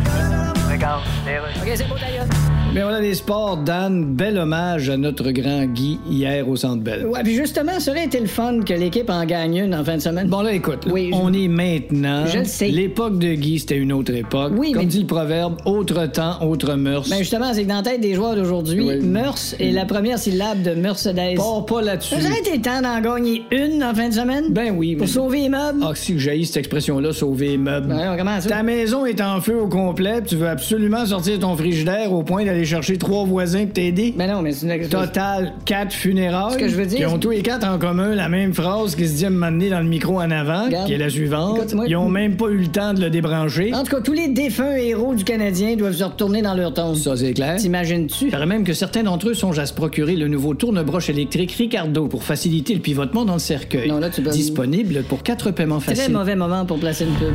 Regarde. 0.70 1.04
OK, 1.62 1.72
c'est 1.76 1.88
beau, 1.88 1.96
d'ailleurs. 2.00 2.26
Mais 2.76 2.82
voilà 2.82 3.00
des 3.00 3.14
sports, 3.14 3.56
Dan. 3.56 4.04
Bel 4.16 4.38
hommage 4.38 4.90
à 4.90 4.98
notre 4.98 5.32
grand 5.32 5.64
Guy 5.64 5.98
hier 6.10 6.48
au 6.50 6.58
Centre 6.58 6.84
Bell. 6.84 7.06
Ouais, 7.06 7.24
puis 7.24 7.34
justement, 7.34 7.80
ça 7.80 7.92
aurait 7.92 8.04
été 8.04 8.20
le 8.20 8.26
fun 8.26 8.60
que 8.68 8.74
l'équipe 8.74 9.10
en 9.10 9.24
gagne 9.24 9.56
une 9.56 9.74
en 9.74 9.82
fin 9.86 9.96
de 9.96 10.02
semaine. 10.02 10.28
Bon, 10.28 10.42
là, 10.42 10.52
écoute, 10.52 10.86
là, 10.86 10.92
Oui, 10.92 11.10
je- 11.14 11.18
on 11.18 11.32
est 11.32 11.48
maintenant. 11.48 12.26
Je 12.28 12.40
le 12.40 12.44
sais. 12.44 12.68
L'époque 12.68 13.18
de 13.18 13.34
Guy, 13.34 13.60
c'était 13.60 13.78
une 13.78 13.94
autre 13.94 14.14
époque. 14.14 14.52
Oui, 14.58 14.74
Comme 14.74 14.82
mais- 14.84 14.88
dit 14.90 15.00
le 15.00 15.08
proverbe, 15.08 15.56
autre 15.64 16.06
temps, 16.08 16.42
autre 16.46 16.74
mœurs. 16.74 17.08
Ben 17.10 17.20
justement, 17.20 17.54
c'est 17.54 17.64
que 17.64 17.70
dans 17.70 17.78
la 17.78 17.82
tête 17.82 18.02
des 18.02 18.14
joueurs 18.14 18.36
d'aujourd'hui, 18.36 18.84
Oui. 18.86 19.00
Meurs 19.06 19.36
est 19.58 19.72
la 19.72 19.86
première 19.86 20.20
syllabe 20.20 20.62
de 20.62 20.72
Mercedes. 20.72 21.36
Pars 21.38 21.66
pas 21.66 21.82
là-dessus. 21.82 22.16
Ça 22.20 22.28
aurait 22.30 22.40
été 22.40 22.58
le 22.58 22.62
temps 22.62 22.82
d'en 22.82 23.00
gagner 23.00 23.44
une 23.52 23.82
en 23.86 23.94
fin 23.96 24.10
de 24.10 24.14
semaine? 24.14 24.46
Ben 24.50 24.76
oui, 24.78 24.98
Pour 24.98 25.06
mais- 25.08 25.12
sauver 25.14 25.40
les 25.44 25.50
meubles? 25.50 25.80
Ah, 25.82 25.92
si 25.96 26.12
que 26.12 26.20
j'haïs 26.20 26.46
cette 26.46 26.58
expression-là, 26.58 27.14
sauver 27.14 27.52
les 27.52 27.58
meubles. 27.58 27.88
Ben, 27.88 28.16
comment 28.18 28.42
ça? 28.42 28.50
Ta 28.50 28.64
maison 28.64 29.06
est 29.06 29.22
en 29.22 29.40
feu 29.40 29.62
au 29.62 29.68
complet, 29.70 30.20
puis 30.20 30.32
tu 30.32 30.36
veux 30.36 30.50
absolument 30.50 31.06
sortir 31.06 31.40
ton 31.40 31.56
frigidaire 31.56 32.12
au 32.12 32.22
point 32.22 32.44
d'aller 32.44 32.65
aller 32.66 32.70
chercher 32.84 32.98
trois 32.98 33.26
voisins 33.26 33.66
pour 33.66 33.74
t'aider? 33.74 34.14
Ben 34.18 34.28
non, 34.32 34.42
mais 34.42 34.52
c'est 34.52 34.66
une... 34.76 34.88
Total, 34.90 35.54
quatre 35.66 35.94
funérailles. 35.94 36.54
Ce 36.54 36.58
que 36.58 36.68
je 36.68 36.76
veux 36.76 36.86
dire, 36.86 36.98
Qui 37.00 37.06
ont 37.06 37.20
tous 37.20 37.30
les 37.30 37.42
quatre 37.42 37.68
en 37.68 37.78
commun 37.78 38.16
la 38.16 38.28
même 38.30 38.54
phrase 38.54 38.96
qui 38.96 39.08
se 39.08 39.14
dit 39.16 39.26
à 39.26 39.30
donné 39.30 39.70
dans 39.70 39.80
le 39.80 39.86
micro 39.86 40.20
en 40.20 40.32
avant, 40.32 40.66
Regarde. 40.66 40.88
qui 40.88 40.94
est 40.94 40.98
la 40.98 41.10
suivante. 41.10 41.74
Ils 41.88 41.96
ont 41.96 42.10
même 42.10 42.36
pas 42.38 42.48
eu 42.48 42.58
le 42.58 42.68
temps 42.68 42.94
de 42.94 43.02
le 43.02 43.10
débrancher. 43.10 43.74
En 43.74 43.84
tout 43.84 43.96
cas, 43.96 44.02
tous 44.02 44.14
les 44.14 44.28
défunts 44.30 44.76
héros 44.76 45.14
du 45.14 45.24
Canadien 45.24 45.76
doivent 45.76 45.94
se 45.94 46.04
retourner 46.04 46.42
dans 46.42 46.54
leur 46.56 46.74
tombe. 46.74 46.96
Ça, 46.96 47.16
c'est 47.16 47.34
clair. 47.34 47.58
T'imagines-tu? 47.58 48.26
Il 48.26 48.32
paraît 48.32 48.46
même 48.46 48.64
que 48.64 48.74
certains 48.74 49.04
d'entre 49.04 49.30
eux 49.30 49.34
songent 49.34 49.60
à 49.60 49.66
se 49.66 49.74
procurer 49.74 50.16
le 50.16 50.28
nouveau 50.28 50.54
tourne-broche 50.56 51.10
électrique 51.10 51.52
Ricardo 51.52 52.08
pour 52.08 52.24
faciliter 52.24 52.74
le 52.74 52.80
pivotement 52.80 53.26
dans 53.26 53.34
le 53.34 53.40
cercueil. 53.40 53.90
Non, 53.90 54.00
là, 54.00 54.10
tu 54.10 54.22
peux- 54.22 54.32
Disponible 54.32 55.04
pour 55.04 55.22
quatre 55.24 55.52
paiements 55.52 55.80
Très 55.80 55.96
faciles. 55.96 56.14
mauvais 56.14 56.36
moment 56.36 56.66
pour 56.66 56.80
placer 56.80 57.06
une 57.06 57.14
pub. 57.14 57.34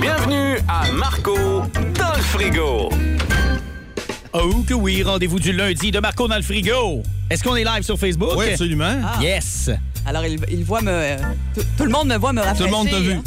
Bienvenue 0.00 0.58
à 0.68 0.90
Marco 0.92 1.34
dans 1.36 2.14
le 2.16 2.22
frigo. 2.22 2.88
Oh 4.32 4.62
que 4.66 4.74
oui, 4.74 5.02
rendez-vous 5.02 5.38
du 5.40 5.52
lundi 5.52 5.90
de 5.90 5.98
Marco 6.00 6.28
dans 6.28 6.36
le 6.36 6.42
frigo. 6.42 7.02
Est-ce 7.30 7.42
qu'on 7.42 7.56
est 7.56 7.64
live 7.64 7.82
sur 7.82 7.98
Facebook? 7.98 8.30
Oui, 8.36 8.50
absolument. 8.50 9.00
Ah. 9.02 9.18
Yes. 9.22 9.70
Alors, 10.06 10.24
il, 10.24 10.38
il 10.50 10.64
voit 10.64 10.80
me. 10.80 10.90
euh, 10.90 11.16
tout, 11.76 11.84
le 11.84 11.90
monde 11.90 12.08
me 12.08 12.16
voit 12.16 12.32
me 12.32 12.40
rafraîchir. 12.40 12.66
Tout 12.66 12.70
le 12.70 12.76
monde 12.76 12.90
t'a 12.90 13.00
vu. 13.00 13.18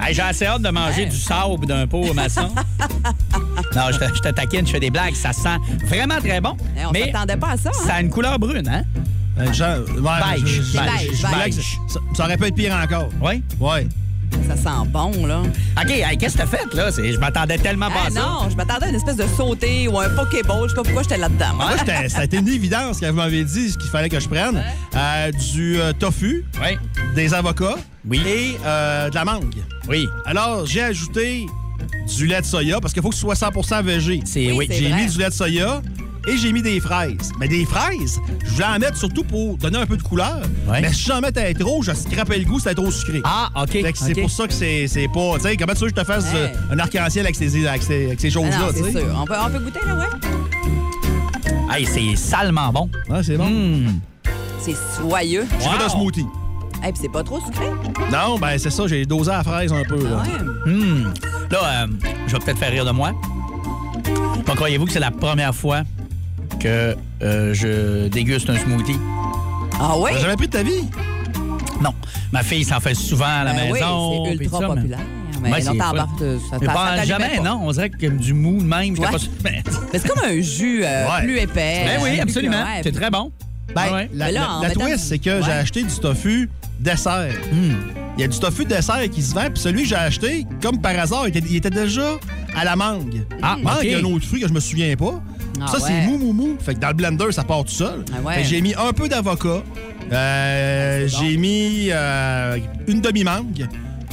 Hey, 0.00 0.14
J'ai 0.14 0.22
assez 0.22 0.46
hâte 0.46 0.62
de 0.62 0.70
manger 0.70 1.02
Ouais. 1.04 1.08
du 1.08 1.16
sable 1.16 1.66
d'un 1.66 1.86
pot 1.86 2.12
maçon. 2.14 2.48
non, 3.76 3.82
je 3.92 3.98
te, 3.98 4.14
je 4.14 4.20
te 4.20 4.28
taquine, 4.30 4.66
je 4.66 4.72
fais 4.72 4.80
des 4.80 4.90
blagues. 4.90 5.14
Ça 5.14 5.32
sent 5.32 5.56
vraiment 5.86 6.18
très 6.18 6.40
bon. 6.40 6.56
Eh, 6.80 6.86
on 6.86 6.90
mais 6.92 7.06
s'attendait 7.12 7.36
pas 7.36 7.50
à 7.50 7.56
ça. 7.56 7.70
hein? 7.70 7.86
ça 7.86 7.94
a 7.94 8.00
une 8.00 8.10
couleur 8.10 8.38
brune, 8.38 8.68
hein? 8.68 8.82
Euh, 9.38 9.52
genre, 9.52 9.78
ouais, 9.88 10.36
Beige, 10.40 10.46
je- 10.46 10.62
je- 10.62 10.72
beige, 10.78 11.10
je- 11.12 11.16
je- 11.16 11.44
beige. 11.44 11.78
Ça, 11.88 12.00
ça 12.14 12.24
aurait 12.24 12.36
pu 12.36 12.46
être 12.46 12.54
pire 12.54 12.74
encore. 12.74 13.08
Oui? 13.20 13.42
Ouais. 13.60 13.86
Ça 14.48 14.56
sent 14.56 14.88
bon, 14.88 15.26
là. 15.26 15.42
OK, 15.80 15.90
hey, 15.90 16.16
qu'est-ce 16.18 16.34
que 16.36 16.42
t'as 16.42 16.46
fait, 16.46 16.74
là? 16.74 16.90
Je 16.90 17.18
m'attendais 17.18 17.58
tellement 17.58 17.88
pas 17.88 18.00
Ah 18.04 18.06
à 18.08 18.10
ça. 18.10 18.20
non, 18.20 18.50
je 18.50 18.56
m'attendais 18.56 18.86
à 18.86 18.88
une 18.88 18.94
espèce 18.96 19.16
de 19.16 19.26
sauté 19.36 19.88
ou 19.88 19.98
un 19.98 20.08
Pokéball. 20.10 20.64
Je 20.64 20.68
sais 20.70 20.74
pas 20.74 20.82
pourquoi 20.82 21.02
j'étais 21.02 21.18
là-dedans. 21.18 21.54
moi. 21.54 21.66
Moi, 21.86 22.08
ça 22.08 22.18
a 22.20 22.24
été 22.24 22.36
une 22.38 22.48
évidence 22.48 23.00
quand 23.00 23.08
vous 23.10 23.16
m'avez 23.16 23.44
dit 23.44 23.70
ce 23.70 23.78
qu'il 23.78 23.90
fallait 23.90 24.08
que 24.08 24.20
je 24.20 24.28
prenne. 24.28 24.62
Euh, 24.94 25.30
du 25.52 25.80
euh, 25.80 25.92
tofu, 25.92 26.44
des 27.14 27.34
avocats 27.34 27.76
Oui. 28.06 28.20
et 28.26 28.56
euh, 28.64 29.08
de 29.10 29.14
la 29.14 29.24
mangue. 29.24 29.54
Oui. 29.88 30.08
Alors, 30.26 30.66
j'ai 30.66 30.82
ajouté 30.82 31.46
du 32.16 32.26
lait 32.26 32.40
de 32.40 32.46
soya 32.46 32.80
parce 32.80 32.92
qu'il 32.92 33.02
faut 33.02 33.08
que 33.10 33.14
ce 33.14 33.20
soit 33.20 33.34
100% 33.34 33.82
végé. 33.82 34.20
C'est 34.24 34.52
oui. 34.52 34.66
J'ai 34.70 34.92
mis 34.92 35.06
du 35.06 35.18
lait 35.18 35.28
de 35.28 35.34
soya 35.34 35.82
et 36.28 36.36
j'ai 36.36 36.52
mis 36.52 36.62
des 36.62 36.80
fraises. 36.80 37.32
Mais 37.40 37.48
des 37.48 37.64
fraises, 37.64 38.20
je 38.44 38.50
voulais 38.50 38.64
en 38.66 38.78
mettre 38.78 38.96
surtout 38.96 39.24
pour 39.24 39.56
donner 39.58 39.78
un 39.78 39.86
peu 39.86 39.96
de 39.96 40.02
couleur. 40.02 40.40
Ouais. 40.68 40.80
Mais 40.80 40.92
si 40.92 41.04
j'en 41.04 41.20
être 41.22 41.58
trop, 41.58 41.82
je 41.82 41.92
scrapais 41.92 42.38
le 42.38 42.44
goût, 42.44 42.58
c'était 42.58 42.74
trop 42.74 42.90
sucré. 42.90 43.20
Ah, 43.24 43.48
OK. 43.62 43.70
Fait 43.72 43.92
que 43.92 43.98
c'est 43.98 44.14
pour 44.14 44.30
ça 44.30 44.46
que 44.46 44.52
c'est 44.52 44.86
c'est 44.88 45.08
pas. 45.08 45.34
Tu 45.36 45.40
sais, 45.42 45.56
comment 45.56 45.72
tu 45.74 45.80
veux 45.84 45.90
que 45.90 45.96
je 45.96 46.02
te 46.02 46.06
fasse 46.06 46.26
euh, 46.34 46.48
un 46.70 46.78
arc-en-ciel 46.78 47.24
avec 47.26 47.36
ces, 47.36 47.66
avec 47.66 47.82
ces, 47.82 48.06
avec 48.06 48.20
ces 48.20 48.28
Ah 48.28 48.30
choses-là? 48.30 48.58
non, 48.58 48.68
tu 48.72 48.84
c'est 48.84 48.90
sûr. 49.00 49.16
On 49.20 49.24
peut, 49.24 49.34
on 49.46 49.50
peut 49.50 49.58
goûter, 49.58 49.80
là, 49.86 49.94
ouais? 49.96 51.76
Hey, 51.78 51.86
c'est 51.86 52.16
salement 52.16 52.70
bon. 52.72 52.90
Ouais, 53.08 53.22
c'est 53.22 53.36
bon. 53.36 53.46
Hum. 53.46 54.00
C'est 54.60 54.76
soyeux. 55.00 55.46
J'ai 55.58 55.68
fait 55.68 55.76
Wow. 55.78 55.84
un 55.84 55.88
smoothie. 55.88 56.26
Et 56.84 56.92
puis 56.92 56.98
c'est 57.02 57.12
pas 57.12 57.22
trop 57.22 57.40
sucré. 57.40 57.66
Non, 58.12 58.38
ben 58.38 58.58
c'est 58.58 58.70
ça, 58.70 58.86
j'ai 58.88 59.06
dosé 59.06 59.30
la 59.30 59.42
fraise 59.44 59.72
un 59.72 59.84
peu. 59.84 59.98
Ah 60.06 60.10
là. 60.10 60.22
ouais. 60.22 60.72
Hum. 60.72 61.12
Là, 61.50 61.58
euh, 61.64 61.86
je 62.26 62.32
vais 62.32 62.38
peut-être 62.40 62.58
faire 62.58 62.70
rire 62.72 62.84
de 62.84 62.90
moi. 62.90 63.12
Mais 64.46 64.54
croyez-vous 64.54 64.86
que 64.86 64.92
c'est 64.92 64.98
la 65.00 65.10
première 65.12 65.54
fois 65.54 65.82
que 66.62 66.96
euh, 67.22 67.54
je 67.54 68.08
déguste 68.08 68.48
un 68.50 68.58
smoothie? 68.58 68.96
Ah 69.80 69.98
ouais? 69.98 70.12
T'as 70.14 70.20
jamais 70.20 70.36
pris 70.36 70.46
de 70.46 70.52
ta 70.52 70.62
vie? 70.62 70.84
Non. 71.80 71.92
Ma 72.32 72.42
fille 72.42 72.64
s'en 72.64 72.80
fait 72.80 72.94
souvent 72.94 73.24
à 73.26 73.44
la 73.44 73.52
Ben 73.52 73.62
oui, 73.66 73.72
maison. 73.80 74.24
c'est 74.26 74.32
ultra 74.34 74.58
ça, 74.60 74.68
mais- 74.68 74.74
populaire. 74.76 74.98
Mais 75.42 75.50
Ouais, 75.50 75.50
non, 75.50 75.54
Mais 75.54 75.62
ça 75.62 75.72
pas 76.72 77.04
jamais, 77.04 77.36
pas. 77.38 77.42
non. 77.42 77.60
On 77.64 77.72
dirait 77.72 77.90
que 77.90 78.06
du 78.06 78.32
mou 78.32 78.58
de 78.58 78.64
même. 78.64 78.96
Ouais. 78.96 79.10
pas 79.10 79.18
Mais 79.44 79.62
c'est 79.92 80.06
comme 80.08 80.24
un 80.24 80.40
jus 80.40 80.82
euh, 80.84 81.04
Ouais. 81.06 81.24
plus 81.24 81.38
épais. 81.40 81.82
ben 81.84 82.00
oui, 82.02 82.10
euh, 82.18 82.22
absolument. 82.22 82.62
plus- 82.62 82.72
ouais. 82.74 82.80
C'est 82.84 82.92
très 82.92 83.10
bon. 83.10 83.32
Ben, 83.74 83.92
Ouais. 83.92 84.10
la, 84.14 84.26
Mais 84.26 84.32
là, 84.32 84.40
la- 84.40 84.50
en 84.52 84.62
la 84.62 84.68
mettant- 84.68 84.80
twist, 84.82 84.98
c'est 85.08 85.18
que 85.18 85.30
Ouais. 85.30 85.42
j'ai 85.44 85.50
acheté 85.50 85.82
du 85.82 85.94
tofu 85.98 86.48
dessert. 86.78 87.32
Hum. 87.52 87.74
Il 88.16 88.20
y 88.20 88.24
a 88.24 88.28
du 88.28 88.38
tofu 88.38 88.64
dessert 88.66 89.02
qui 89.10 89.22
se 89.22 89.34
vend, 89.34 89.46
puis 89.52 89.58
celui 89.58 89.82
que 89.82 89.88
j'ai 89.88 89.96
acheté, 89.96 90.46
comme 90.62 90.80
par 90.80 90.96
hasard, 90.96 91.26
il 91.26 91.36
était, 91.36 91.48
il 91.48 91.56
était 91.56 91.70
déjà 91.70 92.18
à 92.54 92.64
la 92.64 92.76
mangue. 92.76 93.24
Ah, 93.42 93.56
mangue, 93.60 93.78
il 93.82 93.90
y 93.90 93.94
a 93.94 93.98
un 93.98 94.04
autre 94.04 94.26
fruit 94.26 94.42
que 94.42 94.48
je 94.48 94.52
me 94.52 94.60
souviens 94.60 94.94
pas. 94.94 95.20
Ah 95.60 95.66
ça, 95.66 95.78
ouais. 95.78 95.82
c'est 95.86 96.06
mou, 96.06 96.18
mou, 96.18 96.32
mou. 96.32 96.56
Fait 96.60 96.74
que 96.74 96.80
dans 96.80 96.88
le 96.88 96.94
blender, 96.94 97.32
ça 97.32 97.44
part 97.44 97.64
tout 97.64 97.72
seul. 97.72 98.04
Ah 98.16 98.20
ouais. 98.22 98.44
J'ai 98.44 98.60
mis 98.60 98.74
un 98.74 98.92
peu 98.92 99.08
d'avocat. 99.08 99.62
Euh, 100.12 101.02
bon. 101.02 101.08
J'ai 101.08 101.36
mis 101.36 101.88
euh, 101.90 102.58
une 102.86 103.00
demi-mangue. 103.00 103.68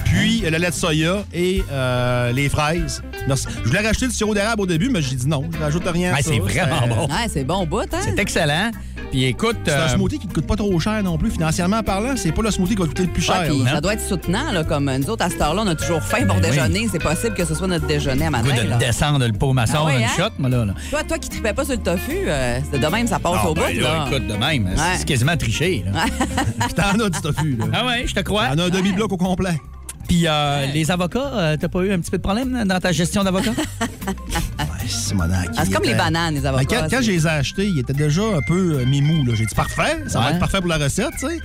Puis 0.05 0.39
le 0.41 0.57
lait 0.57 0.69
de 0.69 0.73
soya 0.73 1.23
et 1.33 1.61
euh, 1.71 2.31
les 2.31 2.49
fraises. 2.49 3.03
Merci. 3.27 3.45
Je 3.63 3.67
voulais 3.67 3.81
rajouter 3.85 4.07
du 4.07 4.13
sirop 4.13 4.33
d'érable 4.33 4.61
au 4.61 4.65
début, 4.65 4.89
mais 4.89 5.01
j'ai 5.01 5.15
dit 5.15 5.27
non, 5.27 5.43
je 5.53 5.57
rajoute 5.59 5.87
rien. 5.87 6.15
c'est 6.21 6.39
vraiment 6.39 6.87
bon. 6.87 7.07
Ouais, 7.09 7.27
c'est 7.31 7.43
bon 7.43 7.61
au 7.63 7.65
bout, 7.65 7.81
hein? 7.81 7.99
C'est 8.03 8.17
excellent. 8.17 8.71
Puis 9.11 9.23
écoute. 9.25 9.57
C'est 9.65 9.71
un 9.73 9.79
euh, 9.79 9.87
smoothie 9.89 10.19
qui 10.19 10.27
ne 10.27 10.33
coûte 10.33 10.45
pas 10.47 10.55
trop 10.55 10.79
cher 10.79 11.01
non 11.03 11.17
plus. 11.17 11.31
Financièrement 11.31 11.81
parlant, 11.83 12.13
c'est 12.15 12.31
pas 12.31 12.41
le 12.43 12.51
smoothie 12.51 12.75
qui 12.75 12.81
va 12.81 12.87
coûter 12.87 13.03
le 13.03 13.09
plus 13.09 13.21
cher. 13.23 13.43
ça 13.71 13.81
doit 13.81 13.93
être 13.93 14.07
soutenant, 14.07 14.51
là, 14.51 14.63
comme 14.63 14.91
nous 14.97 15.09
autres, 15.09 15.25
à 15.25 15.29
cette 15.29 15.41
heure-là, 15.41 15.63
on 15.65 15.67
a 15.67 15.75
toujours 15.75 16.01
faim 16.03 16.25
pour 16.27 16.35
Ben 16.37 16.43
oui. 16.43 16.49
déjeuner. 16.51 16.87
C'est 16.91 17.01
possible 17.01 17.33
que 17.35 17.45
ce 17.45 17.55
soit 17.55 17.67
notre 17.67 17.87
déjeuner 17.87 18.25
à 18.25 18.29
matin. 18.29 18.49
de 18.49 18.79
descendre 18.79 19.25
le 19.25 19.33
pot 19.33 19.53
maçon 19.53 19.73
Ah 19.79 19.85
ouais, 19.85 19.97
une 19.97 20.03
hein? 20.03 20.07
shot, 20.15 20.29
moi, 20.37 20.49
là. 20.49 20.65
là. 20.65 20.73
Toi, 20.89 21.03
toi 21.03 21.17
qui 21.17 21.29
tripais 21.29 21.53
pas 21.53 21.65
sur 21.65 21.73
le 21.75 21.81
tofu, 21.81 22.17
euh, 22.27 22.59
c'est 22.71 22.79
de 22.79 22.87
même, 22.87 23.07
ça 23.07 23.19
passe 23.19 23.39
Ah, 23.43 23.49
au 23.49 23.53
ben 23.53 23.61
bout. 23.73 23.79
là, 23.81 23.97
Là. 23.97 24.05
écoute, 24.11 24.27
de 24.27 24.33
même. 24.35 24.65
Ouais. 24.65 24.73
C'est 24.97 25.05
quasiment 25.07 25.37
triché. 25.37 25.83
là. 25.91 26.03
Puis 26.59 26.73
t'en 26.75 26.99
as 27.03 27.09
du 27.09 27.21
tofu, 27.21 27.55
là. 27.57 27.65
Ah 27.73 27.85
ouais, 27.87 28.05
je 28.07 28.13
te 28.13 28.19
crois. 28.21 28.47
T'en 28.49 28.59
as 28.59 28.63
un 28.65 28.69
demi-bloc 28.69 29.11
au 29.11 29.17
complet. 29.17 29.59
Puis 30.07 30.23
euh, 30.27 30.65
les 30.73 30.89
avocats, 30.89 31.31
euh, 31.33 31.57
t'as 31.59 31.67
pas 31.67 31.81
eu 31.81 31.91
un 31.93 31.99
petit 31.99 32.09
peu 32.09 32.17
de 32.17 32.23
problème 32.23 32.63
dans 32.65 32.79
ta 32.79 32.91
gestion 32.91 33.23
d'avocat? 33.23 33.51
Simonac, 34.91 35.49
Ah, 35.57 35.63
c'est 35.65 35.71
comme 35.73 35.83
les 35.83 35.93
bananes, 35.95 36.35
les 36.35 36.41
Ben, 36.41 36.49
avocats. 36.49 36.81
quand, 36.81 36.87
quand 36.89 37.01
je 37.01 37.11
les 37.11 37.25
ai 37.25 37.29
achetés, 37.29 37.67
ils 37.67 37.79
étaient 37.79 37.93
déjà 37.93 38.21
un 38.23 38.41
peu 38.41 38.79
euh, 38.79 38.85
mi-mous. 38.85 39.23
là. 39.25 39.33
J'ai 39.35 39.45
dit 39.45 39.55
parfait, 39.55 40.03
ça 40.07 40.19
va 40.19 40.31
être 40.31 40.39
parfait 40.39 40.59
pour 40.59 40.67
la 40.69 40.77
recette, 40.77 41.11
tu 41.19 41.27
sais. 41.27 41.39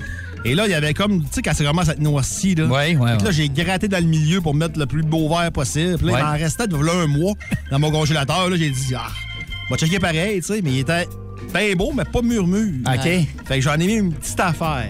Et 0.46 0.54
là, 0.54 0.66
il 0.66 0.70
y 0.70 0.74
avait 0.74 0.92
comme, 0.92 1.22
tu 1.22 1.28
sais, 1.32 1.42
quand 1.42 1.52
c'est 1.54 1.64
vraiment 1.64 1.84
cette 1.84 2.00
noiscie, 2.00 2.54
là. 2.54 2.66
Ouais. 2.66 2.94
là, 2.94 3.30
j'ai 3.30 3.48
gratté 3.48 3.88
dans 3.88 3.98
le 3.98 4.04
milieu 4.08 4.40
pour 4.42 4.54
mettre 4.54 4.78
le 4.78 4.84
plus 4.86 5.02
beau 5.02 5.28
verre 5.28 5.50
possible. 5.52 5.96
Puis 5.96 6.06
là, 6.06 6.12
Ouais. 6.12 6.20
il 6.20 6.24
m'en 6.24 6.32
restait 6.32 6.66
de 6.66 6.76
là, 6.76 6.92
un 7.02 7.06
mois 7.06 7.32
dans 7.70 7.78
mon 7.78 7.90
congélateur. 7.90 8.50
Là, 8.50 8.56
j'ai 8.56 8.70
dit, 8.70 8.94
ah, 8.94 9.08
on 9.68 9.74
va 9.74 9.78
checker 9.78 9.98
pareil, 9.98 10.40
tu 10.40 10.48
sais, 10.48 10.60
mais 10.62 10.72
il 10.72 10.78
était 10.80 11.08
bien 11.54 11.74
beau, 11.76 11.92
mais 11.96 12.04
pas 12.04 12.20
murmure. 12.20 12.74
OK. 12.86 13.02
Fait 13.02 13.26
que 13.56 13.60
j'en 13.62 13.74
ai 13.74 13.86
mis 13.86 13.94
une 13.94 14.12
petite 14.12 14.40
affaire. 14.40 14.88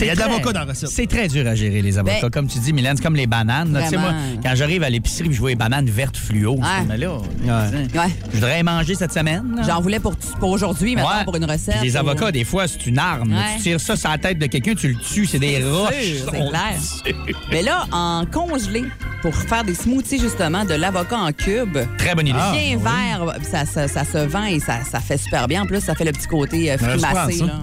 Il 0.00 0.06
y 0.06 0.10
a 0.10 0.14
de 0.14 0.20
l'avocat 0.20 0.52
dans 0.52 0.60
la 0.60 0.64
recette. 0.66 0.88
C'est 0.88 1.06
très 1.06 1.28
dur 1.28 1.46
à 1.46 1.54
gérer, 1.54 1.82
les 1.82 1.98
avocats. 1.98 2.18
Ben- 2.22 2.30
comme 2.30 2.46
tu 2.46 2.58
dis, 2.58 2.72
Mylène, 2.72 2.96
c'est 2.96 3.02
comme 3.02 3.16
les 3.16 3.26
bananes. 3.26 3.72
là. 3.72 3.82
Tu 3.82 3.88
sais, 3.90 3.96
moi, 3.96 4.12
quand 4.42 4.52
j'arrive 4.54 4.82
à 4.82 4.90
l'épicerie 4.90 5.32
je 5.32 5.38
vois 5.38 5.50
les 5.50 5.56
bananes 5.56 5.86
vertes 5.88 6.16
fluo, 6.16 6.56
je 6.56 6.62
Ouais. 6.62 6.86
mais 6.88 6.96
là, 6.98 7.12
Ouais. 7.18 8.10
je 8.30 8.34
voudrais 8.36 8.62
manger 8.62 8.94
cette 8.94 9.12
semaine. 9.12 9.62
J'en 9.66 9.80
voulais 9.80 10.00
pour, 10.00 10.16
pour 10.16 10.50
aujourd'hui, 10.50 10.94
maintenant, 10.94 11.10
Ouais. 11.18 11.24
pour 11.24 11.36
une 11.36 11.44
recette. 11.44 11.76
Puis 11.80 11.88
Les 11.90 11.96
ou- 11.96 12.00
avocats, 12.00 12.32
des 12.32 12.44
fois, 12.44 12.66
c'est 12.68 12.86
une 12.86 12.98
arme. 12.98 13.34
Tu 13.56 13.62
tires 13.62 13.80
ça 13.80 13.96
sur 13.96 14.10
la 14.10 14.18
tête 14.18 14.38
de 14.38 14.46
quelqu'un, 14.46 14.74
tu 14.74 14.88
le 14.88 14.96
tues, 14.96 15.26
c'est 15.26 15.38
des 15.38 15.62
roches. 15.64 15.92
c'est 16.24 16.30
clair. 16.30 17.14
Mais 17.50 17.62
là, 17.62 17.86
en 17.92 18.24
congelé, 18.30 18.84
pour 19.20 19.34
faire 19.34 19.64
des 19.64 19.74
smoothies, 19.74 20.18
justement, 20.20 20.64
de 20.64 20.74
l'avocat 20.74 21.16
en 21.18 21.32
cube, 21.32 21.78
Très 21.98 22.14
bonne 22.14 22.26
idée. 22.26 22.38
Ah, 22.40 22.52
bien 22.52 22.76
oui. 22.76 22.82
vert, 22.82 23.34
ça, 23.48 23.64
ça- 23.66 23.88
ça 23.88 24.04
se 24.04 24.18
vend 24.26 24.44
et 24.44 24.58
ça, 24.60 24.80
ça 24.90 25.00
fait 25.00 25.16
super 25.18 25.46
bien. 25.46 25.62
En 25.62 25.66
plus, 25.66 25.80
ça 25.80 25.94
fait 25.94 26.04
le 26.04 26.12
petit 26.12 26.26
côté 26.26 26.72
euh, 26.72 26.78
frimassé. 26.78 27.44
Là. 27.44 27.60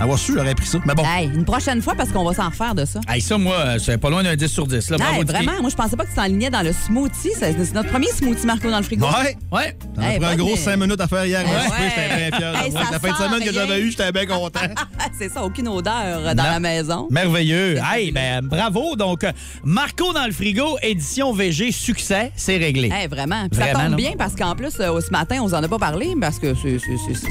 Avoir 0.00 0.18
su, 0.18 0.32
j'aurais 0.34 0.54
pris 0.56 0.66
ça. 0.66 0.78
Mais 0.84 0.94
bon. 0.94 1.04
Hey, 1.06 1.26
une 1.32 1.44
prochaine 1.44 1.80
fois, 1.80 1.94
parce 1.94 2.10
qu'on 2.10 2.24
va 2.24 2.34
s'en 2.34 2.48
refaire 2.48 2.74
de 2.74 2.84
ça. 2.84 3.00
Hey, 3.08 3.20
ça, 3.20 3.38
moi, 3.38 3.54
euh, 3.56 3.78
c'est 3.78 3.96
pas 3.96 4.10
loin 4.10 4.24
d'un 4.24 4.34
10 4.34 4.48
sur 4.48 4.66
10. 4.66 4.90
Là. 4.90 4.96
Bravo, 4.98 5.14
Hey, 5.14 5.24
Dicky. 5.24 5.32
vraiment, 5.32 5.60
moi, 5.60 5.70
je 5.70 5.76
pensais 5.76 5.96
pas 5.96 6.04
que 6.04 6.08
tu 6.10 6.16
t'enlignais 6.16 6.50
dans 6.50 6.62
le 6.62 6.72
smoothie. 6.72 7.30
C'est 7.38 7.56
notre 7.72 7.90
premier 7.90 8.08
smoothie 8.08 8.44
Marco 8.44 8.68
dans 8.70 8.78
le 8.78 8.82
frigo. 8.82 9.06
Ouais. 9.06 9.36
Ouais. 9.52 9.76
T'en 9.94 10.02
as 10.02 10.10
Hey, 10.14 10.18
pris 10.18 10.26
un 10.32 10.36
gros 10.36 10.48
idée. 10.50 10.56
5 10.60 10.76
minutes 10.78 11.00
à 11.00 11.06
faire 11.06 11.24
hier. 11.24 11.46
Moi, 11.46 11.54
ouais. 11.56 11.62
J'étais 11.88 12.16
bien 12.28 12.36
fier. 12.38 12.70
moi. 12.72 12.82
La 12.90 12.98
fin 12.98 13.10
de 13.10 13.14
semaine 13.16 13.44
que 13.44 13.50
rien. 13.50 13.52
j'avais 13.52 13.80
eue, 13.80 13.90
j'étais 13.92 14.10
bien 14.12 14.26
content. 14.26 14.60
c'est 15.18 15.28
ça, 15.32 15.44
aucune 15.44 15.68
odeur 15.68 16.34
dans 16.34 16.42
Non. 16.42 16.50
la 16.50 16.60
maison. 16.60 17.06
Merveilleux. 17.10 17.78
Hey, 17.92 18.10
ben, 18.10 18.42
bravo. 18.44 18.96
Donc, 18.96 19.22
euh, 19.22 19.30
Marco 19.62 20.12
dans 20.12 20.26
le 20.26 20.32
frigo, 20.32 20.76
édition 20.82 21.32
VG, 21.32 21.70
succès, 21.70 22.32
c'est 22.34 22.56
réglé. 22.56 22.90
Hey, 22.92 23.06
vraiment. 23.06 23.46
Puis 23.48 23.60
ça 23.60 23.72
tombe 23.72 23.94
bien 23.94 24.12
parce 24.18 24.34
qu'en 24.34 24.56
plus, 24.56 24.72
euh, 24.80 25.00
ce 25.00 25.10
matin, 25.10 25.36
on 25.40 25.46
vous 25.46 25.54
en 25.54 25.62
a 25.62 25.68
pas 25.68 25.78
parlé 25.78 26.14
parce 26.20 26.40
que 26.40 26.52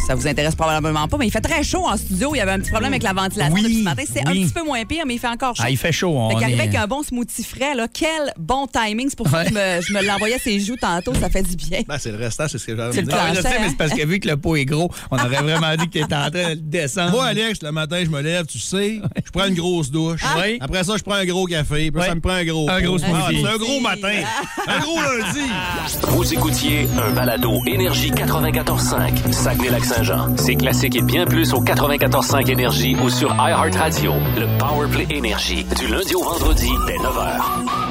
ça 0.08 0.16
vous 0.16 0.28
intéresse 0.28 0.56
probablement 0.56 1.10
pas, 1.10 1.18
mais 1.18 1.28
il 1.28 1.32
fait 1.32 1.42
très 1.42 1.64
chaud 1.64 1.86
en 1.86 1.98
studio. 1.98 2.32
Il 2.34 2.38
y 2.38 2.42
avait 2.42 2.53
un 2.54 2.60
petit 2.60 2.70
problème 2.72 2.94
avec 2.94 3.04
la 3.04 3.14
ventilation 3.14 3.54
Oui, 3.54 3.62
depuis 3.64 3.78
ce 3.80 3.84
matin. 3.84 4.04
C'est 4.12 4.28
un 4.28 4.32
petit 4.32 4.54
peu 4.54 4.64
moins 4.64 4.84
pire, 4.86 5.04
mais 5.06 5.16
il 5.16 5.20
fait 5.20 5.28
encore 5.28 5.56
chaud. 5.56 5.64
Ah, 5.66 5.70
il 5.70 5.78
fait 5.78 5.92
chaud. 5.92 6.14
On 6.16 6.30
Fait 6.32 6.36
qu'arriver 6.40 6.58
est- 6.60 6.62
avec 6.68 6.76
un 6.76 6.88
bon 6.88 7.04
smoothie 7.04 7.44
frais, 7.44 7.76
là, 7.76 7.88
quel 7.92 8.34
bon 8.38 8.68
timing. 8.68 9.08
C'est 9.10 9.18
pour 9.18 9.28
ça 9.30 9.44
que 9.46 9.52
je 9.52 9.94
me, 9.94 10.06
l'envoyais 10.06 10.36
à 10.36 10.40
ses 10.40 10.60
joues 10.60 10.76
tantôt. 10.80 11.14
Ça 11.16 11.30
fait 11.30 11.44
du 11.44 11.56
bien. 11.56 11.82
Ben, 11.88 11.98
c'est 12.00 12.12
le 12.12 12.18
restant, 12.18 12.46
c'est 12.48 12.58
ce 12.58 12.66
que 12.66 12.76
j'avais 12.76 12.94
C'est 12.94 13.02
dit. 13.04 13.10
le 13.10 13.14
Ah, 13.18 13.30
je 13.30 13.36
sais, 13.36 13.42
plancher, 13.42 13.58
mais 13.60 13.66
hein? 13.66 13.70
c'est 13.70 13.78
parce 13.78 13.94
que 13.94 14.06
vu 14.06 14.20
que 14.20 14.28
le 14.30 14.38
pot 14.38 14.56
est 14.56 14.66
gros, 14.66 14.92
on 15.12 15.18
aurait 15.18 15.28
vraiment 15.42 15.76
dit 15.76 15.86
que 15.88 15.98
tu 15.98 16.04
étais 16.04 16.16
en 16.16 16.30
train 16.30 16.30
de 16.30 16.50
le 16.50 16.56
descendre. 16.56 17.12
Moi, 17.12 17.26
Alex, 17.26 17.62
le 17.62 17.72
matin, 17.72 18.02
je 18.04 18.10
me 18.10 18.22
lève, 18.22 18.46
tu 18.46 18.60
sais, 18.60 19.00
je 19.26 19.32
prends 19.32 19.46
une 19.48 19.56
grosse 19.56 19.92
douche. 19.92 20.22
Oui. 20.38 20.58
Après 20.62 20.84
ça, 20.84 20.96
je 20.98 21.04
prends 21.04 21.16
un 21.16 21.26
gros 21.26 21.46
café. 21.46 21.92
Puis 21.92 22.02
Oui. 22.02 22.06
ça 22.08 22.16
me 22.16 22.22
prend 22.22 22.32
un 22.34 22.46
gros. 22.46 22.70
Un 22.70 22.82
gros 22.82 22.98
smoothie. 22.98 23.16
Ah, 23.16 23.30
c'est 23.32 23.48
un 23.54 23.58
gros 23.58 23.80
matin. 23.80 24.14
un 24.68 24.80
gros 24.80 24.98
lundi. 25.02 25.50
Vous 26.10 26.34
écoutiez 26.34 26.88
un 27.06 27.12
balado 27.12 27.52
Énergie 27.68 28.12
94.5, 28.12 29.32
Saguenay-Lac-Saint-Jean. 29.32 30.36
C'est 30.38 30.56
classique 30.56 30.96
et 30.96 31.02
bien 31.02 31.26
plus 31.26 31.54
au 31.54 31.62
94.5 31.64 32.43
Énergie 32.50 32.96
ou 33.04 33.10
sur 33.10 33.30
iHeartRadio. 33.36 34.14
Le 34.38 34.58
Powerplay 34.58 35.08
Énergie, 35.10 35.66
du 35.80 35.88
lundi 35.88 36.16
au 36.16 36.24
vendredi 36.24 36.70
dès 36.88 36.98
9h. 36.98 37.83